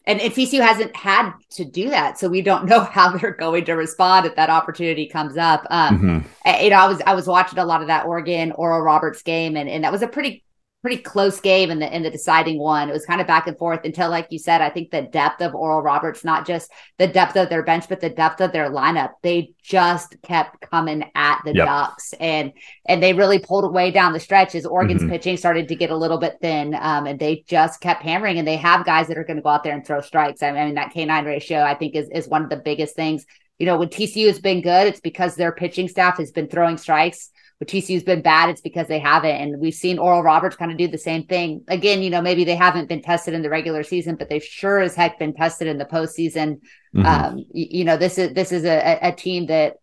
And, 0.06 0.20
and 0.22 0.34
TCU 0.34 0.62
hasn't 0.62 0.96
had 0.96 1.34
to 1.52 1.66
do 1.66 1.90
that, 1.90 2.18
so 2.18 2.30
we 2.30 2.42
don't 2.42 2.66
know 2.70 2.80
how 2.80 3.16
they're 3.16 3.36
going 3.36 3.66
to 3.66 3.74
respond 3.74 4.26
if 4.26 4.36
that 4.36 4.50
opportunity 4.50 5.08
comes 5.08 5.38
up. 5.38 5.66
Um, 5.70 6.00
mm-hmm. 6.00 6.64
You 6.64 6.70
know, 6.72 6.78
I 6.78 6.88
was 6.88 7.02
I 7.06 7.14
was 7.14 7.28
watching 7.28 7.60
a 7.60 7.66
lot 7.66 7.82
of 7.82 7.88
that 7.88 8.06
Oregon 8.06 8.52
Oral 8.54 8.82
Roberts 8.82 9.22
game, 9.22 9.56
and, 9.56 9.70
and 9.70 9.84
that 9.84 9.92
was 9.92 10.02
a 10.02 10.08
pretty 10.08 10.44
pretty 10.82 11.02
close 11.02 11.42
game 11.42 11.72
in 11.72 11.80
the 11.80 11.94
in 11.94 12.04
the 12.04 12.10
deciding 12.10 12.58
one. 12.58 12.90
It 12.90 12.94
was 12.94 13.06
kind 13.06 13.20
of 13.20 13.28
back 13.28 13.48
and 13.48 13.58
forth 13.58 13.82
until, 13.84 14.10
like 14.10 14.28
you 14.30 14.40
said, 14.40 14.62
I 14.62 14.70
think 14.70 14.92
the 14.92 15.02
depth 15.02 15.42
of 15.42 15.54
Oral 15.54 15.82
Roberts, 15.82 16.24
not 16.24 16.48
just 16.48 16.72
the 16.98 17.08
depth 17.08 17.36
of 17.36 17.50
their 17.50 17.64
bench, 17.64 17.86
but 17.90 18.00
the 18.00 18.10
depth 18.10 18.40
of 18.40 18.52
their 18.52 18.70
lineup, 18.70 19.12
they 19.22 19.52
just 19.62 20.16
kept 20.22 20.62
coming 20.62 21.04
at 21.16 21.42
the 21.44 21.54
yep. 21.54 21.66
Ducks, 21.66 22.14
and 22.20 22.54
and 22.86 23.04
they 23.04 23.14
really 23.14 23.40
pulled 23.40 23.66
away 23.66 23.92
down 23.92 24.14
the 24.14 24.20
stretch 24.20 24.56
as 24.56 24.66
Oregon's 24.66 25.02
mm-hmm. 25.02 25.12
pitching 25.12 25.38
started 25.38 25.68
to 25.68 25.76
get 25.76 25.92
a 25.92 25.98
little 25.98 26.18
bit 26.18 26.38
thin, 26.42 26.74
um, 26.80 27.08
and 27.08 27.20
they 27.20 27.44
just 27.46 27.82
kept 27.82 28.02
hammering. 28.02 28.38
And 28.38 28.48
they 28.48 28.58
have 28.58 28.86
guys 28.86 29.08
that 29.08 29.18
are 29.18 29.26
going 29.26 29.38
to 29.38 29.44
go 29.44 29.50
out 29.50 29.64
there 29.64 29.76
and 29.76 29.86
throw 29.86 30.02
strikes. 30.02 30.42
I 30.42 30.52
mean, 30.52 30.76
that 30.76 30.94
K 30.94 31.06
nine 31.06 31.26
ratio, 31.26 31.62
I 31.62 31.76
think, 31.76 31.96
is 31.96 32.10
is 32.14 32.28
one 32.28 32.44
of 32.44 32.50
the 32.50 32.58
biggest 32.58 32.96
things. 32.96 33.26
You 33.58 33.66
know, 33.66 33.78
when 33.78 33.90
TCU 33.90 34.28
has 34.28 34.40
been 34.40 34.62
good, 34.62 34.88
it's 34.88 35.02
because 35.02 35.36
their 35.36 35.52
pitching 35.52 35.90
staff 35.90 36.18
has 36.18 36.32
been 36.32 36.48
throwing 36.48 36.78
strikes 36.78 37.32
but 37.60 37.68
TCU's 37.68 38.04
been 38.04 38.22
bad, 38.22 38.50
it's 38.50 38.62
because 38.62 38.88
they 38.88 39.00
haven't. 39.00 39.36
And 39.36 39.60
we've 39.60 39.74
seen 39.74 40.00
Oral 40.00 40.24
Roberts 40.24 40.56
kind 40.56 40.72
of 40.72 40.78
do 40.78 40.88
the 40.88 40.98
same 40.98 41.26
thing. 41.26 41.66
Again, 41.68 42.02
you 42.02 42.10
know, 42.10 42.22
maybe 42.22 42.46
they 42.46 42.56
haven't 42.56 42.88
been 42.88 43.02
tested 43.02 43.34
in 43.34 43.42
the 43.42 43.50
regular 43.50 43.84
season, 43.84 44.16
but 44.16 44.30
they've 44.30 44.44
sure 44.44 44.80
as 44.80 44.96
heck 44.96 45.20
been 45.20 45.34
tested 45.34 45.68
in 45.68 45.78
the 45.78 45.86
postseason. 45.86 46.62
Mm-hmm. 46.96 47.06
Um, 47.06 47.38
you, 47.54 47.68
you, 47.70 47.84
know, 47.84 47.98
this 47.98 48.18
is 48.18 48.34
this 48.34 48.54
is 48.54 48.64
a, 48.64 49.00
a 49.02 49.12
team 49.12 49.48
that 49.48 49.76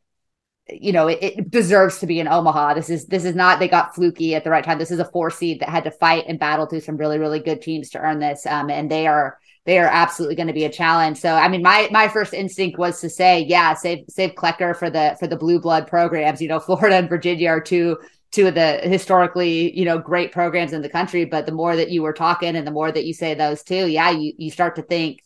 you 0.68 0.90
know 0.90 1.06
it, 1.06 1.18
it, 1.20 1.50
deserves 1.50 1.98
to 1.98 2.06
be 2.06 2.18
in 2.18 2.28
Omaha. 2.28 2.74
This 2.74 2.88
is 2.88 3.06
this 3.06 3.26
is 3.26 3.34
not 3.34 3.58
they 3.58 3.68
got 3.68 3.94
fluky 3.94 4.34
at 4.34 4.42
the 4.42 4.50
right 4.50 4.64
time. 4.64 4.78
This 4.78 4.90
is 4.90 4.98
a 4.98 5.04
four 5.04 5.30
seed 5.30 5.60
that 5.60 5.68
had 5.68 5.84
to 5.84 5.90
fight 5.90 6.24
and 6.26 6.40
battle 6.40 6.64
through 6.64 6.80
some 6.80 6.96
really 6.96 7.18
really 7.18 7.40
good 7.40 7.60
teams 7.60 7.90
to 7.90 7.98
earn 7.98 8.20
this, 8.20 8.46
um, 8.46 8.70
and 8.70 8.90
they 8.90 9.06
are 9.06 9.38
they 9.66 9.80
are 9.80 9.88
absolutely 9.88 10.36
going 10.36 10.46
to 10.46 10.52
be 10.52 10.64
a 10.64 10.70
challenge. 10.70 11.18
So, 11.18 11.34
I 11.34 11.48
mean, 11.48 11.60
my 11.60 11.88
my 11.90 12.08
first 12.08 12.32
instinct 12.32 12.78
was 12.78 13.00
to 13.00 13.10
say, 13.10 13.40
yeah, 13.40 13.74
save 13.74 14.04
save 14.08 14.34
Klecker 14.34 14.74
for 14.76 14.88
the 14.88 15.16
for 15.18 15.26
the 15.26 15.36
blue 15.36 15.60
blood 15.60 15.88
programs. 15.88 16.40
You 16.40 16.48
know, 16.48 16.60
Florida 16.66 16.96
and 16.96 17.08
Virginia 17.08 17.50
are 17.50 17.60
two 17.60 17.98
two 18.30 18.46
of 18.46 18.54
the 18.54 18.80
historically 18.82 19.76
you 19.76 19.84
know 19.84 19.98
great 19.98 20.32
programs 20.32 20.72
in 20.72 20.82
the 20.82 20.88
country. 20.88 21.24
But 21.24 21.46
the 21.46 21.52
more 21.52 21.74
that 21.74 21.90
you 21.90 22.02
were 22.02 22.12
talking, 22.12 22.54
and 22.56 22.66
the 22.66 22.70
more 22.70 22.90
that 22.90 23.04
you 23.04 23.12
say 23.12 23.34
those 23.34 23.62
two, 23.62 23.88
yeah, 23.88 24.10
you 24.10 24.32
you 24.38 24.50
start 24.50 24.76
to 24.76 24.82
think. 24.82 25.22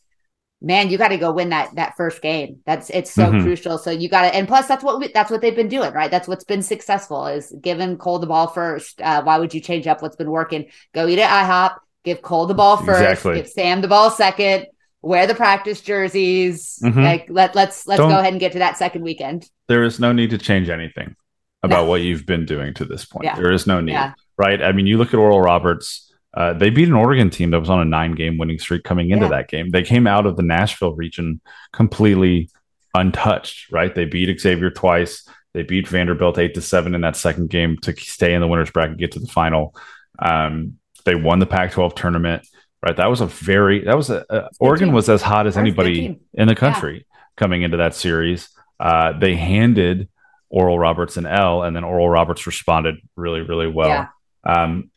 Man, 0.62 0.90
you 0.90 0.98
got 0.98 1.08
to 1.08 1.16
go 1.16 1.32
win 1.32 1.48
that 1.50 1.74
that 1.76 1.96
first 1.96 2.20
game. 2.20 2.60
That's 2.66 2.90
it's 2.90 3.10
so 3.10 3.26
mm-hmm. 3.26 3.42
crucial. 3.42 3.78
So 3.78 3.90
you 3.90 4.10
got 4.10 4.22
to, 4.22 4.34
and 4.34 4.46
plus 4.46 4.68
that's 4.68 4.84
what 4.84 4.98
we, 4.98 5.08
that's 5.08 5.30
what 5.30 5.40
they've 5.40 5.56
been 5.56 5.68
doing, 5.68 5.94
right? 5.94 6.10
That's 6.10 6.28
what's 6.28 6.44
been 6.44 6.62
successful 6.62 7.28
is 7.28 7.50
giving 7.62 7.96
Cole 7.96 8.18
the 8.18 8.26
ball 8.26 8.46
first. 8.46 9.00
Uh, 9.00 9.22
why 9.22 9.38
would 9.38 9.54
you 9.54 9.60
change 9.62 9.86
up 9.86 10.02
what's 10.02 10.16
been 10.16 10.30
working? 10.30 10.66
Go 10.92 11.08
eat 11.08 11.18
at 11.18 11.30
IHOP 11.30 11.78
give 12.04 12.22
Cole 12.22 12.46
the 12.46 12.54
ball 12.54 12.76
first, 12.78 13.00
exactly. 13.00 13.36
give 13.36 13.48
Sam 13.48 13.80
the 13.80 13.88
ball 13.88 14.10
second, 14.10 14.66
wear 15.02 15.26
the 15.26 15.34
practice 15.34 15.80
jerseys. 15.80 16.78
Mm-hmm. 16.82 17.02
Like 17.02 17.26
let 17.28 17.54
let's 17.54 17.86
let's 17.86 17.98
Don't, 17.98 18.10
go 18.10 18.18
ahead 18.18 18.32
and 18.32 18.40
get 18.40 18.52
to 18.52 18.58
that 18.60 18.78
second 18.78 19.02
weekend. 19.02 19.48
There 19.68 19.84
is 19.84 20.00
no 20.00 20.12
need 20.12 20.30
to 20.30 20.38
change 20.38 20.68
anything 20.68 21.16
about 21.62 21.84
no. 21.84 21.90
what 21.90 22.00
you've 22.00 22.26
been 22.26 22.46
doing 22.46 22.74
to 22.74 22.84
this 22.84 23.04
point. 23.04 23.24
Yeah. 23.24 23.36
There 23.36 23.52
is 23.52 23.66
no 23.66 23.80
need, 23.80 23.92
yeah. 23.92 24.14
right? 24.38 24.62
I 24.62 24.72
mean, 24.72 24.86
you 24.86 24.98
look 24.98 25.14
at 25.14 25.18
Oral 25.18 25.40
Roberts. 25.40 26.06
Uh, 26.32 26.52
they 26.52 26.70
beat 26.70 26.88
an 26.88 26.94
Oregon 26.94 27.28
team 27.28 27.50
that 27.50 27.58
was 27.58 27.68
on 27.68 27.80
a 27.80 27.84
nine-game 27.84 28.38
winning 28.38 28.58
streak 28.60 28.84
coming 28.84 29.10
into 29.10 29.24
yeah. 29.24 29.30
that 29.30 29.48
game. 29.48 29.70
They 29.70 29.82
came 29.82 30.06
out 30.06 30.26
of 30.26 30.36
the 30.36 30.44
Nashville 30.44 30.94
region 30.94 31.40
completely 31.72 32.50
untouched, 32.94 33.72
right? 33.72 33.92
They 33.92 34.04
beat 34.04 34.40
Xavier 34.40 34.70
twice. 34.70 35.28
They 35.54 35.64
beat 35.64 35.88
Vanderbilt 35.88 36.38
eight 36.38 36.54
to 36.54 36.62
seven 36.62 36.94
in 36.94 37.00
that 37.00 37.16
second 37.16 37.50
game 37.50 37.76
to 37.78 37.92
stay 37.96 38.32
in 38.32 38.40
the 38.40 38.46
winners 38.46 38.70
bracket, 38.70 38.92
and 38.92 39.00
get 39.00 39.12
to 39.12 39.18
the 39.18 39.26
final. 39.26 39.74
Um, 40.20 40.78
they 41.04 41.14
won 41.14 41.38
the 41.38 41.46
Pac-12 41.46 41.94
tournament. 41.94 42.46
Right, 42.82 42.96
that 42.96 43.10
was 43.10 43.20
a 43.20 43.26
very 43.26 43.84
that 43.84 43.96
was 43.96 44.08
a, 44.08 44.24
a 44.30 44.48
Oregon 44.58 44.88
team. 44.88 44.94
was 44.94 45.10
as 45.10 45.20
hot 45.20 45.46
as 45.46 45.58
anybody 45.58 46.18
in 46.32 46.48
the 46.48 46.54
country 46.54 46.94
yeah. 46.96 47.16
coming 47.36 47.60
into 47.60 47.76
that 47.76 47.94
series. 47.94 48.48
Uh, 48.78 49.12
they 49.18 49.36
handed 49.36 50.08
Oral 50.48 50.78
Roberts 50.78 51.18
an 51.18 51.26
L, 51.26 51.62
and 51.62 51.76
then 51.76 51.84
Oral 51.84 52.08
Roberts 52.08 52.46
responded 52.46 52.96
really, 53.16 53.42
really 53.42 53.66
well. 53.66 53.88
Yeah. 53.88 54.06
Um, 54.46 54.90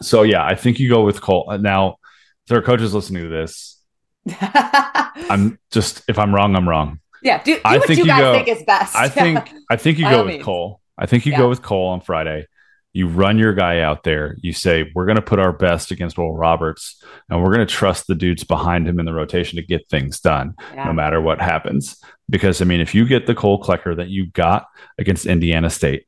so 0.00 0.22
yeah, 0.22 0.44
I 0.44 0.54
think 0.54 0.78
you 0.78 0.88
go 0.88 1.04
with 1.04 1.20
Cole. 1.20 1.58
Now, 1.60 1.96
if 2.44 2.50
there 2.50 2.58
are 2.58 2.62
coaches 2.62 2.94
listening 2.94 3.24
to 3.24 3.28
this, 3.28 3.82
I'm 4.40 5.58
just 5.72 6.02
if 6.06 6.20
I'm 6.20 6.32
wrong, 6.32 6.54
I'm 6.54 6.68
wrong. 6.68 7.00
Yeah, 7.20 7.42
do, 7.42 7.56
do 7.56 7.60
I 7.64 7.80
think 7.80 7.98
you, 7.98 8.04
you 8.04 8.16
go, 8.16 8.32
think 8.32 8.46
is 8.46 8.62
best. 8.62 8.94
I 8.94 9.08
think 9.08 9.52
I 9.68 9.74
think 9.74 9.98
you 9.98 10.04
go 10.08 10.24
with 10.24 10.34
means. 10.34 10.44
Cole. 10.44 10.80
I 10.96 11.06
think 11.06 11.26
you 11.26 11.32
yeah. 11.32 11.38
go 11.38 11.48
with 11.48 11.62
Cole 11.62 11.88
on 11.88 12.00
Friday 12.00 12.46
you 12.92 13.06
run 13.06 13.38
your 13.38 13.54
guy 13.54 13.80
out 13.80 14.02
there. 14.02 14.36
You 14.40 14.52
say, 14.52 14.90
we're 14.94 15.06
going 15.06 15.16
to 15.16 15.22
put 15.22 15.38
our 15.38 15.52
best 15.52 15.90
against 15.90 16.18
Oral 16.18 16.36
Roberts 16.36 17.02
and 17.28 17.40
we're 17.42 17.54
going 17.54 17.66
to 17.66 17.72
trust 17.72 18.06
the 18.06 18.14
dudes 18.14 18.44
behind 18.44 18.88
him 18.88 18.98
in 18.98 19.06
the 19.06 19.12
rotation 19.12 19.56
to 19.56 19.62
get 19.62 19.88
things 19.88 20.20
done 20.20 20.54
yeah. 20.74 20.84
no 20.84 20.92
matter 20.92 21.20
what 21.20 21.40
happens. 21.40 22.02
Because, 22.30 22.60
I 22.60 22.64
mean, 22.64 22.80
if 22.80 22.94
you 22.94 23.06
get 23.06 23.26
the 23.26 23.34
Cole 23.34 23.62
Klecker 23.62 23.96
that 23.96 24.08
you 24.08 24.26
got 24.30 24.66
against 24.98 25.26
Indiana 25.26 25.70
State, 25.70 26.06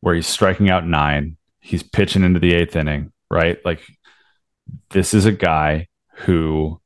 where 0.00 0.14
he's 0.14 0.26
striking 0.26 0.70
out 0.70 0.86
nine, 0.86 1.36
he's 1.60 1.82
pitching 1.82 2.24
into 2.24 2.40
the 2.40 2.54
eighth 2.54 2.76
inning, 2.76 3.12
right? 3.30 3.58
Like, 3.64 3.80
this 4.90 5.14
is 5.14 5.26
a 5.26 5.32
guy 5.32 5.88
who, 6.14 6.80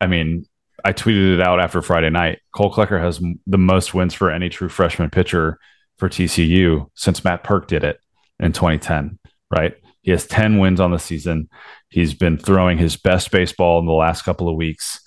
I 0.00 0.06
mean, 0.06 0.46
I 0.84 0.92
tweeted 0.92 1.34
it 1.34 1.40
out 1.40 1.60
after 1.60 1.82
Friday 1.82 2.10
night. 2.10 2.40
Cole 2.52 2.72
Klecker 2.72 3.00
has 3.00 3.20
the 3.46 3.58
most 3.58 3.94
wins 3.94 4.14
for 4.14 4.30
any 4.30 4.48
true 4.48 4.68
freshman 4.68 5.10
pitcher 5.10 5.58
for 6.00 6.08
TCU 6.08 6.88
since 6.94 7.22
Matt 7.22 7.44
Purke 7.44 7.68
did 7.68 7.84
it 7.84 8.00
in 8.40 8.52
2010, 8.52 9.18
right? 9.50 9.74
He 10.02 10.10
has 10.10 10.26
10 10.26 10.58
wins 10.58 10.80
on 10.80 10.90
the 10.90 10.98
season. 10.98 11.48
He's 11.88 12.14
been 12.14 12.38
throwing 12.38 12.78
his 12.78 12.96
best 12.96 13.30
baseball 13.30 13.78
in 13.78 13.86
the 13.86 13.92
last 13.92 14.22
couple 14.22 14.48
of 14.48 14.56
weeks. 14.56 15.00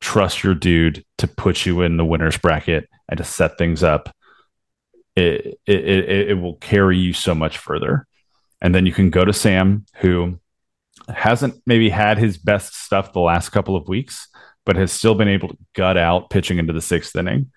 Trust 0.00 0.42
your 0.42 0.54
dude 0.54 1.04
to 1.18 1.28
put 1.28 1.64
you 1.64 1.80
in 1.82 1.96
the 1.96 2.04
winner's 2.04 2.36
bracket 2.36 2.88
and 3.08 3.18
to 3.18 3.24
set 3.24 3.56
things 3.56 3.82
up. 3.82 4.14
It, 5.16 5.60
it, 5.66 5.84
it, 5.88 6.30
it 6.30 6.34
will 6.34 6.56
carry 6.56 6.98
you 6.98 7.12
so 7.12 7.34
much 7.34 7.58
further. 7.58 8.06
And 8.60 8.74
then 8.74 8.86
you 8.86 8.92
can 8.92 9.10
go 9.10 9.24
to 9.24 9.32
Sam, 9.32 9.86
who 9.96 10.40
hasn't 11.08 11.54
maybe 11.66 11.88
had 11.90 12.18
his 12.18 12.36
best 12.36 12.74
stuff 12.74 13.12
the 13.12 13.20
last 13.20 13.50
couple 13.50 13.76
of 13.76 13.88
weeks, 13.88 14.28
but 14.66 14.76
has 14.76 14.90
still 14.90 15.14
been 15.14 15.28
able 15.28 15.48
to 15.48 15.58
gut 15.74 15.96
out 15.96 16.30
pitching 16.30 16.58
into 16.58 16.72
the 16.72 16.80
sixth 16.80 17.14
inning. 17.14 17.52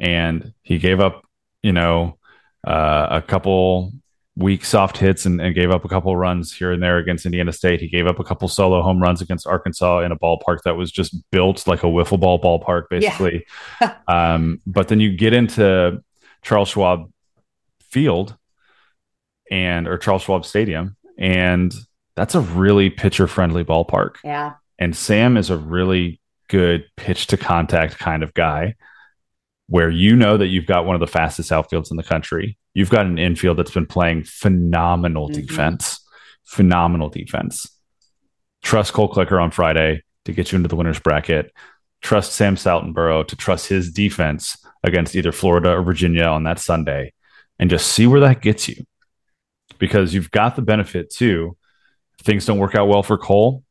And 0.00 0.52
he 0.62 0.78
gave 0.78 1.00
up, 1.00 1.22
you 1.62 1.72
know, 1.72 2.18
uh, 2.66 3.08
a 3.10 3.22
couple 3.22 3.92
weak 4.38 4.64
soft 4.64 4.96
hits 4.96 5.26
and, 5.26 5.40
and, 5.40 5.54
gave 5.54 5.70
up 5.70 5.84
a 5.84 5.88
couple 5.88 6.16
runs 6.16 6.54
here 6.54 6.70
and 6.70 6.80
there 6.80 6.98
against 6.98 7.26
Indiana 7.26 7.52
State. 7.52 7.80
He 7.80 7.88
gave 7.88 8.06
up 8.06 8.20
a 8.20 8.24
couple 8.24 8.46
solo 8.46 8.82
home 8.82 9.02
runs 9.02 9.20
against 9.20 9.48
Arkansas 9.48 10.00
in 10.00 10.12
a 10.12 10.16
ballpark 10.16 10.62
that 10.64 10.76
was 10.76 10.92
just 10.92 11.16
built 11.32 11.66
like 11.66 11.82
a 11.82 11.86
wiffle 11.86 12.20
ball 12.20 12.40
ballpark, 12.40 12.84
basically. 12.88 13.44
Yeah. 13.80 13.96
um, 14.08 14.60
but 14.64 14.88
then 14.88 15.00
you 15.00 15.16
get 15.16 15.32
into 15.32 16.02
Charles 16.42 16.68
Schwab 16.68 17.10
Field 17.80 18.36
and 19.50 19.88
or 19.88 19.98
Charles 19.98 20.22
Schwab 20.22 20.44
Stadium, 20.44 20.96
and 21.18 21.74
that's 22.14 22.36
a 22.36 22.40
really 22.40 22.90
pitcher 22.90 23.26
friendly 23.26 23.64
ballpark. 23.64 24.16
Yeah. 24.22 24.54
And 24.78 24.94
Sam 24.94 25.36
is 25.36 25.50
a 25.50 25.56
really 25.56 26.20
good 26.48 26.84
pitch 26.96 27.26
to 27.28 27.36
contact 27.36 27.98
kind 27.98 28.22
of 28.22 28.32
guy 28.34 28.76
where 29.68 29.90
you 29.90 30.16
know 30.16 30.36
that 30.36 30.46
you've 30.46 30.66
got 30.66 30.86
one 30.86 30.96
of 30.96 31.00
the 31.00 31.06
fastest 31.06 31.50
outfields 31.50 31.90
in 31.90 31.96
the 31.96 32.02
country. 32.02 32.56
You've 32.74 32.90
got 32.90 33.06
an 33.06 33.18
infield 33.18 33.58
that's 33.58 33.70
been 33.70 33.86
playing 33.86 34.24
phenomenal 34.24 35.28
mm-hmm. 35.28 35.42
defense, 35.42 36.00
phenomenal 36.44 37.10
defense. 37.10 37.68
Trust 38.62 38.94
Cole 38.94 39.12
Klecker 39.12 39.40
on 39.40 39.50
Friday 39.50 40.02
to 40.24 40.32
get 40.32 40.50
you 40.50 40.56
into 40.56 40.68
the 40.68 40.76
winner's 40.76 40.98
bracket. 40.98 41.52
Trust 42.00 42.32
Sam 42.32 42.56
Stoutenborough 42.56 43.28
to 43.28 43.36
trust 43.36 43.68
his 43.68 43.92
defense 43.92 44.56
against 44.82 45.14
either 45.14 45.32
Florida 45.32 45.72
or 45.72 45.82
Virginia 45.82 46.24
on 46.24 46.44
that 46.44 46.58
Sunday 46.58 47.12
and 47.58 47.68
just 47.68 47.92
see 47.92 48.06
where 48.06 48.20
that 48.20 48.40
gets 48.40 48.68
you. 48.68 48.84
Because 49.78 50.14
you've 50.14 50.30
got 50.30 50.56
the 50.56 50.62
benefit 50.62 51.10
too. 51.10 51.56
Things 52.22 52.46
don't 52.46 52.58
work 52.58 52.74
out 52.74 52.88
well 52.88 53.02
for 53.02 53.18
Cole 53.18 53.62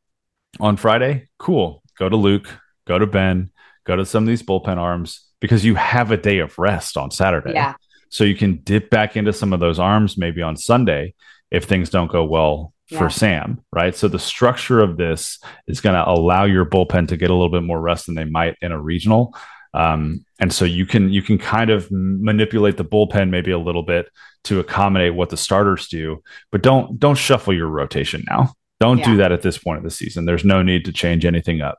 on 0.60 0.76
Friday. 0.76 1.28
Cool. 1.38 1.82
Go 1.98 2.08
to 2.08 2.16
Luke, 2.16 2.48
go 2.86 2.98
to 2.98 3.06
Ben, 3.06 3.50
go 3.84 3.96
to 3.96 4.06
some 4.06 4.22
of 4.22 4.28
these 4.28 4.42
bullpen 4.42 4.76
arms 4.76 5.27
because 5.40 5.64
you 5.64 5.74
have 5.74 6.10
a 6.10 6.16
day 6.16 6.38
of 6.38 6.58
rest 6.58 6.96
on 6.96 7.10
Saturday. 7.10 7.52
Yeah. 7.54 7.74
So 8.10 8.24
you 8.24 8.34
can 8.34 8.56
dip 8.62 8.90
back 8.90 9.16
into 9.16 9.32
some 9.32 9.52
of 9.52 9.60
those 9.60 9.78
arms 9.78 10.16
maybe 10.16 10.42
on 10.42 10.56
Sunday 10.56 11.14
if 11.50 11.64
things 11.64 11.90
don't 11.90 12.10
go 12.10 12.24
well 12.24 12.72
yeah. 12.88 12.98
for 12.98 13.10
Sam, 13.10 13.62
right? 13.72 13.94
So 13.94 14.08
the 14.08 14.18
structure 14.18 14.80
of 14.80 14.96
this 14.96 15.38
is 15.66 15.80
going 15.80 15.94
to 15.94 16.08
allow 16.08 16.44
your 16.44 16.64
bullpen 16.64 17.08
to 17.08 17.16
get 17.16 17.30
a 17.30 17.34
little 17.34 17.50
bit 17.50 17.62
more 17.62 17.80
rest 17.80 18.06
than 18.06 18.14
they 18.14 18.24
might 18.24 18.56
in 18.60 18.72
a 18.72 18.80
regional. 18.80 19.34
Um, 19.74 20.24
and 20.40 20.52
so 20.52 20.64
you 20.64 20.86
can 20.86 21.12
you 21.12 21.20
can 21.20 21.36
kind 21.36 21.70
of 21.70 21.88
manipulate 21.90 22.78
the 22.78 22.84
bullpen 22.84 23.28
maybe 23.28 23.50
a 23.50 23.58
little 23.58 23.82
bit 23.82 24.08
to 24.44 24.60
accommodate 24.60 25.14
what 25.14 25.28
the 25.28 25.36
starters 25.36 25.88
do, 25.88 26.22
but 26.50 26.62
don't 26.62 26.98
don't 26.98 27.16
shuffle 27.16 27.52
your 27.52 27.66
rotation 27.66 28.24
now. 28.28 28.54
Don't 28.80 28.98
yeah. 28.98 29.04
do 29.04 29.16
that 29.18 29.32
at 29.32 29.42
this 29.42 29.58
point 29.58 29.78
of 29.78 29.84
the 29.84 29.90
season. 29.90 30.24
There's 30.24 30.44
no 30.44 30.62
need 30.62 30.86
to 30.86 30.92
change 30.92 31.26
anything 31.26 31.60
up 31.60 31.78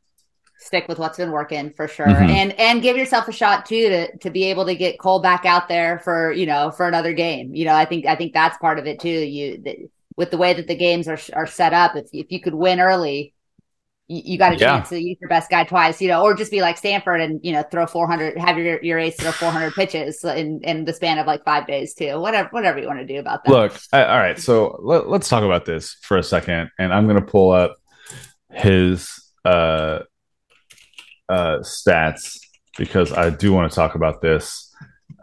stick 0.59 0.87
with 0.87 0.99
what's 0.99 1.17
been 1.17 1.31
working 1.31 1.71
for 1.71 1.87
sure. 1.87 2.05
Mm-hmm. 2.05 2.29
and 2.29 2.59
and 2.59 2.81
give 2.81 2.97
yourself 2.97 3.27
a 3.27 3.31
shot 3.31 3.65
too 3.65 3.89
to 3.89 4.17
to 4.17 4.29
be 4.29 4.43
able 4.45 4.65
to 4.65 4.75
get 4.75 4.99
Cole 4.99 5.21
back 5.21 5.45
out 5.45 5.67
there 5.67 5.99
for 5.99 6.31
you 6.31 6.45
know 6.45 6.71
for 6.71 6.87
another 6.87 7.13
game. 7.13 7.55
You 7.55 7.65
know 7.65 7.73
I 7.73 7.85
think 7.85 8.05
I 8.05 8.15
think 8.15 8.33
that's 8.33 8.57
part 8.57 8.79
of 8.79 8.85
it 8.85 8.99
too. 8.99 9.09
You 9.09 9.61
the, 9.61 9.89
with 10.15 10.31
the 10.31 10.37
way 10.37 10.53
that 10.53 10.67
the 10.67 10.75
games 10.75 11.07
are 11.07 11.19
are 11.33 11.47
set 11.47 11.73
up 11.73 11.95
if 11.95 12.09
if 12.13 12.31
you 12.31 12.41
could 12.41 12.53
win 12.53 12.79
early 12.79 13.33
you, 14.09 14.21
you 14.25 14.37
got 14.37 14.53
a 14.53 14.57
yeah. 14.57 14.77
chance 14.77 14.89
to 14.89 15.01
use 15.01 15.17
your 15.21 15.29
best 15.29 15.49
guy 15.49 15.63
twice 15.63 16.01
you 16.01 16.09
know 16.09 16.21
or 16.21 16.33
just 16.33 16.51
be 16.51 16.61
like 16.61 16.77
Stanford 16.77 17.21
and 17.21 17.39
you 17.43 17.53
know 17.53 17.63
throw 17.63 17.85
400 17.85 18.37
have 18.37 18.57
your 18.57 18.83
your 18.83 18.99
ace 18.99 19.15
throw 19.15 19.31
400 19.31 19.73
pitches 19.73 20.23
in 20.25 20.59
in 20.63 20.83
the 20.83 20.93
span 20.93 21.19
of 21.19 21.27
like 21.27 21.45
5 21.45 21.67
days 21.67 21.93
too. 21.93 22.19
Whatever 22.19 22.49
whatever 22.49 22.79
you 22.79 22.87
want 22.87 22.99
to 22.99 23.05
do 23.05 23.19
about 23.19 23.45
that. 23.45 23.51
Look 23.51 23.79
I, 23.93 24.03
all 24.03 24.17
right 24.17 24.37
so 24.37 24.79
let, 24.83 25.07
let's 25.07 25.29
talk 25.29 25.43
about 25.43 25.63
this 25.63 25.95
for 26.01 26.17
a 26.17 26.23
second 26.23 26.71
and 26.77 26.91
I'm 26.91 27.07
going 27.07 27.19
to 27.19 27.25
pull 27.25 27.51
up 27.51 27.77
his 28.51 29.09
uh 29.45 29.99
uh, 31.29 31.59
stats 31.59 32.39
because 32.77 33.13
I 33.13 33.29
do 33.29 33.53
want 33.53 33.71
to 33.71 33.75
talk 33.75 33.95
about 33.95 34.21
this 34.21 34.73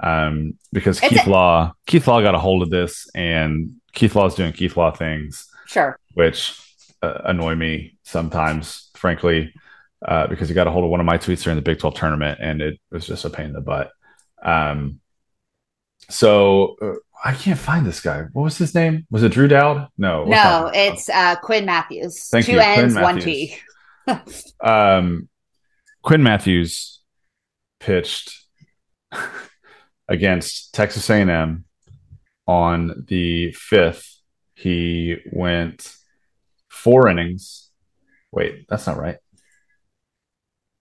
um, 0.01 0.55
because 0.73 0.99
it's 0.99 1.09
Keith 1.09 1.27
a- 1.27 1.31
Law 1.31 1.73
Keith 1.87 2.07
Law 2.07 2.23
got 2.23 2.35
a 2.35 2.39
hold 2.39 2.63
of 2.63 2.71
this 2.71 3.09
and 3.15 3.77
Keith 3.93 4.15
Law 4.15 4.27
is 4.27 4.35
doing 4.35 4.53
Keith 4.53 4.77
Law 4.77 4.91
things, 4.91 5.49
sure, 5.67 5.99
which 6.15 6.59
uh, 7.03 7.23
annoy 7.25 7.55
me 7.55 7.97
sometimes, 8.03 8.91
frankly, 8.95 9.53
uh, 10.07 10.27
because 10.27 10.49
he 10.49 10.55
got 10.55 10.67
a 10.67 10.71
hold 10.71 10.85
of 10.85 10.91
one 10.91 11.01
of 11.01 11.07
my 11.07 11.19
tweets 11.19 11.43
during 11.43 11.57
the 11.57 11.63
Big 11.63 11.79
Twelve 11.79 11.95
tournament 11.95 12.39
and 12.41 12.61
it 12.61 12.79
was 12.91 13.07
just 13.07 13.25
a 13.25 13.31
pain 13.31 13.47
in 13.47 13.53
the 13.53 13.61
butt. 13.61 13.91
Um, 14.43 15.01
so 16.09 16.77
uh, 16.83 16.93
I 17.25 17.33
can't 17.33 17.59
find 17.59 17.87
this 17.87 18.01
guy. 18.01 18.25
What 18.33 18.43
was 18.43 18.59
his 18.59 18.75
name? 18.75 19.07
Was 19.11 19.23
it 19.23 19.33
Drew 19.33 19.49
Dowd? 19.49 19.89
No, 19.97 20.25
no, 20.25 20.71
it's 20.73 21.09
uh, 21.09 21.37
Quinn 21.37 21.65
Matthews. 21.65 22.29
Thank 22.29 22.47
Two 22.47 22.53
you, 22.53 22.61
N's, 22.61 22.95
one 22.95 23.19
T. 23.19 23.57
um, 24.61 25.29
Quinn 26.07 26.23
Matthews 26.23 27.01
pitched 27.81 28.45
against 30.09 30.73
Texas 30.73 31.11
A&M 31.11 31.65
on 32.47 33.05
the 33.09 33.53
5th. 33.73 34.15
He 34.55 35.17
went 35.33 35.93
four 36.69 37.09
innings. 37.09 37.73
Wait, 38.31 38.67
that's 38.69 38.87
not 38.87 38.99
right. 38.99 39.17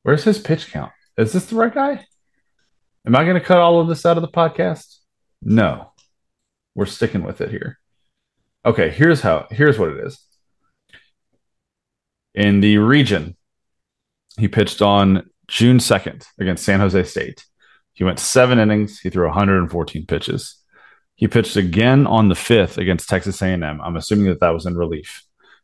Where's 0.03 0.23
his 0.23 0.37
pitch 0.37 0.71
count? 0.71 0.91
Is 1.17 1.33
this 1.33 1.47
the 1.47 1.55
right 1.55 1.73
guy? 1.73 2.05
Am 3.07 3.15
I 3.15 3.23
going 3.23 3.33
to 3.33 3.43
cut 3.43 3.57
all 3.57 3.81
of 3.81 3.87
this 3.87 4.05
out 4.05 4.17
of 4.17 4.21
the 4.21 4.27
podcast? 4.27 4.99
No. 5.41 5.91
We're 6.75 6.85
sticking 6.85 7.23
with 7.23 7.41
it 7.41 7.49
here. 7.49 7.79
Okay, 8.63 8.91
here's 8.91 9.21
how 9.21 9.47
here's 9.49 9.79
what 9.79 9.89
it 9.89 10.05
is. 10.05 10.19
In 12.35 12.59
the 12.59 12.77
region, 12.77 13.35
he 14.37 14.47
pitched 14.47 14.81
on 14.81 15.29
June 15.47 15.77
2nd 15.77 16.25
against 16.39 16.65
San 16.65 16.79
Jose 16.79 17.03
State. 17.03 17.45
He 17.93 18.03
went 18.03 18.19
seven 18.19 18.59
innings. 18.59 18.99
He 18.99 19.09
threw 19.09 19.25
114 19.25 20.05
pitches. 20.05 20.57
He 21.15 21.27
pitched 21.27 21.55
again 21.55 22.05
on 22.07 22.27
the 22.27 22.35
5th 22.35 22.77
against 22.77 23.07
Texas 23.07 23.41
A&M. 23.41 23.63
I'm 23.63 23.95
assuming 23.95 24.25
that 24.25 24.41
that 24.41 24.53
was 24.53 24.65
in 24.65 24.75
relief. 24.75 25.23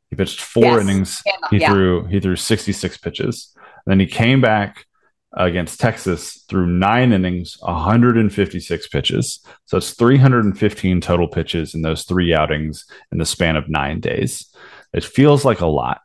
He 0.09 0.15
pitched 0.15 0.39
four 0.39 0.63
yes. 0.63 0.81
innings. 0.81 1.21
Yeah. 1.25 1.33
He 1.49 1.65
threw 1.65 2.05
he 2.05 2.19
threw 2.19 2.35
66 2.35 2.97
pitches. 2.97 3.53
And 3.85 3.91
then 3.91 3.99
he 3.99 4.05
came 4.05 4.41
back 4.41 4.85
against 5.33 5.79
Texas 5.79 6.43
through 6.49 6.67
nine 6.67 7.13
innings, 7.13 7.57
156 7.61 8.87
pitches. 8.89 9.39
So 9.65 9.77
it's 9.77 9.91
315 9.91 11.01
total 11.01 11.27
pitches 11.27 11.73
in 11.73 11.81
those 11.81 12.03
three 12.03 12.33
outings 12.33 12.85
in 13.11 13.17
the 13.17 13.25
span 13.25 13.55
of 13.55 13.69
nine 13.69 14.01
days. 14.01 14.53
It 14.93 15.05
feels 15.05 15.45
like 15.45 15.61
a 15.61 15.67
lot. 15.67 16.01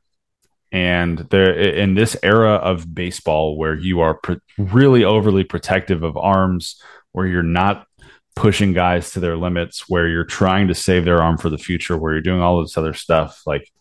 And 0.72 1.18
there, 1.30 1.52
in 1.54 1.94
this 1.94 2.16
era 2.22 2.54
of 2.54 2.94
baseball, 2.94 3.56
where 3.56 3.74
you 3.74 4.00
are 4.00 4.20
really 4.58 5.04
overly 5.04 5.44
protective 5.44 6.02
of 6.02 6.16
arms, 6.16 6.80
where 7.12 7.26
you're 7.26 7.42
not 7.42 7.86
pushing 8.34 8.72
guys 8.72 9.12
to 9.12 9.20
their 9.20 9.36
limits, 9.36 9.88
where 9.88 10.08
you're 10.08 10.24
trying 10.24 10.68
to 10.68 10.74
save 10.74 11.04
their 11.04 11.22
arm 11.22 11.38
for 11.38 11.48
the 11.48 11.58
future, 11.58 11.96
where 11.96 12.12
you're 12.12 12.22
doing 12.22 12.42
all 12.42 12.60
this 12.60 12.76
other 12.76 12.92
stuff, 12.92 13.42
like 13.46 13.72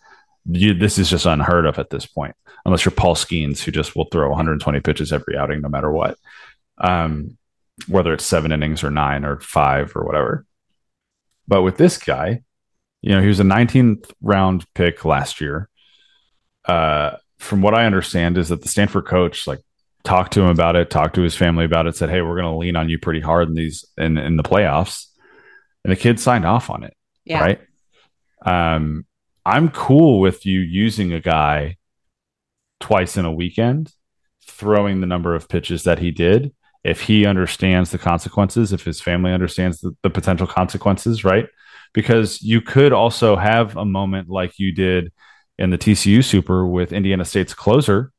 you, 0.49 0.73
this 0.73 0.97
is 0.97 1.09
just 1.09 1.25
unheard 1.25 1.65
of 1.65 1.79
at 1.79 1.89
this 1.89 2.05
point, 2.05 2.35
unless 2.65 2.85
you're 2.85 2.91
Paul 2.91 3.15
Skenes 3.15 3.63
who 3.63 3.71
just 3.71 3.95
will 3.95 4.05
throw 4.05 4.29
120 4.29 4.79
pitches 4.79 5.11
every 5.11 5.37
outing, 5.37 5.61
no 5.61 5.69
matter 5.69 5.91
what, 5.91 6.17
um, 6.77 7.37
whether 7.87 8.13
it's 8.13 8.23
seven 8.23 8.51
innings 8.51 8.83
or 8.83 8.91
nine 8.91 9.25
or 9.25 9.39
five 9.39 9.91
or 9.95 10.05
whatever. 10.05 10.45
But 11.47 11.63
with 11.63 11.77
this 11.77 11.97
guy, 11.97 12.43
you 13.01 13.11
know, 13.11 13.21
he 13.21 13.27
was 13.27 13.39
a 13.39 13.43
19th 13.43 14.11
round 14.21 14.65
pick 14.73 15.03
last 15.03 15.41
year 15.41 15.69
uh, 16.67 17.17
from 17.37 17.61
what 17.61 17.73
I 17.73 17.85
understand, 17.85 18.37
is 18.37 18.49
that 18.49 18.61
the 18.61 18.67
Stanford 18.67 19.05
coach 19.05 19.47
like 19.47 19.59
talked 20.03 20.33
to 20.33 20.41
him 20.41 20.49
about 20.49 20.75
it, 20.75 20.89
talked 20.89 21.15
to 21.15 21.21
his 21.21 21.35
family 21.35 21.65
about 21.65 21.87
it, 21.87 21.95
said, 21.95 22.09
"Hey, 22.09 22.21
we're 22.21 22.39
going 22.39 22.51
to 22.51 22.57
lean 22.57 22.75
on 22.75 22.89
you 22.89 22.97
pretty 22.99 23.19
hard 23.19 23.47
in 23.47 23.55
these 23.55 23.85
in 23.97 24.17
in 24.17 24.37
the 24.37 24.43
playoffs," 24.43 25.07
and 25.83 25.91
the 25.91 25.97
kid 25.97 26.19
signed 26.19 26.45
off 26.45 26.69
on 26.69 26.83
it. 26.83 26.95
Yeah. 27.25 27.41
Right. 27.41 27.61
Um, 28.45 29.05
I'm 29.45 29.69
cool 29.69 30.19
with 30.19 30.45
you 30.45 30.59
using 30.59 31.13
a 31.13 31.19
guy 31.19 31.77
twice 32.79 33.17
in 33.17 33.25
a 33.25 33.31
weekend, 33.31 33.91
throwing 34.47 35.01
the 35.01 35.07
number 35.07 35.35
of 35.35 35.49
pitches 35.49 35.83
that 35.83 35.99
he 35.99 36.11
did. 36.11 36.53
If 36.83 37.01
he 37.01 37.25
understands 37.25 37.89
the 37.89 37.97
consequences, 37.97 38.71
if 38.71 38.83
his 38.83 39.01
family 39.01 39.31
understands 39.31 39.81
the, 39.81 39.95
the 40.03 40.09
potential 40.09 40.45
consequences, 40.45 41.23
right? 41.23 41.47
Because 41.93 42.41
you 42.43 42.61
could 42.61 42.93
also 42.93 43.35
have 43.35 43.75
a 43.75 43.85
moment 43.85 44.29
like 44.29 44.59
you 44.59 44.71
did 44.71 45.11
in 45.57 45.69
the 45.69 45.77
TCU 45.77 46.23
Super 46.23 46.65
with 46.65 46.93
Indiana 46.93 47.25
State's 47.25 47.53
closer, 47.53 48.11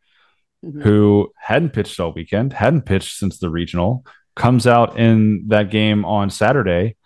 mm-hmm. 0.64 0.82
who 0.82 1.32
hadn't 1.38 1.72
pitched 1.72 2.00
all 2.00 2.12
weekend, 2.12 2.52
hadn't 2.52 2.82
pitched 2.82 3.18
since 3.18 3.38
the 3.38 3.50
regional, 3.50 4.04
comes 4.34 4.66
out 4.66 4.98
in 4.98 5.48
that 5.48 5.70
game 5.70 6.04
on 6.04 6.30
Saturday, 6.30 6.96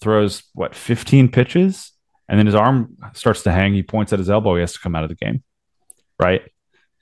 throws 0.00 0.42
what 0.54 0.74
15 0.74 1.28
pitches 1.28 1.92
and 2.30 2.38
then 2.38 2.46
his 2.46 2.54
arm 2.54 2.96
starts 3.12 3.42
to 3.42 3.50
hang. 3.50 3.74
He 3.74 3.82
points 3.82 4.12
at 4.12 4.20
his 4.20 4.30
elbow. 4.30 4.54
He 4.54 4.60
has 4.60 4.72
to 4.74 4.78
come 4.78 4.94
out 4.94 5.02
of 5.02 5.08
the 5.08 5.16
game, 5.16 5.42
right? 6.16 6.42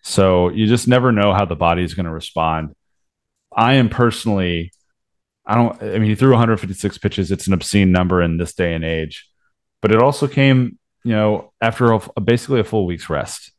So 0.03 0.49
you 0.49 0.67
just 0.67 0.89
never 0.89 1.13
know 1.13 1.35
how 1.35 1.45
the 1.45 1.55
body 1.55 1.85
is 1.85 1.93
going 1.93 2.07
to 2.07 2.13
respond. 2.13 2.75
I 3.55 3.75
am 3.75 3.91
personally, 3.91 4.73
I 5.45 5.55
don't. 5.55 5.83
I 5.83 5.99
mean, 5.99 6.09
he 6.09 6.15
threw 6.15 6.31
156 6.31 6.97
pitches. 6.97 7.31
It's 7.31 7.47
an 7.47 7.53
obscene 7.53 7.93
number 7.93 8.23
in 8.23 8.39
this 8.39 8.55
day 8.55 8.73
and 8.73 8.83
age, 8.83 9.29
but 9.83 9.93
it 9.93 10.01
also 10.01 10.29
came, 10.29 10.79
you 11.09 11.15
know, 11.15 11.55
after 11.63 11.91
a, 11.91 12.21
basically 12.21 12.61
a 12.61 12.65
full 12.65 12.85
week's 12.85 13.09
rest. 13.09 13.53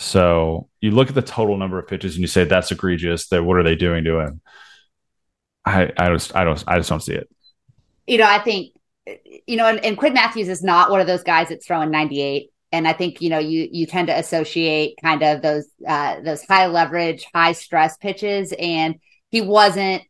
So 0.00 0.68
you 0.80 0.90
look 0.90 1.08
at 1.10 1.14
the 1.14 1.22
total 1.22 1.56
number 1.56 1.78
of 1.78 1.86
pitches 1.86 2.16
and 2.16 2.22
you 2.22 2.26
say 2.26 2.42
that's 2.42 2.72
egregious. 2.72 3.28
That 3.28 3.44
what 3.44 3.56
are 3.56 3.62
they 3.62 3.76
doing 3.76 4.02
to 4.02 4.18
him? 4.18 4.40
I 5.64 5.92
I 5.96 6.08
just 6.08 6.34
I 6.34 6.42
don't 6.42 6.64
I 6.66 6.78
just 6.78 6.88
don't 6.88 7.00
see 7.00 7.14
it. 7.14 7.28
You 8.08 8.18
know, 8.18 8.26
I 8.26 8.40
think 8.40 8.72
you 9.46 9.56
know, 9.56 9.68
and, 9.68 9.78
and 9.84 9.96
Quinn 9.96 10.12
Matthews 10.12 10.48
is 10.48 10.64
not 10.64 10.90
one 10.90 11.00
of 11.00 11.06
those 11.06 11.22
guys 11.22 11.50
that's 11.50 11.64
throwing 11.64 11.92
98. 11.92 12.50
And 12.72 12.88
I 12.88 12.94
think 12.94 13.22
you 13.22 13.30
know 13.30 13.38
you 13.38 13.68
you 13.70 13.86
tend 13.86 14.08
to 14.08 14.18
associate 14.18 14.98
kind 15.00 15.22
of 15.22 15.40
those 15.40 15.68
uh, 15.86 16.20
those 16.20 16.42
high 16.42 16.66
leverage, 16.66 17.24
high 17.32 17.52
stress 17.52 17.96
pitches, 17.96 18.52
and 18.58 18.96
he 19.30 19.40
wasn't 19.40 20.02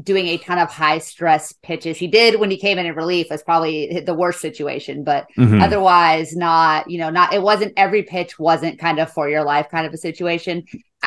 doing 0.00 0.28
a 0.28 0.38
ton 0.38 0.58
of 0.58 0.70
high 0.70 0.98
stress 0.98 1.52
pitches. 1.62 1.98
He 1.98 2.06
did 2.06 2.40
when 2.40 2.50
he 2.50 2.56
came 2.56 2.78
in 2.78 2.86
in 2.86 2.94
relief 2.94 3.26
was 3.30 3.42
probably 3.42 4.00
the 4.00 4.14
worst 4.14 4.40
situation, 4.40 5.04
but 5.04 5.26
mm-hmm. 5.36 5.60
otherwise 5.60 6.34
not, 6.34 6.88
you 6.88 6.98
know, 6.98 7.10
not, 7.10 7.34
it 7.34 7.42
wasn't 7.42 7.74
every 7.76 8.02
pitch 8.02 8.38
wasn't 8.38 8.78
kind 8.78 8.98
of 8.98 9.12
for 9.12 9.28
your 9.28 9.44
life 9.44 9.68
kind 9.70 9.86
of 9.86 9.92
a 9.92 9.98
situation. 9.98 10.64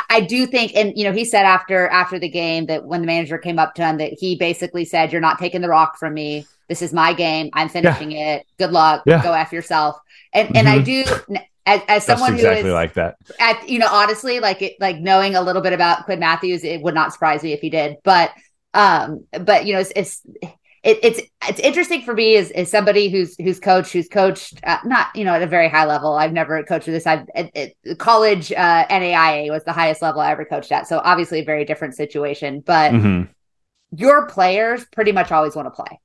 I 0.09 0.21
do 0.21 0.45
think, 0.45 0.75
and 0.75 0.95
you 0.95 1.03
know, 1.03 1.13
he 1.13 1.25
said 1.25 1.45
after, 1.45 1.87
after 1.87 2.19
the 2.19 2.29
game 2.29 2.67
that 2.67 2.85
when 2.85 3.01
the 3.01 3.07
manager 3.07 3.39
came 3.39 3.57
up 3.57 3.73
to 3.75 3.81
him 3.81 3.97
that 3.97 4.13
he 4.19 4.35
basically 4.35 4.85
said, 4.85 5.11
you're 5.11 5.21
not 5.21 5.39
taking 5.39 5.61
the 5.61 5.69
rock 5.69 5.97
from 5.97 6.13
me. 6.13 6.45
This 6.67 6.81
is 6.83 6.93
my 6.93 7.13
game. 7.13 7.49
I'm 7.53 7.69
finishing 7.69 8.11
yeah. 8.11 8.35
it. 8.35 8.45
Good 8.59 8.71
luck. 8.71 9.03
Yeah. 9.05 9.23
Go 9.23 9.33
after 9.33 9.55
yourself. 9.55 9.97
And, 10.31 10.49
mm-hmm. 10.49 10.57
and 10.57 10.69
I 10.69 10.79
mm-hmm. 10.79 11.33
do, 11.33 11.39
as, 11.65 11.81
as 11.87 12.05
someone 12.05 12.35
exactly 12.35 12.61
who 12.61 12.67
is 12.67 12.73
like 12.73 12.93
that, 12.93 13.15
at, 13.39 13.67
you 13.67 13.79
know, 13.79 13.87
honestly, 13.89 14.39
like 14.39 14.61
it, 14.61 14.75
like 14.79 14.97
knowing 14.97 15.35
a 15.35 15.41
little 15.41 15.61
bit 15.61 15.73
about 15.73 16.05
Quinn 16.05 16.19
Matthews, 16.19 16.63
it 16.63 16.81
would 16.81 16.93
not 16.93 17.13
surprise 17.13 17.41
me 17.41 17.53
if 17.53 17.61
he 17.61 17.69
did, 17.71 17.97
but 18.03 18.31
um, 18.75 19.25
but 19.41 19.65
you 19.65 19.73
know, 19.73 19.79
it's, 19.79 19.91
it's 19.95 20.21
it, 20.83 20.99
it's 21.01 21.21
it's 21.49 21.59
interesting 21.61 22.03
for 22.03 22.13
me 22.13 22.35
as, 22.35 22.51
as 22.51 22.69
somebody 22.69 23.09
who's 23.09 23.35
who's 23.37 23.59
coached 23.59 23.91
who's 23.91 24.07
coached 24.07 24.59
uh, 24.63 24.77
not 24.85 25.07
you 25.15 25.23
know 25.23 25.33
at 25.33 25.41
a 25.41 25.47
very 25.47 25.67
high 25.67 25.85
level. 25.85 26.13
I've 26.13 26.33
never 26.33 26.61
coached 26.63 26.85
this. 26.85 27.07
I've 27.07 27.25
college 27.97 28.51
uh, 28.51 28.85
NAIA 28.87 29.49
was 29.49 29.63
the 29.63 29.71
highest 29.71 30.03
level 30.03 30.21
I 30.21 30.31
ever 30.31 30.45
coached 30.45 30.71
at. 30.71 30.87
So 30.87 31.01
obviously 31.03 31.39
a 31.39 31.45
very 31.45 31.65
different 31.65 31.95
situation. 31.95 32.59
But 32.59 32.91
mm-hmm. 32.91 33.31
your 33.97 34.27
players 34.27 34.85
pretty 34.85 35.13
much 35.13 35.31
always 35.31 35.55
want 35.55 35.67
to 35.67 35.71
play. 35.71 35.99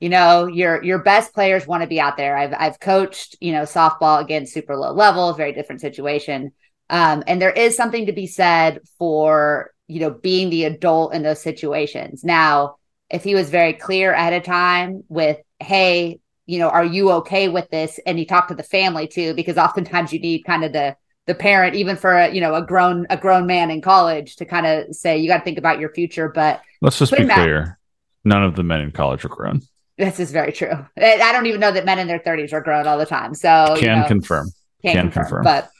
You 0.00 0.08
know, 0.08 0.46
your 0.46 0.82
your 0.82 1.00
best 1.00 1.34
players 1.34 1.66
want 1.66 1.82
to 1.82 1.88
be 1.88 2.00
out 2.00 2.16
there. 2.16 2.36
I've 2.36 2.54
I've 2.56 2.80
coached 2.80 3.36
you 3.40 3.52
know 3.52 3.62
softball 3.62 4.22
again, 4.22 4.46
super 4.46 4.76
low 4.76 4.92
level, 4.92 5.32
very 5.34 5.52
different 5.52 5.80
situation. 5.80 6.52
Um, 6.90 7.24
and 7.26 7.40
there 7.40 7.50
is 7.50 7.76
something 7.76 8.06
to 8.06 8.12
be 8.12 8.26
said 8.26 8.80
for 8.98 9.74
you 9.86 10.00
know, 10.00 10.10
being 10.10 10.50
the 10.50 10.64
adult 10.64 11.14
in 11.14 11.22
those 11.22 11.42
situations. 11.42 12.24
Now, 12.24 12.76
if 13.10 13.22
he 13.22 13.34
was 13.34 13.50
very 13.50 13.74
clear 13.74 14.12
ahead 14.12 14.32
of 14.32 14.42
time 14.42 15.04
with, 15.08 15.38
hey, 15.60 16.20
you 16.46 16.58
know, 16.58 16.68
are 16.68 16.84
you 16.84 17.10
okay 17.12 17.48
with 17.48 17.68
this? 17.70 18.00
And 18.06 18.18
he 18.18 18.24
talked 18.24 18.48
to 18.48 18.54
the 18.54 18.62
family 18.62 19.06
too, 19.06 19.34
because 19.34 19.58
oftentimes 19.58 20.12
you 20.12 20.20
need 20.20 20.44
kind 20.44 20.64
of 20.64 20.72
the 20.72 20.96
the 21.26 21.34
parent, 21.34 21.74
even 21.74 21.96
for 21.96 22.12
a, 22.12 22.30
you 22.34 22.40
know 22.42 22.54
a 22.54 22.60
grown 22.60 23.06
a 23.08 23.16
grown 23.16 23.46
man 23.46 23.70
in 23.70 23.80
college, 23.80 24.36
to 24.36 24.44
kind 24.44 24.66
of 24.66 24.94
say 24.94 25.16
you 25.16 25.28
got 25.28 25.38
to 25.38 25.44
think 25.44 25.56
about 25.56 25.80
your 25.80 25.88
future. 25.88 26.28
But 26.28 26.60
let's 26.82 26.98
just 26.98 27.12
be 27.12 27.24
clear: 27.24 27.78
none 28.24 28.42
of 28.42 28.56
the 28.56 28.62
men 28.62 28.80
in 28.80 28.90
college 28.92 29.24
are 29.24 29.30
grown. 29.30 29.62
This 29.96 30.20
is 30.20 30.32
very 30.32 30.52
true. 30.52 30.86
I 30.98 31.32
don't 31.32 31.46
even 31.46 31.60
know 31.60 31.72
that 31.72 31.86
men 31.86 31.98
in 31.98 32.08
their 32.08 32.18
thirties 32.18 32.52
are 32.52 32.60
grown 32.60 32.86
all 32.86 32.98
the 32.98 33.06
time. 33.06 33.34
So 33.34 33.74
can 33.78 33.84
you 33.84 34.02
know, 34.02 34.08
confirm. 34.08 34.48
Can, 34.82 34.92
can 34.92 35.02
confirm. 35.04 35.24
confirm. 35.24 35.44
But 35.44 35.70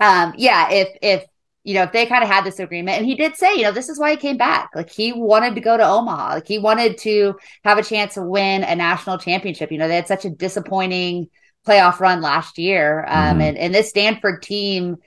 um, 0.00 0.34
yeah, 0.36 0.70
if 0.70 0.88
if 1.02 1.24
you 1.64 1.74
know, 1.74 1.82
if 1.82 1.90
they 1.90 2.06
kind 2.06 2.22
of 2.22 2.30
had 2.30 2.44
this 2.44 2.60
agreement, 2.60 2.98
and 2.98 3.06
he 3.06 3.16
did 3.16 3.34
say, 3.34 3.56
you 3.56 3.62
know, 3.62 3.72
this 3.72 3.88
is 3.88 3.98
why 3.98 4.12
he 4.12 4.16
came 4.16 4.36
back. 4.36 4.70
Like 4.74 4.88
he 4.88 5.12
wanted 5.12 5.56
to 5.56 5.60
go 5.60 5.76
to 5.76 5.84
Omaha. 5.84 6.34
Like 6.34 6.46
he 6.46 6.60
wanted 6.60 6.96
to 6.98 7.34
have 7.64 7.76
a 7.76 7.82
chance 7.82 8.14
to 8.14 8.22
win 8.22 8.62
a 8.62 8.76
national 8.76 9.18
championship. 9.18 9.72
You 9.72 9.78
know, 9.78 9.88
they 9.88 9.96
had 9.96 10.06
such 10.06 10.24
a 10.24 10.30
disappointing 10.30 11.28
playoff 11.66 11.98
run 11.98 12.20
last 12.20 12.56
year. 12.56 13.04
Um, 13.08 13.16
mm-hmm. 13.16 13.40
and, 13.40 13.58
and 13.58 13.74
this 13.74 13.88
Stanford 13.88 14.42
team 14.42 14.98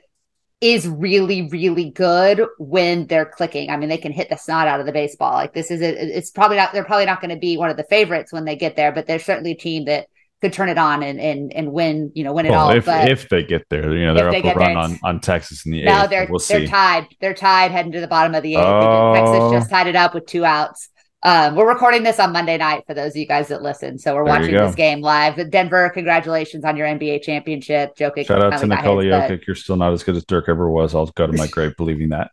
is 0.60 0.86
really, 0.86 1.48
really 1.48 1.92
good 1.92 2.46
when 2.58 3.08
they're 3.08 3.26
clicking. 3.26 3.70
I 3.70 3.78
mean, 3.78 3.88
they 3.88 3.98
can 3.98 4.12
hit 4.12 4.30
the 4.30 4.36
snot 4.36 4.68
out 4.68 4.82
of 4.82 4.86
the 4.86 4.92
baseball. 4.92 5.32
Like 5.32 5.54
this 5.54 5.72
is 5.72 5.82
a, 5.82 6.18
it's 6.18 6.32
probably 6.32 6.58
not, 6.58 6.74
they're 6.74 6.84
probably 6.84 7.06
not 7.06 7.22
going 7.22 7.34
to 7.34 7.40
be 7.40 7.56
one 7.56 7.70
of 7.70 7.78
the 7.78 7.86
favorites 7.86 8.34
when 8.34 8.44
they 8.44 8.58
get 8.58 8.76
there, 8.76 8.92
but 8.92 9.08
they're 9.08 9.20
certainly 9.20 9.52
a 9.52 9.56
team 9.56 9.86
that 9.86 10.08
could 10.42 10.54
turn 10.54 10.70
it 10.70 10.78
on 10.78 11.04
and 11.04 11.20
and 11.20 11.54
and 11.54 11.72
win, 11.72 12.12
you 12.16 12.24
know, 12.24 12.34
win 12.34 12.46
it 12.46 12.52
well, 12.52 12.68
all. 12.68 12.72
If 12.72 12.86
but 12.86 13.10
if 13.10 13.30
they 13.30 13.44
get 13.44 13.68
there, 13.70 13.94
you 13.96 14.06
know, 14.06 14.14
they're 14.14 14.30
up 14.30 14.44
a 14.46 14.54
run 14.54 14.78
on, 14.78 15.00
on 15.04 15.20
Texas 15.20 15.66
in 15.66 15.72
the 15.72 15.84
no, 15.84 16.04
eighth. 16.04 16.10
they're 16.10 16.28
we'll 16.30 16.40
they're 16.40 16.62
see. 16.62 16.68
tied. 16.68 17.08
They're 17.20 17.34
tied 17.34 17.72
heading 17.72 17.92
to 17.94 18.00
the 18.00 18.08
bottom 18.08 18.34
of 18.36 18.44
the 18.44 18.56
eighth. 18.56 18.64
Oh. 18.64 19.14
Texas 19.14 19.60
just 19.60 19.70
tied 19.70 19.88
it 19.88 19.96
up 19.96 20.14
with 20.14 20.26
two 20.26 20.46
outs. 20.46 20.90
Um, 21.22 21.58
we're 21.58 21.68
recording 21.68 22.04
this 22.04 22.18
on 22.18 22.32
Monday 22.32 22.58
night 22.58 22.86
for 22.88 22.94
those 22.94 23.12
of 23.12 23.18
you 23.18 23.28
guys 23.28 23.50
that 23.50 23.62
listen. 23.62 24.00
So 24.00 24.16
we're 24.16 24.24
there 24.24 24.40
watching 24.40 24.56
this 24.56 24.76
game 24.76 25.02
live. 25.02 25.52
Denver, 25.52 25.90
congratulations 25.90 26.64
on 26.64 26.78
your 26.78 26.88
NBA 26.88 27.24
championship. 27.24 27.98
Jokic. 27.98 28.28
Shout 28.28 28.42
out 28.42 28.58
to 28.62 28.68
Nikola 28.68 29.04
Jokic. 29.04 29.46
You're 29.46 29.58
still 29.58 29.76
not 29.76 29.92
as 29.92 30.04
good 30.04 30.16
as 30.16 30.24
Dirk 30.24 30.48
ever 30.48 30.70
was. 30.70 30.96
I'll 30.96 31.08
go 31.08 31.28
to 31.28 31.34
my 31.34 31.48
grave 31.48 31.76
believing 31.76 32.10
that 32.10 32.32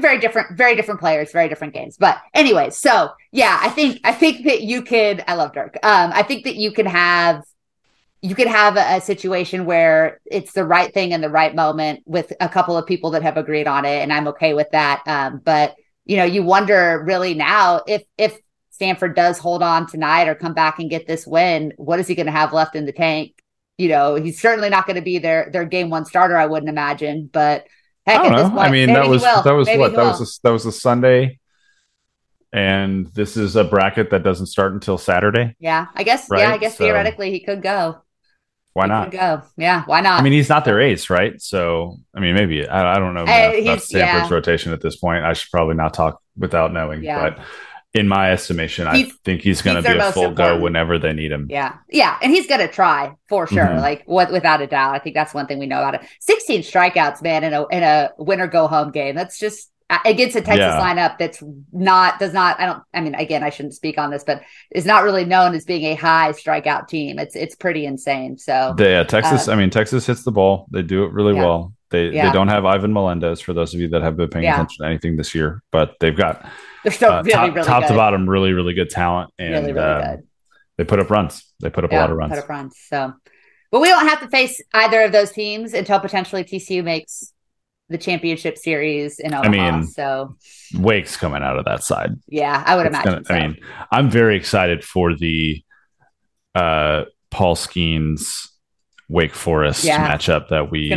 very 0.00 0.18
different, 0.18 0.56
very 0.56 0.74
different 0.74 1.00
players, 1.00 1.32
very 1.32 1.48
different 1.48 1.74
games. 1.74 1.96
But 1.96 2.18
anyway, 2.34 2.70
so 2.70 3.10
yeah, 3.32 3.58
I 3.60 3.68
think 3.68 4.00
I 4.04 4.12
think 4.12 4.44
that 4.44 4.62
you 4.62 4.82
could. 4.82 5.22
I 5.26 5.34
love 5.34 5.52
Dirk. 5.52 5.76
Um, 5.82 6.12
I 6.14 6.22
think 6.22 6.44
that 6.44 6.56
you 6.56 6.72
can 6.72 6.86
have 6.86 7.44
you 8.22 8.34
could 8.34 8.48
have 8.48 8.76
a, 8.76 8.96
a, 8.96 9.00
situation 9.00 9.66
where 9.66 10.20
it's 10.24 10.52
the 10.52 10.64
right 10.64 10.92
thing 10.92 11.12
in 11.12 11.20
the 11.20 11.28
right 11.28 11.54
moment 11.54 12.02
with 12.06 12.32
a 12.40 12.48
couple 12.48 12.76
of 12.76 12.86
people 12.86 13.10
that 13.10 13.22
have 13.22 13.36
agreed 13.36 13.68
on 13.68 13.84
it, 13.84 14.02
and 14.02 14.12
I'm 14.12 14.28
okay 14.28 14.54
with 14.54 14.70
that. 14.72 15.02
Um, 15.06 15.40
but 15.44 15.76
you 16.04 16.16
know, 16.16 16.24
you 16.24 16.42
wonder 16.42 17.02
really 17.04 17.34
now 17.34 17.82
if 17.86 18.02
if 18.16 18.38
Stanford 18.70 19.14
does 19.14 19.38
hold 19.38 19.62
on 19.62 19.86
tonight 19.86 20.28
or 20.28 20.34
come 20.34 20.54
back 20.54 20.78
and 20.78 20.90
get 20.90 21.06
this 21.06 21.26
win, 21.26 21.72
what 21.76 21.98
is 21.98 22.06
he 22.06 22.14
going 22.14 22.26
to 22.26 22.32
have 22.32 22.52
left 22.52 22.76
in 22.76 22.84
the 22.84 22.92
tank? 22.92 23.32
You 23.78 23.88
know, 23.88 24.14
he's 24.14 24.40
certainly 24.40 24.70
not 24.70 24.86
going 24.86 24.96
to 24.96 25.02
be 25.02 25.18
their 25.18 25.50
their 25.52 25.64
game 25.64 25.90
one 25.90 26.04
starter, 26.04 26.36
I 26.36 26.46
wouldn't 26.46 26.70
imagine. 26.70 27.28
But 27.32 27.66
heck, 28.06 28.20
I 28.20 28.22
don't 28.22 28.32
know. 28.32 28.48
Point, 28.50 28.60
I 28.60 28.70
mean, 28.70 28.92
that 28.92 29.08
was 29.08 29.22
that 29.22 29.50
was 29.50 29.66
maybe 29.66 29.80
what 29.80 29.94
that 29.94 30.04
was 30.04 30.20
a, 30.20 30.40
that 30.42 30.50
was 30.50 30.66
a 30.66 30.72
Sunday 30.72 31.38
and 32.52 33.06
this 33.08 33.36
is 33.36 33.54
a 33.54 33.64
bracket 33.64 34.10
that 34.10 34.22
doesn't 34.22 34.46
start 34.46 34.72
until 34.72 34.96
Saturday. 34.96 35.54
Yeah, 35.58 35.86
I 35.94 36.02
guess. 36.02 36.30
Right? 36.30 36.40
Yeah, 36.40 36.52
I 36.52 36.58
guess 36.58 36.76
so, 36.76 36.84
theoretically 36.84 37.30
he 37.30 37.40
could 37.40 37.62
go. 37.62 38.02
Why 38.72 38.86
not? 38.86 39.10
Go. 39.10 39.42
Yeah, 39.56 39.84
why 39.86 40.00
not? 40.00 40.20
I 40.20 40.22
mean, 40.22 40.32
he's 40.32 40.48
not 40.48 40.64
their 40.64 40.80
ace, 40.80 41.10
right? 41.10 41.40
So, 41.40 41.98
I 42.14 42.20
mean, 42.20 42.34
maybe 42.34 42.66
I, 42.66 42.94
I 42.94 42.98
don't 42.98 43.14
know 43.14 43.20
uh, 43.20 43.24
about, 43.24 43.58
about 43.58 43.82
Stanford's 43.82 44.30
yeah. 44.30 44.34
rotation 44.34 44.72
at 44.72 44.80
this 44.80 44.96
point. 44.96 45.24
I 45.24 45.34
should 45.34 45.50
probably 45.50 45.74
not 45.74 45.94
talk 45.94 46.22
without 46.36 46.72
knowing, 46.72 47.02
yeah. 47.02 47.30
but 47.30 47.44
in 47.96 48.08
my 48.08 48.30
estimation, 48.30 48.86
he's, 48.94 49.12
I 49.12 49.16
think 49.24 49.42
he's 49.42 49.62
going 49.62 49.82
to 49.82 49.88
be 49.88 49.96
a 49.96 50.12
full 50.12 50.30
go 50.30 50.60
whenever 50.60 50.98
they 50.98 51.12
need 51.12 51.32
him. 51.32 51.46
Yeah, 51.50 51.76
yeah, 51.90 52.18
and 52.22 52.30
he's 52.30 52.46
going 52.46 52.60
to 52.60 52.68
try 52.68 53.14
for 53.28 53.46
sure, 53.46 53.64
mm-hmm. 53.64 53.78
like 53.78 54.04
what 54.06 54.30
without 54.30 54.60
a 54.60 54.66
doubt. 54.66 54.94
I 54.94 54.98
think 54.98 55.14
that's 55.14 55.34
one 55.34 55.46
thing 55.46 55.58
we 55.58 55.66
know 55.66 55.78
about 55.78 55.94
it. 55.94 56.08
Sixteen 56.20 56.60
strikeouts, 56.60 57.22
man, 57.22 57.44
in 57.44 57.54
a 57.54 57.66
in 57.68 57.82
a 57.82 58.10
winner 58.18 58.46
go 58.46 58.66
home 58.68 58.90
game. 58.90 59.14
That's 59.14 59.38
just 59.38 59.70
against 60.04 60.34
a 60.34 60.40
Texas 60.40 60.58
yeah. 60.58 60.80
lineup 60.80 61.16
that's 61.16 61.42
not 61.72 62.18
does 62.18 62.32
not 62.32 62.58
I 62.58 62.66
don't 62.66 62.82
I 62.92 63.00
mean 63.00 63.14
again 63.14 63.44
I 63.44 63.50
shouldn't 63.50 63.74
speak 63.74 63.98
on 63.98 64.10
this 64.10 64.24
but 64.24 64.42
is 64.72 64.84
not 64.84 65.04
really 65.04 65.24
known 65.24 65.54
as 65.54 65.64
being 65.64 65.84
a 65.84 65.94
high 65.94 66.32
strikeout 66.32 66.88
team. 66.88 67.20
It's 67.20 67.36
it's 67.36 67.54
pretty 67.54 67.86
insane. 67.86 68.36
So 68.36 68.74
yeah, 68.78 69.04
Texas. 69.04 69.46
Um, 69.46 69.54
I 69.54 69.60
mean 69.60 69.70
Texas 69.70 70.04
hits 70.04 70.24
the 70.24 70.32
ball. 70.32 70.66
They 70.72 70.82
do 70.82 71.04
it 71.04 71.12
really 71.12 71.34
yeah. 71.34 71.44
well. 71.44 71.72
They 71.96 72.10
yeah. 72.10 72.26
they 72.26 72.32
don't 72.32 72.48
have 72.48 72.66
Ivan 72.66 72.92
Melendez 72.92 73.40
for 73.40 73.54
those 73.54 73.72
of 73.74 73.80
you 73.80 73.88
that 73.88 74.02
have 74.02 74.16
been 74.16 74.28
paying 74.28 74.46
attention 74.46 74.84
to 74.84 74.88
anything 74.88 75.16
this 75.16 75.34
year, 75.34 75.62
but 75.72 75.94
they've 75.98 76.16
got 76.16 76.46
they're 76.82 76.92
still 76.92 77.10
uh, 77.10 77.22
really, 77.22 77.32
top, 77.32 77.54
really 77.54 77.66
top 77.66 77.86
to 77.86 77.94
bottom 77.94 78.28
really 78.28 78.52
really 78.52 78.74
good 78.74 78.90
talent 78.90 79.30
and 79.38 79.54
really, 79.54 79.72
really 79.72 79.86
uh, 79.86 80.16
they 80.76 80.84
put 80.84 81.00
up 81.00 81.08
runs. 81.08 81.42
They 81.60 81.70
put 81.70 81.84
up 81.84 81.92
a 81.92 81.96
lot 81.96 82.10
of 82.10 82.18
runs. 82.18 82.30
Put 82.34 82.40
up 82.40 82.48
runs. 82.50 82.76
So, 82.88 83.14
but 83.70 83.80
we 83.80 83.88
don't 83.88 84.06
have 84.06 84.20
to 84.20 84.28
face 84.28 84.62
either 84.74 85.02
of 85.02 85.12
those 85.12 85.32
teams 85.32 85.72
until 85.72 85.98
potentially 86.00 86.44
TCU 86.44 86.84
makes 86.84 87.32
the 87.88 87.96
championship 87.96 88.58
series 88.58 89.18
in 89.18 89.32
Omaha. 89.32 89.46
I 89.46 89.48
mean, 89.48 89.86
so 89.86 90.36
Wake's 90.74 91.16
coming 91.16 91.42
out 91.42 91.58
of 91.58 91.64
that 91.64 91.82
side. 91.82 92.10
Yeah, 92.28 92.62
I 92.66 92.76
would 92.76 92.86
it's 92.86 92.94
imagine. 92.94 93.12
Gonna, 93.12 93.24
so. 93.24 93.34
I 93.34 93.40
mean, 93.40 93.56
I'm 93.90 94.10
very 94.10 94.36
excited 94.36 94.84
for 94.84 95.16
the 95.16 95.64
uh, 96.54 97.04
Paul 97.30 97.56
Skenes 97.56 98.48
Wake 99.08 99.34
Forest 99.34 99.84
yeah. 99.84 100.10
matchup 100.10 100.48
that 100.48 100.70
we 100.70 100.88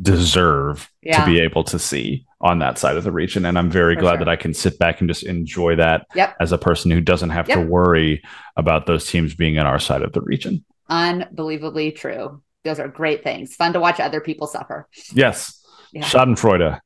deserve 0.00 0.90
yeah. 1.02 1.20
to 1.20 1.26
be 1.26 1.40
able 1.40 1.64
to 1.64 1.78
see 1.78 2.26
on 2.40 2.58
that 2.60 2.78
side 2.78 2.96
of 2.96 3.04
the 3.04 3.12
region. 3.12 3.44
And 3.46 3.58
I'm 3.58 3.70
very 3.70 3.94
for 3.94 4.02
glad 4.02 4.10
sure. 4.12 4.18
that 4.18 4.28
I 4.28 4.36
can 4.36 4.54
sit 4.54 4.78
back 4.78 5.00
and 5.00 5.08
just 5.08 5.24
enjoy 5.24 5.76
that 5.76 6.06
yep. 6.14 6.36
as 6.40 6.52
a 6.52 6.58
person 6.58 6.90
who 6.90 7.00
doesn't 7.00 7.30
have 7.30 7.48
yep. 7.48 7.58
to 7.58 7.64
worry 7.64 8.22
about 8.56 8.86
those 8.86 9.06
teams 9.06 9.34
being 9.34 9.58
on 9.58 9.66
our 9.66 9.78
side 9.78 10.02
of 10.02 10.12
the 10.12 10.20
region. 10.20 10.64
Unbelievably 10.88 11.92
true. 11.92 12.42
Those 12.64 12.78
are 12.78 12.88
great 12.88 13.24
things. 13.24 13.54
Fun 13.54 13.72
to 13.72 13.80
watch 13.80 13.98
other 13.98 14.20
people 14.20 14.46
suffer. 14.46 14.88
Yes 15.12 15.58
yeah. 15.92 16.02
Schadenfreude 16.02 16.80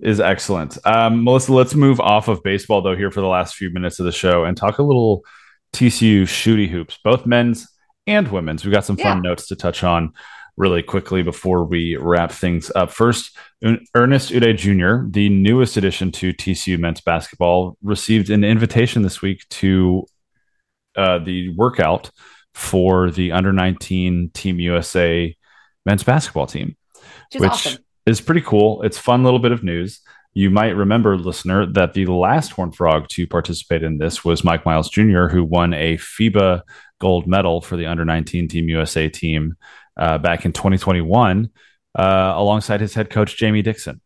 is 0.00 0.20
excellent. 0.20 0.78
Um, 0.86 1.24
Melissa, 1.24 1.52
let's 1.52 1.74
move 1.74 2.00
off 2.00 2.28
of 2.28 2.42
baseball 2.42 2.82
though 2.82 2.96
here 2.96 3.10
for 3.10 3.20
the 3.20 3.28
last 3.28 3.54
few 3.54 3.70
minutes 3.70 3.98
of 3.98 4.06
the 4.06 4.12
show 4.12 4.44
and 4.44 4.56
talk 4.56 4.78
a 4.78 4.82
little 4.82 5.22
TCU 5.72 6.22
shooty 6.22 6.68
hoops, 6.68 6.98
both 7.02 7.26
men's 7.26 7.66
and 8.06 8.30
women's. 8.30 8.64
We've 8.64 8.74
got 8.74 8.84
some 8.84 8.96
fun 8.96 9.18
yeah. 9.18 9.30
notes 9.30 9.46
to 9.48 9.56
touch 9.56 9.82
on 9.84 10.12
really 10.56 10.82
quickly 10.82 11.22
before 11.22 11.64
we 11.64 11.96
wrap 11.96 12.30
things 12.30 12.70
up. 12.74 12.90
First, 12.90 13.36
Ernest 13.94 14.30
Udeh 14.30 14.56
Jr., 14.56 15.10
the 15.10 15.28
newest 15.28 15.76
addition 15.76 16.12
to 16.12 16.32
TCU 16.32 16.78
men's 16.78 17.00
basketball, 17.00 17.76
received 17.82 18.30
an 18.30 18.44
invitation 18.44 19.02
this 19.02 19.20
week 19.20 19.48
to 19.50 20.06
uh, 20.96 21.18
the 21.18 21.48
workout 21.50 22.10
for 22.54 23.10
the 23.10 23.32
under 23.32 23.52
19 23.52 24.30
Team 24.32 24.60
USA 24.60 25.36
men's 25.84 26.04
basketball 26.04 26.46
team, 26.46 26.76
which, 27.32 27.40
which 27.40 27.50
awesome. 27.50 27.84
is 28.06 28.20
pretty 28.20 28.42
cool. 28.42 28.82
It's 28.82 28.98
fun 28.98 29.24
little 29.24 29.40
bit 29.40 29.52
of 29.52 29.64
news. 29.64 30.00
You 30.34 30.50
might 30.50 30.76
remember, 30.76 31.16
listener, 31.16 31.66
that 31.74 31.94
the 31.94 32.06
last 32.06 32.52
Horn 32.52 32.72
Frog 32.72 33.08
to 33.10 33.26
participate 33.26 33.84
in 33.84 33.98
this 33.98 34.24
was 34.24 34.42
Mike 34.42 34.66
Miles 34.66 34.90
Jr., 34.90 35.28
who 35.28 35.44
won 35.44 35.72
a 35.74 35.96
FIBA 35.96 36.62
gold 37.04 37.26
medal 37.26 37.60
for 37.60 37.76
the 37.76 37.84
under 37.84 38.02
19 38.02 38.48
Team 38.48 38.70
USA 38.70 39.10
team 39.10 39.56
uh, 39.98 40.16
back 40.16 40.46
in 40.46 40.52
2021 40.52 41.50
uh, 41.94 42.32
alongside 42.34 42.80
his 42.80 42.94
head 42.94 43.10
coach, 43.10 43.36
Jamie 43.36 43.60
Dixon. 43.60 44.00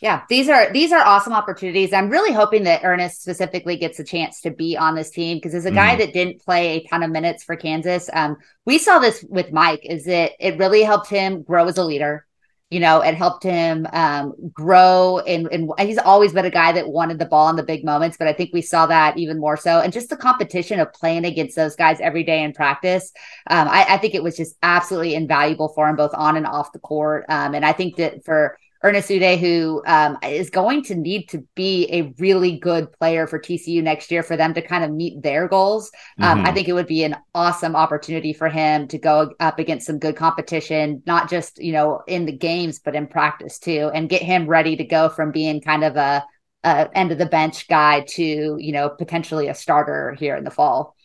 Yeah, 0.00 0.22
these 0.30 0.48
are 0.48 0.72
these 0.72 0.90
are 0.90 1.04
awesome 1.04 1.34
opportunities. 1.34 1.92
I'm 1.92 2.08
really 2.08 2.32
hoping 2.32 2.64
that 2.64 2.80
Ernest 2.82 3.20
specifically 3.20 3.76
gets 3.76 4.00
a 4.00 4.04
chance 4.04 4.40
to 4.40 4.50
be 4.50 4.74
on 4.74 4.94
this 4.94 5.10
team 5.10 5.36
because 5.36 5.54
as 5.54 5.66
a 5.66 5.70
guy 5.70 5.94
mm. 5.94 5.98
that 5.98 6.14
didn't 6.14 6.40
play 6.40 6.70
a 6.70 6.88
ton 6.88 7.02
of 7.02 7.10
minutes 7.10 7.44
for 7.44 7.56
Kansas, 7.56 8.08
um, 8.14 8.38
we 8.64 8.78
saw 8.78 8.98
this 8.98 9.22
with 9.28 9.52
Mike. 9.52 9.84
Is 9.84 10.06
it 10.06 10.32
it 10.40 10.58
really 10.58 10.82
helped 10.82 11.10
him 11.10 11.42
grow 11.42 11.66
as 11.68 11.76
a 11.76 11.84
leader? 11.84 12.26
You 12.72 12.80
know, 12.80 13.02
it 13.02 13.14
helped 13.14 13.42
him 13.42 13.86
um, 13.92 14.34
grow, 14.52 15.18
and, 15.18 15.70
he's 15.78 15.98
always 15.98 16.32
been 16.32 16.46
a 16.46 16.50
guy 16.50 16.72
that 16.72 16.88
wanted 16.88 17.18
the 17.18 17.26
ball 17.26 17.50
in 17.50 17.56
the 17.56 17.62
big 17.62 17.84
moments. 17.84 18.16
But 18.16 18.28
I 18.28 18.32
think 18.32 18.50
we 18.52 18.62
saw 18.62 18.86
that 18.86 19.18
even 19.18 19.38
more 19.38 19.58
so, 19.58 19.80
and 19.80 19.92
just 19.92 20.08
the 20.08 20.16
competition 20.16 20.80
of 20.80 20.92
playing 20.94 21.26
against 21.26 21.54
those 21.54 21.76
guys 21.76 22.00
every 22.00 22.24
day 22.24 22.42
in 22.42 22.54
practice. 22.54 23.12
Um, 23.48 23.68
I, 23.68 23.84
I, 23.90 23.98
think 23.98 24.14
it 24.14 24.22
was 24.22 24.38
just 24.38 24.56
absolutely 24.62 25.14
invaluable 25.14 25.68
for 25.68 25.86
him, 25.88 25.96
both 25.96 26.14
on 26.14 26.38
and 26.38 26.46
off 26.46 26.72
the 26.72 26.78
court. 26.78 27.26
Um, 27.28 27.54
and 27.54 27.64
I 27.64 27.72
think 27.74 27.96
that 27.96 28.24
for 28.24 28.56
Ernest 28.84 29.08
Udeh, 29.10 29.38
who 29.38 29.82
um, 29.86 30.18
is 30.24 30.50
going 30.50 30.82
to 30.84 30.96
need 30.96 31.28
to 31.28 31.46
be 31.54 31.88
a 31.92 32.12
really 32.18 32.58
good 32.58 32.92
player 32.92 33.28
for 33.28 33.38
TCU 33.38 33.82
next 33.82 34.10
year 34.10 34.24
for 34.24 34.36
them 34.36 34.54
to 34.54 34.62
kind 34.62 34.82
of 34.82 34.90
meet 34.90 35.22
their 35.22 35.46
goals. 35.46 35.90
Um, 36.18 36.38
mm-hmm. 36.38 36.48
I 36.48 36.52
think 36.52 36.68
it 36.68 36.72
would 36.72 36.88
be 36.88 37.04
an 37.04 37.16
awesome 37.34 37.76
opportunity 37.76 38.32
for 38.32 38.48
him 38.48 38.88
to 38.88 38.98
go 38.98 39.32
up 39.38 39.60
against 39.60 39.86
some 39.86 40.00
good 40.00 40.16
competition, 40.16 41.02
not 41.06 41.30
just, 41.30 41.62
you 41.62 41.72
know, 41.72 42.02
in 42.08 42.26
the 42.26 42.32
games, 42.32 42.80
but 42.80 42.96
in 42.96 43.06
practice 43.06 43.60
too, 43.60 43.90
and 43.94 44.08
get 44.08 44.22
him 44.22 44.46
ready 44.48 44.76
to 44.76 44.84
go 44.84 45.08
from 45.08 45.30
being 45.30 45.60
kind 45.60 45.84
of 45.84 45.96
a, 45.96 46.24
a 46.64 46.88
end 46.92 47.12
of 47.12 47.18
the 47.18 47.26
bench 47.26 47.68
guy 47.68 48.00
to, 48.00 48.56
you 48.58 48.72
know, 48.72 48.88
potentially 48.88 49.46
a 49.46 49.54
starter 49.54 50.16
here 50.18 50.34
in 50.36 50.42
the 50.42 50.50
fall. 50.50 50.96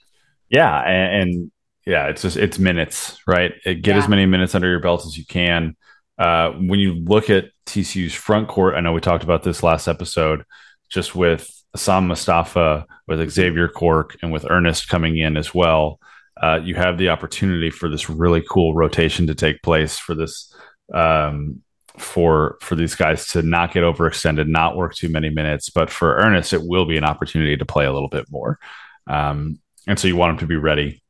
Yeah. 0.50 0.82
And, 0.82 1.22
and 1.22 1.52
yeah, 1.86 2.08
it's 2.08 2.24
just, 2.24 2.38
it's 2.38 2.58
minutes, 2.58 3.20
right? 3.28 3.54
Get 3.64 3.86
yeah. 3.86 3.98
as 3.98 4.08
many 4.08 4.26
minutes 4.26 4.56
under 4.56 4.70
your 4.70 4.80
belt 4.82 5.06
as 5.06 5.16
you 5.16 5.26
can. 5.26 5.76
Uh, 6.18 6.52
when 6.52 6.80
you 6.80 6.96
look 6.96 7.30
at 7.30 7.52
TCU's 7.66 8.14
front 8.14 8.48
court, 8.48 8.76
I 8.76 8.82
know 8.82 8.94
we 8.94 9.02
talked 9.02 9.24
about 9.24 9.44
this 9.44 9.64
last 9.64 9.88
episode, 9.88 10.44
just 10.90 11.16
with 11.16 11.50
Essam 11.76 12.08
Mostafa, 12.08 12.86
with 13.08 13.30
Xavier 13.30 13.68
Cork, 13.68 14.18
and 14.22 14.32
with 14.32 14.50
Ernest 14.50 14.90
coming 14.90 15.18
in 15.18 15.38
as 15.38 15.54
well. 15.54 16.00
Uh, 16.42 16.60
you 16.64 16.76
have 16.76 16.98
the 16.98 17.10
opportunity 17.10 17.70
for 17.70 17.90
this 17.90 18.10
really 18.10 18.44
cool 18.50 18.74
rotation 18.74 19.28
to 19.28 19.36
take 19.36 19.62
place 19.62 19.98
for 19.98 20.16
this 20.16 20.54
um, 20.94 21.62
for 21.98 22.58
for 22.62 22.76
these 22.76 22.96
guys 22.96 23.28
to 23.28 23.42
not 23.42 23.74
get 23.74 23.84
overextended, 23.84 24.48
not 24.48 24.76
work 24.76 24.94
too 24.94 25.10
many 25.10 25.30
minutes. 25.30 25.70
But 25.70 25.90
for 25.90 26.16
Ernest, 26.16 26.54
it 26.54 26.62
will 26.64 26.86
be 26.86 26.98
an 26.98 27.04
opportunity 27.04 27.58
to 27.58 27.66
play 27.66 27.86
a 27.86 27.94
little 27.94 28.10
bit 28.10 28.26
more, 28.30 28.60
um, 29.08 29.60
and 29.88 30.00
so 30.00 30.08
you 30.08 30.16
want 30.16 30.34
him 30.34 30.40
to 30.40 30.48
be 30.48 30.56
ready 30.56 31.02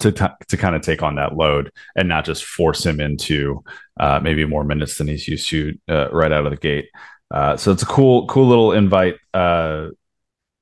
to 0.00 0.12
t- 0.12 0.24
to 0.48 0.56
kind 0.56 0.74
of 0.74 0.82
take 0.82 1.02
on 1.02 1.16
that 1.16 1.36
load 1.36 1.70
and 1.96 2.08
not 2.08 2.24
just 2.24 2.44
force 2.44 2.84
him 2.84 3.00
into 3.00 3.62
uh, 4.00 4.20
maybe 4.22 4.44
more 4.44 4.64
minutes 4.64 4.98
than 4.98 5.08
he's 5.08 5.28
used 5.28 5.48
to 5.50 5.78
uh, 5.88 6.10
right 6.10 6.32
out 6.32 6.46
of 6.46 6.50
the 6.50 6.56
gate. 6.56 6.88
Uh, 7.30 7.56
so 7.56 7.72
it's 7.72 7.82
a 7.82 7.86
cool 7.86 8.26
cool 8.26 8.46
little 8.46 8.72
invite 8.72 9.16
uh, 9.34 9.88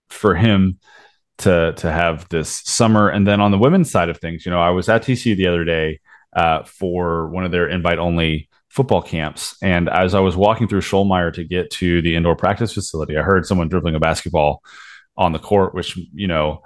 for 0.09 0.35
him 0.35 0.79
to 1.39 1.73
to 1.77 1.91
have 1.91 2.29
this 2.29 2.63
summer. 2.65 3.09
And 3.09 3.27
then 3.27 3.41
on 3.41 3.51
the 3.51 3.59
women's 3.59 3.91
side 3.91 4.09
of 4.09 4.19
things, 4.19 4.45
you 4.45 4.51
know, 4.51 4.61
I 4.61 4.71
was 4.71 4.89
at 4.89 5.03
TC 5.03 5.37
the 5.37 5.47
other 5.47 5.65
day 5.65 6.01
uh, 6.35 6.65
for 6.65 7.29
one 7.29 7.45
of 7.45 7.51
their 7.51 7.69
invite 7.69 7.99
only 7.99 8.49
football 8.69 9.03
camps, 9.03 9.57
and 9.63 9.89
as 9.89 10.15
I 10.15 10.21
was 10.21 10.37
walking 10.37 10.69
through 10.69 10.83
Schollmaier 10.83 11.33
to 11.35 11.45
get 11.45 11.73
to 11.73 12.01
the 12.03 12.15
indoor 12.15 12.37
practice 12.37 12.73
facility, 12.73 13.17
I 13.17 13.23
heard 13.23 13.45
someone 13.45 13.69
dribbling 13.69 13.97
a 13.97 14.01
basketball 14.01 14.63
on 15.17 15.33
the 15.33 15.41
court, 15.41 15.75
which 15.75 15.97
you 16.15 16.29
know 16.29 16.63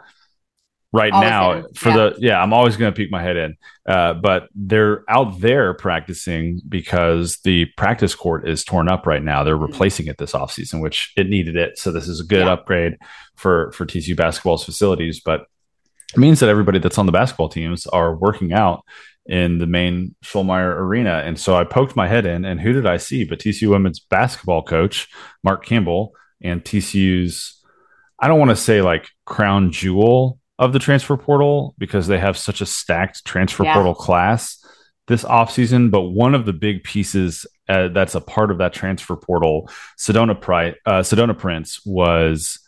right 0.94 1.12
always 1.12 1.28
now 1.28 1.52
in. 1.52 1.74
for 1.74 1.88
yeah. 1.88 1.96
the 1.96 2.16
yeah 2.20 2.42
i'm 2.42 2.52
always 2.52 2.76
going 2.76 2.92
to 2.92 2.96
peek 2.96 3.10
my 3.10 3.22
head 3.22 3.36
in 3.36 3.56
uh, 3.86 4.14
but 4.14 4.48
they're 4.54 5.04
out 5.08 5.40
there 5.40 5.74
practicing 5.74 6.60
because 6.68 7.38
the 7.38 7.66
practice 7.76 8.14
court 8.14 8.48
is 8.48 8.64
torn 8.64 8.88
up 8.88 9.06
right 9.06 9.22
now 9.22 9.42
they're 9.42 9.56
mm-hmm. 9.56 9.64
replacing 9.64 10.06
it 10.06 10.16
this 10.18 10.32
offseason 10.32 10.80
which 10.80 11.12
it 11.16 11.28
needed 11.28 11.56
it 11.56 11.76
so 11.78 11.90
this 11.90 12.06
is 12.06 12.20
a 12.20 12.24
good 12.24 12.46
yeah. 12.46 12.52
upgrade 12.52 12.96
for 13.34 13.72
for 13.72 13.84
tcu 13.84 14.16
basketball's 14.16 14.64
facilities 14.64 15.20
but 15.20 15.46
it 16.14 16.18
means 16.18 16.38
that 16.38 16.48
everybody 16.48 16.78
that's 16.78 16.98
on 16.98 17.06
the 17.06 17.12
basketball 17.12 17.48
teams 17.48 17.86
are 17.88 18.14
working 18.14 18.52
out 18.52 18.84
in 19.26 19.58
the 19.58 19.66
main 19.66 20.14
Schollmaier 20.22 20.76
arena. 20.76 21.22
And 21.24 21.38
so 21.38 21.56
I 21.56 21.64
poked 21.64 21.96
my 21.96 22.06
head 22.06 22.26
in, 22.26 22.44
and 22.44 22.60
who 22.60 22.72
did 22.72 22.86
I 22.86 22.98
see? 22.98 23.24
But 23.24 23.40
TCU 23.40 23.70
women's 23.70 23.98
basketball 23.98 24.62
coach, 24.62 25.08
Mark 25.42 25.64
Campbell, 25.64 26.12
and 26.40 26.62
TCU's, 26.62 27.60
I 28.20 28.28
don't 28.28 28.38
want 28.38 28.50
to 28.50 28.56
say 28.56 28.80
like 28.80 29.08
crown 29.24 29.72
jewel 29.72 30.38
of 30.58 30.72
the 30.72 30.78
transfer 30.78 31.16
portal 31.16 31.74
because 31.78 32.06
they 32.06 32.18
have 32.18 32.38
such 32.38 32.60
a 32.60 32.66
stacked 32.66 33.24
transfer 33.24 33.64
yeah. 33.64 33.74
portal 33.74 33.94
class 33.94 34.64
this 35.06 35.24
offseason. 35.24 35.90
But 35.90 36.02
one 36.02 36.34
of 36.34 36.46
the 36.46 36.52
big 36.52 36.84
pieces 36.84 37.46
uh, 37.68 37.88
that's 37.88 38.14
a 38.14 38.20
part 38.20 38.50
of 38.50 38.58
that 38.58 38.72
transfer 38.72 39.16
portal, 39.16 39.70
Sedona, 39.98 40.38
Pri- 40.40 40.76
uh, 40.86 41.00
Sedona 41.00 41.36
Prince, 41.36 41.84
was 41.84 42.58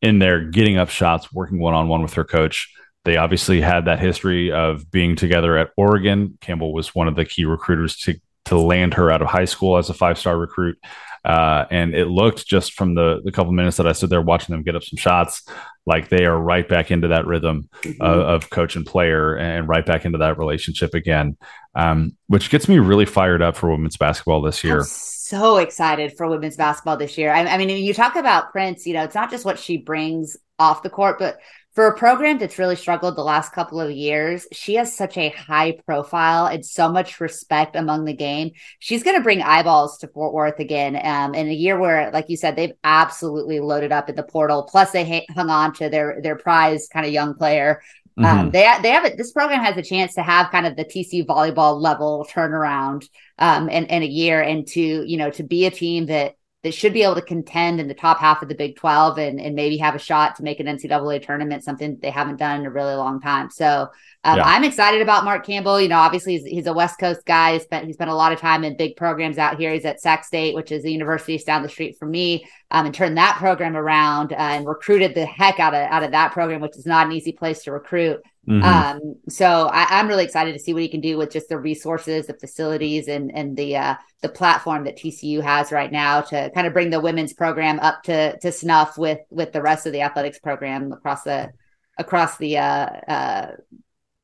in 0.00 0.18
there 0.18 0.44
getting 0.44 0.78
up 0.78 0.90
shots, 0.90 1.32
working 1.32 1.58
one 1.58 1.74
on 1.74 1.88
one 1.88 2.02
with 2.02 2.14
her 2.14 2.24
coach. 2.24 2.72
They 3.04 3.16
obviously 3.16 3.60
had 3.60 3.86
that 3.86 4.00
history 4.00 4.50
of 4.50 4.90
being 4.90 5.16
together 5.16 5.58
at 5.58 5.70
Oregon. 5.76 6.38
Campbell 6.40 6.72
was 6.72 6.94
one 6.94 7.08
of 7.08 7.16
the 7.16 7.24
key 7.24 7.44
recruiters 7.44 7.96
to 7.98 8.18
to 8.46 8.58
land 8.58 8.94
her 8.94 9.10
out 9.10 9.22
of 9.22 9.28
high 9.28 9.46
school 9.46 9.76
as 9.76 9.90
a 9.90 9.94
five 9.94 10.18
star 10.18 10.38
recruit. 10.38 10.78
Uh, 11.24 11.64
and 11.70 11.94
it 11.94 12.06
looked 12.06 12.46
just 12.46 12.74
from 12.74 12.94
the, 12.94 13.22
the 13.24 13.32
couple 13.32 13.52
minutes 13.52 13.78
that 13.78 13.86
I 13.86 13.92
stood 13.92 14.10
there 14.10 14.20
watching 14.20 14.54
them 14.54 14.62
get 14.62 14.76
up 14.76 14.84
some 14.84 14.98
shots, 14.98 15.48
like 15.86 16.08
they 16.08 16.24
are 16.24 16.38
right 16.38 16.68
back 16.68 16.90
into 16.90 17.08
that 17.08 17.26
rhythm 17.26 17.68
mm-hmm. 17.82 18.00
of, 18.00 18.18
of, 18.20 18.50
coach 18.50 18.74
and 18.74 18.86
player 18.86 19.36
and 19.36 19.68
right 19.68 19.84
back 19.84 20.04
into 20.04 20.18
that 20.18 20.38
relationship 20.38 20.94
again, 20.94 21.36
um, 21.74 22.16
which 22.26 22.48
gets 22.50 22.68
me 22.68 22.78
really 22.78 23.04
fired 23.04 23.42
up 23.42 23.56
for 23.56 23.70
women's 23.70 23.96
basketball 23.96 24.40
this 24.40 24.64
year. 24.64 24.78
I'm 24.78 24.84
so 24.84 25.58
excited 25.58 26.16
for 26.16 26.26
women's 26.26 26.56
basketball 26.56 26.96
this 26.96 27.18
year. 27.18 27.32
I, 27.32 27.44
I 27.44 27.58
mean, 27.58 27.68
you 27.68 27.92
talk 27.92 28.16
about 28.16 28.50
Prince, 28.50 28.86
you 28.86 28.94
know, 28.94 29.04
it's 29.04 29.14
not 29.14 29.30
just 29.30 29.44
what 29.44 29.58
she 29.58 29.76
brings 29.76 30.36
off 30.58 30.82
the 30.82 30.90
court, 30.90 31.18
but 31.18 31.38
for 31.74 31.88
a 31.88 31.96
program 31.96 32.38
that's 32.38 32.58
really 32.58 32.76
struggled 32.76 33.16
the 33.16 33.24
last 33.24 33.52
couple 33.52 33.80
of 33.80 33.90
years, 33.90 34.46
she 34.52 34.74
has 34.74 34.96
such 34.96 35.18
a 35.18 35.30
high 35.30 35.72
profile 35.84 36.46
and 36.46 36.64
so 36.64 36.88
much 36.88 37.20
respect 37.20 37.74
among 37.74 38.04
the 38.04 38.12
game. 38.12 38.52
She's 38.78 39.02
going 39.02 39.16
to 39.16 39.22
bring 39.22 39.42
eyeballs 39.42 39.98
to 39.98 40.08
Fort 40.08 40.32
Worth 40.32 40.60
again 40.60 40.98
um, 41.04 41.34
in 41.34 41.48
a 41.48 41.52
year 41.52 41.76
where, 41.76 42.12
like 42.12 42.28
you 42.28 42.36
said, 42.36 42.54
they've 42.54 42.74
absolutely 42.84 43.58
loaded 43.58 43.90
up 43.90 44.08
in 44.08 44.14
the 44.14 44.22
portal. 44.22 44.68
Plus, 44.70 44.92
they 44.92 45.04
ha- 45.04 45.34
hung 45.34 45.50
on 45.50 45.72
to 45.74 45.88
their 45.88 46.20
their 46.22 46.36
prize 46.36 46.86
kind 46.86 47.04
of 47.04 47.12
young 47.12 47.34
player. 47.34 47.82
Um, 48.16 48.24
mm-hmm. 48.24 48.38
Um, 48.38 48.50
they 48.52 48.72
they 48.82 48.90
have 48.90 49.04
it. 49.04 49.16
This 49.16 49.32
program 49.32 49.64
has 49.64 49.76
a 49.76 49.82
chance 49.82 50.14
to 50.14 50.22
have 50.22 50.52
kind 50.52 50.66
of 50.66 50.76
the 50.76 50.84
TC 50.84 51.26
volleyball 51.26 51.80
level 51.80 52.24
turnaround 52.30 53.08
um, 53.40 53.68
in, 53.68 53.86
in 53.86 54.04
a 54.04 54.06
year, 54.06 54.40
and 54.40 54.64
to 54.68 54.80
you 54.80 55.16
know 55.16 55.30
to 55.30 55.42
be 55.42 55.66
a 55.66 55.72
team 55.72 56.06
that 56.06 56.36
that 56.64 56.72
should 56.72 56.94
be 56.94 57.02
able 57.02 57.14
to 57.14 57.22
contend 57.22 57.78
in 57.78 57.88
the 57.88 57.94
top 57.94 58.18
half 58.18 58.40
of 58.40 58.48
the 58.48 58.54
Big 58.54 58.74
12 58.74 59.18
and, 59.18 59.38
and 59.38 59.54
maybe 59.54 59.76
have 59.76 59.94
a 59.94 59.98
shot 59.98 60.34
to 60.36 60.42
make 60.42 60.60
an 60.60 60.66
NCAA 60.66 61.24
tournament, 61.24 61.62
something 61.62 61.98
they 62.00 62.10
haven't 62.10 62.38
done 62.38 62.60
in 62.60 62.66
a 62.66 62.70
really 62.70 62.94
long 62.94 63.20
time. 63.20 63.50
So 63.50 63.88
um, 64.24 64.38
yeah. 64.38 64.44
I'm 64.44 64.64
excited 64.64 65.02
about 65.02 65.24
Mark 65.24 65.44
Campbell. 65.44 65.78
You 65.78 65.88
know, 65.88 65.98
obviously 65.98 66.38
he's, 66.38 66.46
he's, 66.46 66.66
a 66.66 66.72
West 66.72 66.98
Coast 66.98 67.20
guy. 67.26 67.52
He 67.52 67.58
spent, 67.60 67.86
he 67.86 67.92
spent 67.92 68.08
a 68.08 68.14
lot 68.14 68.32
of 68.32 68.40
time 68.40 68.64
in 68.64 68.78
big 68.78 68.96
programs 68.96 69.36
out 69.36 69.58
here. 69.58 69.74
He's 69.74 69.84
at 69.84 70.00
Sac 70.00 70.24
State, 70.24 70.54
which 70.54 70.72
is 70.72 70.82
the 70.82 70.90
university 70.90 71.36
down 71.44 71.62
the 71.62 71.68
street 71.68 71.98
from 71.98 72.10
me, 72.10 72.46
um, 72.70 72.86
and 72.86 72.94
turned 72.94 73.18
that 73.18 73.36
program 73.36 73.76
around 73.76 74.32
uh, 74.32 74.36
and 74.36 74.66
recruited 74.66 75.14
the 75.14 75.26
heck 75.26 75.60
out 75.60 75.74
of, 75.74 75.82
out 75.90 76.02
of 76.02 76.12
that 76.12 76.32
program, 76.32 76.62
which 76.62 76.78
is 76.78 76.86
not 76.86 77.06
an 77.06 77.12
easy 77.12 77.32
place 77.32 77.64
to 77.64 77.72
recruit. 77.72 78.22
Mm-hmm. 78.48 78.62
Um, 78.62 79.14
so 79.28 79.68
I, 79.72 80.00
am 80.00 80.08
really 80.08 80.24
excited 80.24 80.52
to 80.52 80.58
see 80.58 80.74
what 80.74 80.82
he 80.82 80.88
can 80.88 81.00
do 81.00 81.16
with 81.16 81.32
just 81.32 81.48
the 81.48 81.58
resources, 81.58 82.26
the 82.26 82.34
facilities, 82.34 83.08
and 83.08 83.34
and 83.34 83.56
the 83.56 83.76
uh, 83.76 83.94
the 84.20 84.28
platform 84.28 84.84
that 84.84 84.98
TCU 84.98 85.42
has 85.42 85.72
right 85.72 85.90
now 85.90 86.20
to 86.20 86.50
kind 86.54 86.66
of 86.66 86.74
bring 86.74 86.90
the 86.90 87.00
women's 87.00 87.32
program 87.32 87.80
up 87.80 88.02
to 88.02 88.38
to 88.40 88.52
snuff 88.52 88.98
with 88.98 89.20
with 89.30 89.52
the 89.52 89.62
rest 89.62 89.86
of 89.86 89.92
the 89.92 90.02
athletics 90.02 90.38
program 90.38 90.92
across 90.92 91.22
the 91.22 91.52
across 91.96 92.36
the 92.36 92.58
uh, 92.58 92.86
uh, 93.08 93.52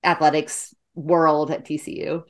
athletics 0.05 0.75
world 0.95 1.51
at 1.51 1.65
TCU. 1.65 2.23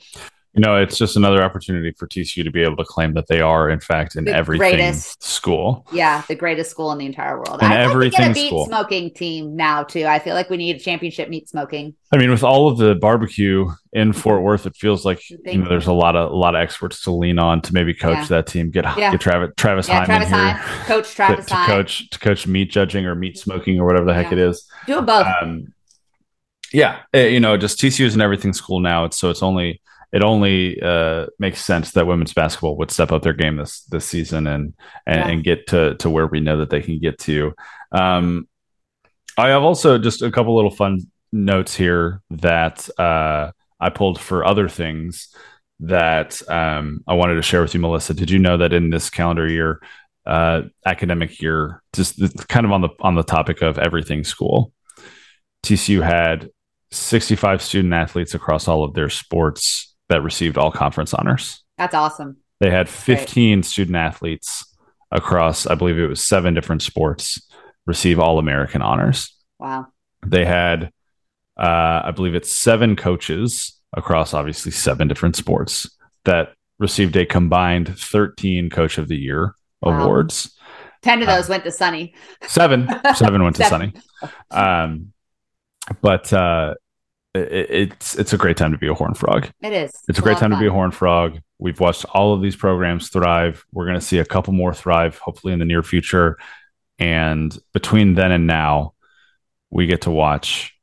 You 0.53 0.61
know, 0.63 0.75
it's 0.75 0.99
just 0.99 1.17
another 1.17 1.45
opportunity 1.45 1.93
for 1.97 2.09
TCU 2.09 2.43
to 2.43 2.51
be 2.51 2.61
able 2.63 2.77
to 2.79 2.85
claim 2.85 3.15
that 3.15 3.29
they 3.29 3.41
are, 3.41 3.71
in 3.71 3.79
fact, 3.79 4.17
in 4.17 4.25
The 4.25 4.35
everything 4.35 4.59
greatest. 4.73 5.23
school. 5.23 5.87
Yeah, 5.93 6.25
the 6.27 6.35
greatest 6.35 6.73
school 6.73 6.91
in 6.91 6.99
the 6.99 7.07
entire 7.07 7.37
world. 7.37 7.61
And 7.63 7.73
I'd 7.73 7.87
like 7.95 8.11
to 8.11 8.19
get 8.19 8.31
a 8.33 8.35
meat 8.35 8.49
school. 8.49 8.67
smoking 8.67 9.15
team 9.15 9.55
now 9.55 9.85
too. 9.85 10.07
I 10.07 10.19
feel 10.19 10.35
like 10.35 10.51
we 10.51 10.57
need 10.57 10.75
a 10.75 10.79
championship 10.81 11.29
meat 11.29 11.49
smoking. 11.49 11.95
I 12.13 12.17
mean, 12.17 12.31
with 12.31 12.43
all 12.43 12.67
of 12.67 12.79
the 12.79 12.97
barbecue 12.97 13.71
in 13.93 14.13
Fort 14.13 14.43
Worth, 14.43 14.67
it 14.67 14.75
feels 14.75 15.05
like 15.05 15.23
you 15.31 15.59
know 15.59 15.69
there's 15.69 15.87
a 15.87 15.93
lot 15.93 16.17
of 16.17 16.33
a 16.33 16.35
lot 16.35 16.57
of 16.57 16.61
experts 16.63 17.05
to 17.05 17.13
lean 17.13 17.39
on 17.39 17.61
to 17.63 17.73
maybe 17.73 17.95
coach 17.95 18.17
Yeah. 18.17 18.25
that 18.27 18.49
team. 18.49 18.73
Get 18.73 18.85
Yeah. 18.99 19.13
get 19.13 19.21
Travis 19.21 19.51
Travis 19.57 19.87
Yeah, 19.87 20.05
Hyman 20.05 20.27
Travis 20.29 20.67
here 20.67 20.85
Coach 20.87 21.11
Travis 21.15 21.47
to 21.47 21.55
Heim. 21.55 21.67
coach 21.69 22.11
to 22.11 22.19
coach 22.19 22.49
meat 22.49 22.73
judging 22.73 23.07
or 23.07 23.15
meat 23.15 23.39
smoking 23.39 23.79
or 23.79 23.87
whatever 23.87 24.05
the 24.07 24.15
heck 24.15 24.27
Yeah. 24.33 24.33
it 24.33 24.39
is. 24.39 24.69
Do 24.89 24.97
them 24.97 25.07
both. 25.07 25.27
Um, 25.41 25.73
yeah, 26.73 26.99
eh, 27.15 27.29
you 27.29 27.39
know, 27.39 27.57
just 27.57 27.79
TCU 27.81 28.05
is 28.05 28.17
an 28.17 28.21
everything 28.21 28.53
school 28.53 28.81
now. 28.81 29.05
It's 29.05 29.17
so 29.17 29.31
it's 29.31 29.45
only 29.45 29.81
it 30.13 30.23
only 30.25 30.81
uh, 30.83 31.27
makes 31.39 31.65
sense 31.65 31.93
that 31.93 32.07
women's 32.07 32.35
basketball 32.35 32.77
would 32.79 32.91
step 32.91 33.13
up 33.13 33.23
their 33.23 33.33
game 33.33 33.57
this 33.57 33.83
this 33.85 34.05
season 34.05 34.47
and 34.47 34.75
and, 35.07 35.17
Yeah. 35.19 35.29
and 35.29 35.45
get 35.45 35.67
to 35.69 35.95
to 35.97 36.11
where 36.11 36.27
we 36.27 36.41
know 36.41 36.57
that 36.59 36.71
they 36.71 36.81
can 36.83 36.99
get 36.99 37.19
to. 37.21 37.55
Um, 37.93 38.49
I 39.39 39.49
have 39.49 39.63
also 39.63 39.99
just 39.99 40.23
a 40.23 40.31
couple 40.31 40.55
little 40.57 40.71
fun 40.71 41.01
notes 41.33 41.75
here 41.77 42.23
that 42.31 42.89
uh, 42.99 43.53
I 43.79 43.91
pulled 43.91 44.21
for 44.21 44.45
other 44.45 44.69
things 44.69 45.35
that 45.81 46.43
um, 46.51 47.03
I 47.07 47.15
wanted 47.15 47.37
to 47.37 47.43
share 47.43 47.63
with 47.63 47.73
you, 47.73 47.81
Melissa. 47.81 48.13
Did 48.13 48.31
you 48.31 48.39
know 48.39 48.59
that 48.59 48.73
in 48.73 48.91
this 48.91 49.09
calendar 49.09 49.49
year, 49.49 49.81
uh, 50.27 50.63
academic 50.85 51.41
year, 51.41 51.83
just 51.95 52.19
kind 52.49 52.67
of 52.67 52.73
on 52.73 52.81
the 52.83 52.91
on 53.01 53.15
the 53.15 53.23
topic 53.23 53.63
of 53.63 53.79
everything 53.79 54.25
school, 54.25 54.73
TCU 55.63 56.03
had 56.03 56.51
65 56.91 57.63
student 57.63 57.95
athletes 57.95 58.35
across 58.35 58.67
all 58.69 58.83
of 58.85 58.95
their 58.95 59.09
sports 59.09 59.90
that 60.11 60.23
received 60.23 60.59
all 60.59 60.71
conference 60.71 61.15
honors. 61.15 61.65
That's 61.79 61.95
awesome. 61.95 62.37
They 62.61 62.71
had 62.71 62.89
15 62.89 63.63
student 63.63 63.97
athletes 63.97 64.67
across, 65.11 65.67
I 65.67 65.75
believe 65.75 65.99
it 65.99 66.07
was 66.07 66.23
seven 66.23 66.53
different 66.53 66.83
sports, 66.83 67.41
receive 67.87 68.19
all 68.19 68.39
American 68.39 68.83
honors. 68.83 69.35
Wow. 69.59 69.87
They 70.27 70.45
had, 70.45 70.93
uh, 71.59 72.03
I 72.05 72.11
believe 72.15 72.35
it's 72.35 72.55
seven 72.55 72.97
coaches 72.97 73.81
across 73.97 74.35
obviously 74.35 74.73
seven 74.73 75.09
different 75.09 75.37
sports 75.37 75.89
that 76.27 76.53
received 76.79 77.17
a 77.17 77.25
combined 77.27 77.99
13 77.99 78.69
Coach 78.71 78.99
of 78.99 79.09
the 79.09 79.17
Year 79.17 79.55
Wow. 79.83 80.03
awards. 80.05 80.55
Ten 81.03 81.23
of 81.23 81.29
Uh, 81.29 81.37
those 81.37 81.49
went 81.49 81.65
to 81.65 81.71
Sonny. 81.73 82.15
Seven, 82.43 82.87
seven 83.15 83.43
went 83.43 83.57
to 83.57 83.65
Seven. 83.69 83.95
Sonny. 84.21 84.33
Um, 84.51 85.13
but 86.03 86.31
uh, 86.33 86.75
it's 87.35 88.17
it's 88.19 88.33
a 88.33 88.39
great 88.39 88.57
time 88.57 88.73
to 88.73 88.79
be 88.79 88.89
a 88.89 88.95
Horn 88.95 89.15
Frog. 89.15 89.49
It 89.63 89.73
is. 89.73 89.93
It's 90.09 90.19
a 90.19 90.23
great 90.23 90.39
time 90.39 90.51
to 90.51 90.59
be 90.59 90.67
a. 90.67 90.71
Horn 90.71 90.91
Frog. 90.91 91.39
We've 91.59 91.79
watched 91.79 92.05
all 92.07 92.35
of 92.35 92.43
these 92.43 92.57
programs 92.57 93.09
thrive. 93.09 93.65
We're 93.73 93.87
going 93.87 93.99
to 93.99 94.05
see 94.05 94.19
a 94.19 94.25
couple 94.25 94.53
more 94.53 94.75
thrive, 94.75 95.19
hopefully 95.19 95.53
in 95.53 95.59
the 95.59 95.65
near 95.65 95.83
future. 95.83 96.39
And 96.99 97.57
between 97.73 98.15
then 98.15 98.33
and 98.33 98.47
now, 98.47 98.95
we 99.71 99.87
get 99.87 100.03
to 100.03 100.11
watch 100.11 100.75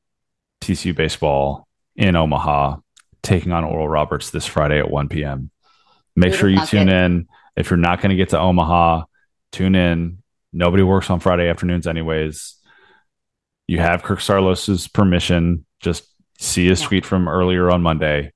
TCU 0.62 0.96
baseball 0.96 1.68
in 1.96 2.16
Omaha 2.16 2.78
taking 3.22 3.52
on 3.52 3.64
Oral 3.64 3.90
Roberts 3.90 4.30
this 4.30 4.46
Friday 4.46 4.80
at 4.80 4.90
1 4.90 5.10
p.m. 5.10 5.52
Make 6.16 6.34
sure 6.34 6.50
you 6.50 6.66
tune 6.66 6.90
in. 6.90 7.28
If 7.56 7.70
you're 7.70 7.78
not 7.78 8.02
going 8.02 8.12
to 8.12 8.16
get 8.16 8.30
to 8.30 8.40
Omaha, 8.40 9.04
tune 9.52 9.76
in. 9.76 10.24
Nobody 10.54 10.84
works 10.84 11.10
on 11.10 11.20
Friday 11.20 11.50
afternoons, 11.50 11.88
anyways. 11.88 12.56
You 13.68 13.80
have 13.80 14.02
Kirk 14.02 14.20
Saarloos's 14.20 14.88
permission. 14.88 15.66
Just 15.82 16.08
see 16.38 16.68
his 16.68 16.82
Yeah. 16.82 16.88
tweet 16.88 17.06
from 17.06 17.28
earlier 17.28 17.70
on 17.72 17.82
Monday, 17.82 18.32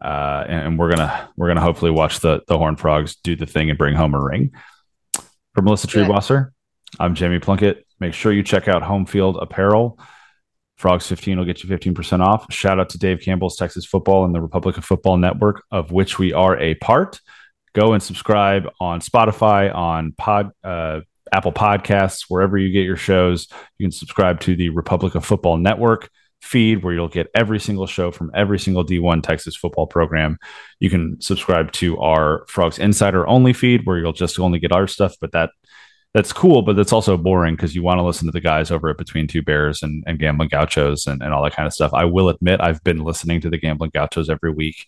uh, 0.00 0.44
and, 0.46 0.60
and 0.68 0.78
we're 0.78 0.90
gonna 0.90 1.28
we're 1.36 1.48
gonna 1.48 1.60
hopefully 1.60 1.90
watch 1.90 2.20
the 2.20 2.42
the 2.46 2.58
Horn 2.58 2.76
Frogs 2.76 3.16
do 3.16 3.36
the 3.36 3.46
thing 3.46 3.68
and 3.70 3.78
bring 3.78 3.94
home 3.94 4.14
a 4.14 4.22
ring. 4.22 4.52
For 5.54 5.62
Melissa 5.62 5.86
Good. 5.86 6.08
Triebwasser, 6.08 6.50
I'm 6.98 7.14
Jamie 7.14 7.38
Plunkett. 7.38 7.86
Make 8.00 8.12
sure 8.14 8.32
you 8.32 8.42
check 8.42 8.66
out 8.68 8.82
Home 8.82 9.06
Field 9.06 9.36
Apparel. 9.40 9.98
Frogs 10.76 11.06
15 11.06 11.38
will 11.38 11.44
get 11.44 11.62
you 11.62 11.68
15% 11.70 12.20
off. 12.20 12.52
Shout 12.52 12.80
out 12.80 12.88
to 12.90 12.98
Dave 12.98 13.20
Campbell's 13.20 13.56
Texas 13.56 13.86
Football 13.86 14.24
and 14.24 14.34
the 14.34 14.40
Republic 14.40 14.76
of 14.76 14.84
Football 14.84 15.16
Network, 15.18 15.62
of 15.70 15.92
which 15.92 16.18
we 16.18 16.32
are 16.32 16.58
a 16.58 16.74
part. 16.74 17.20
Go 17.74 17.92
and 17.92 18.02
subscribe 18.02 18.68
on 18.80 18.98
Spotify, 19.00 19.72
on 19.72 20.12
Pod, 20.18 20.50
uh, 20.64 21.00
Apple 21.32 21.52
Podcasts, 21.52 22.24
wherever 22.28 22.58
you 22.58 22.72
get 22.72 22.82
your 22.84 22.96
shows. 22.96 23.46
You 23.78 23.86
can 23.86 23.92
subscribe 23.92 24.40
to 24.40 24.56
the 24.56 24.70
Republic 24.70 25.14
of 25.14 25.24
Football 25.24 25.58
Network 25.58 26.10
feed, 26.42 26.82
where 26.82 26.92
you'll 26.92 27.08
get 27.08 27.30
every 27.34 27.58
single 27.58 27.86
show 27.86 28.10
from 28.10 28.30
every 28.34 28.58
single 28.58 28.84
D1 28.84 29.22
Texas 29.22 29.56
football 29.56 29.86
program. 29.86 30.38
You 30.78 30.90
can 30.90 31.20
subscribe 31.20 31.72
to 31.72 31.98
our 31.98 32.44
Frogs 32.48 32.78
Insider 32.78 33.26
only 33.26 33.52
feed, 33.52 33.86
where 33.86 33.98
you'll 33.98 34.12
just 34.12 34.38
only 34.38 34.58
get 34.58 34.72
our 34.72 34.86
stuff, 34.86 35.14
but 35.20 35.32
that 35.32 35.50
that's 36.12 36.32
cool, 36.32 36.62
but 36.62 36.76
that's 36.76 36.92
also 36.92 37.16
boring 37.16 37.56
because 37.56 37.74
you 37.74 37.82
want 37.82 37.98
to 37.98 38.04
listen 38.04 38.26
to 38.26 38.32
the 38.32 38.40
guys 38.40 38.70
over 38.70 38.88
at 38.88 38.98
Between 38.98 39.26
Two 39.26 39.42
Bears 39.42 39.82
and, 39.82 40.04
and 40.06 40.16
Gambling 40.18 40.48
Gauchos 40.48 41.08
and, 41.08 41.20
and 41.22 41.34
all 41.34 41.42
that 41.42 41.56
kind 41.56 41.66
of 41.66 41.72
stuff. 41.72 41.92
I 41.92 42.04
will 42.04 42.28
admit 42.28 42.60
I've 42.60 42.84
been 42.84 42.98
listening 43.02 43.40
to 43.40 43.50
the 43.50 43.58
Gambling 43.58 43.90
Gauchos 43.92 44.30
every 44.30 44.52
week. 44.52 44.86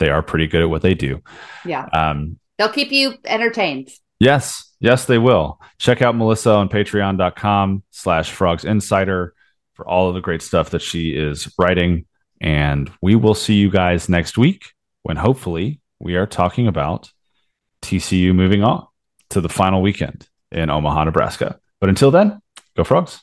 They 0.00 0.08
are 0.10 0.22
pretty 0.22 0.48
good 0.48 0.62
at 0.62 0.68
what 0.68 0.82
they 0.82 0.94
do. 0.94 1.22
Yeah. 1.64 1.84
Um, 1.92 2.40
They'll 2.58 2.68
keep 2.68 2.90
you 2.90 3.14
entertained. 3.24 3.90
yes, 4.18 4.72
yes, 4.80 5.04
they 5.04 5.18
will. 5.18 5.60
Check 5.78 6.02
out 6.02 6.16
Melissa 6.16 6.50
on 6.50 6.68
patreon.com 6.68 7.84
slash 7.92 8.32
frogs 8.32 8.64
insider 8.64 9.34
for 9.76 9.86
all 9.86 10.08
of 10.08 10.14
the 10.14 10.20
great 10.20 10.42
stuff 10.42 10.70
that 10.70 10.82
she 10.82 11.10
is 11.10 11.52
writing. 11.58 12.06
And 12.40 12.90
we 13.00 13.14
will 13.14 13.34
see 13.34 13.54
you 13.54 13.70
guys 13.70 14.08
next 14.08 14.36
week 14.36 14.72
when 15.02 15.16
hopefully 15.16 15.80
we 16.00 16.16
are 16.16 16.26
talking 16.26 16.66
about 16.66 17.12
TCU 17.82 18.34
moving 18.34 18.64
on 18.64 18.86
to 19.30 19.40
the 19.40 19.48
final 19.48 19.82
weekend 19.82 20.28
in 20.50 20.70
Omaha, 20.70 21.04
Nebraska. 21.04 21.58
But 21.80 21.90
until 21.90 22.10
then, 22.10 22.40
go 22.76 22.84
frogs. 22.84 23.20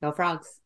Go 0.00 0.12
frogs. 0.12 0.57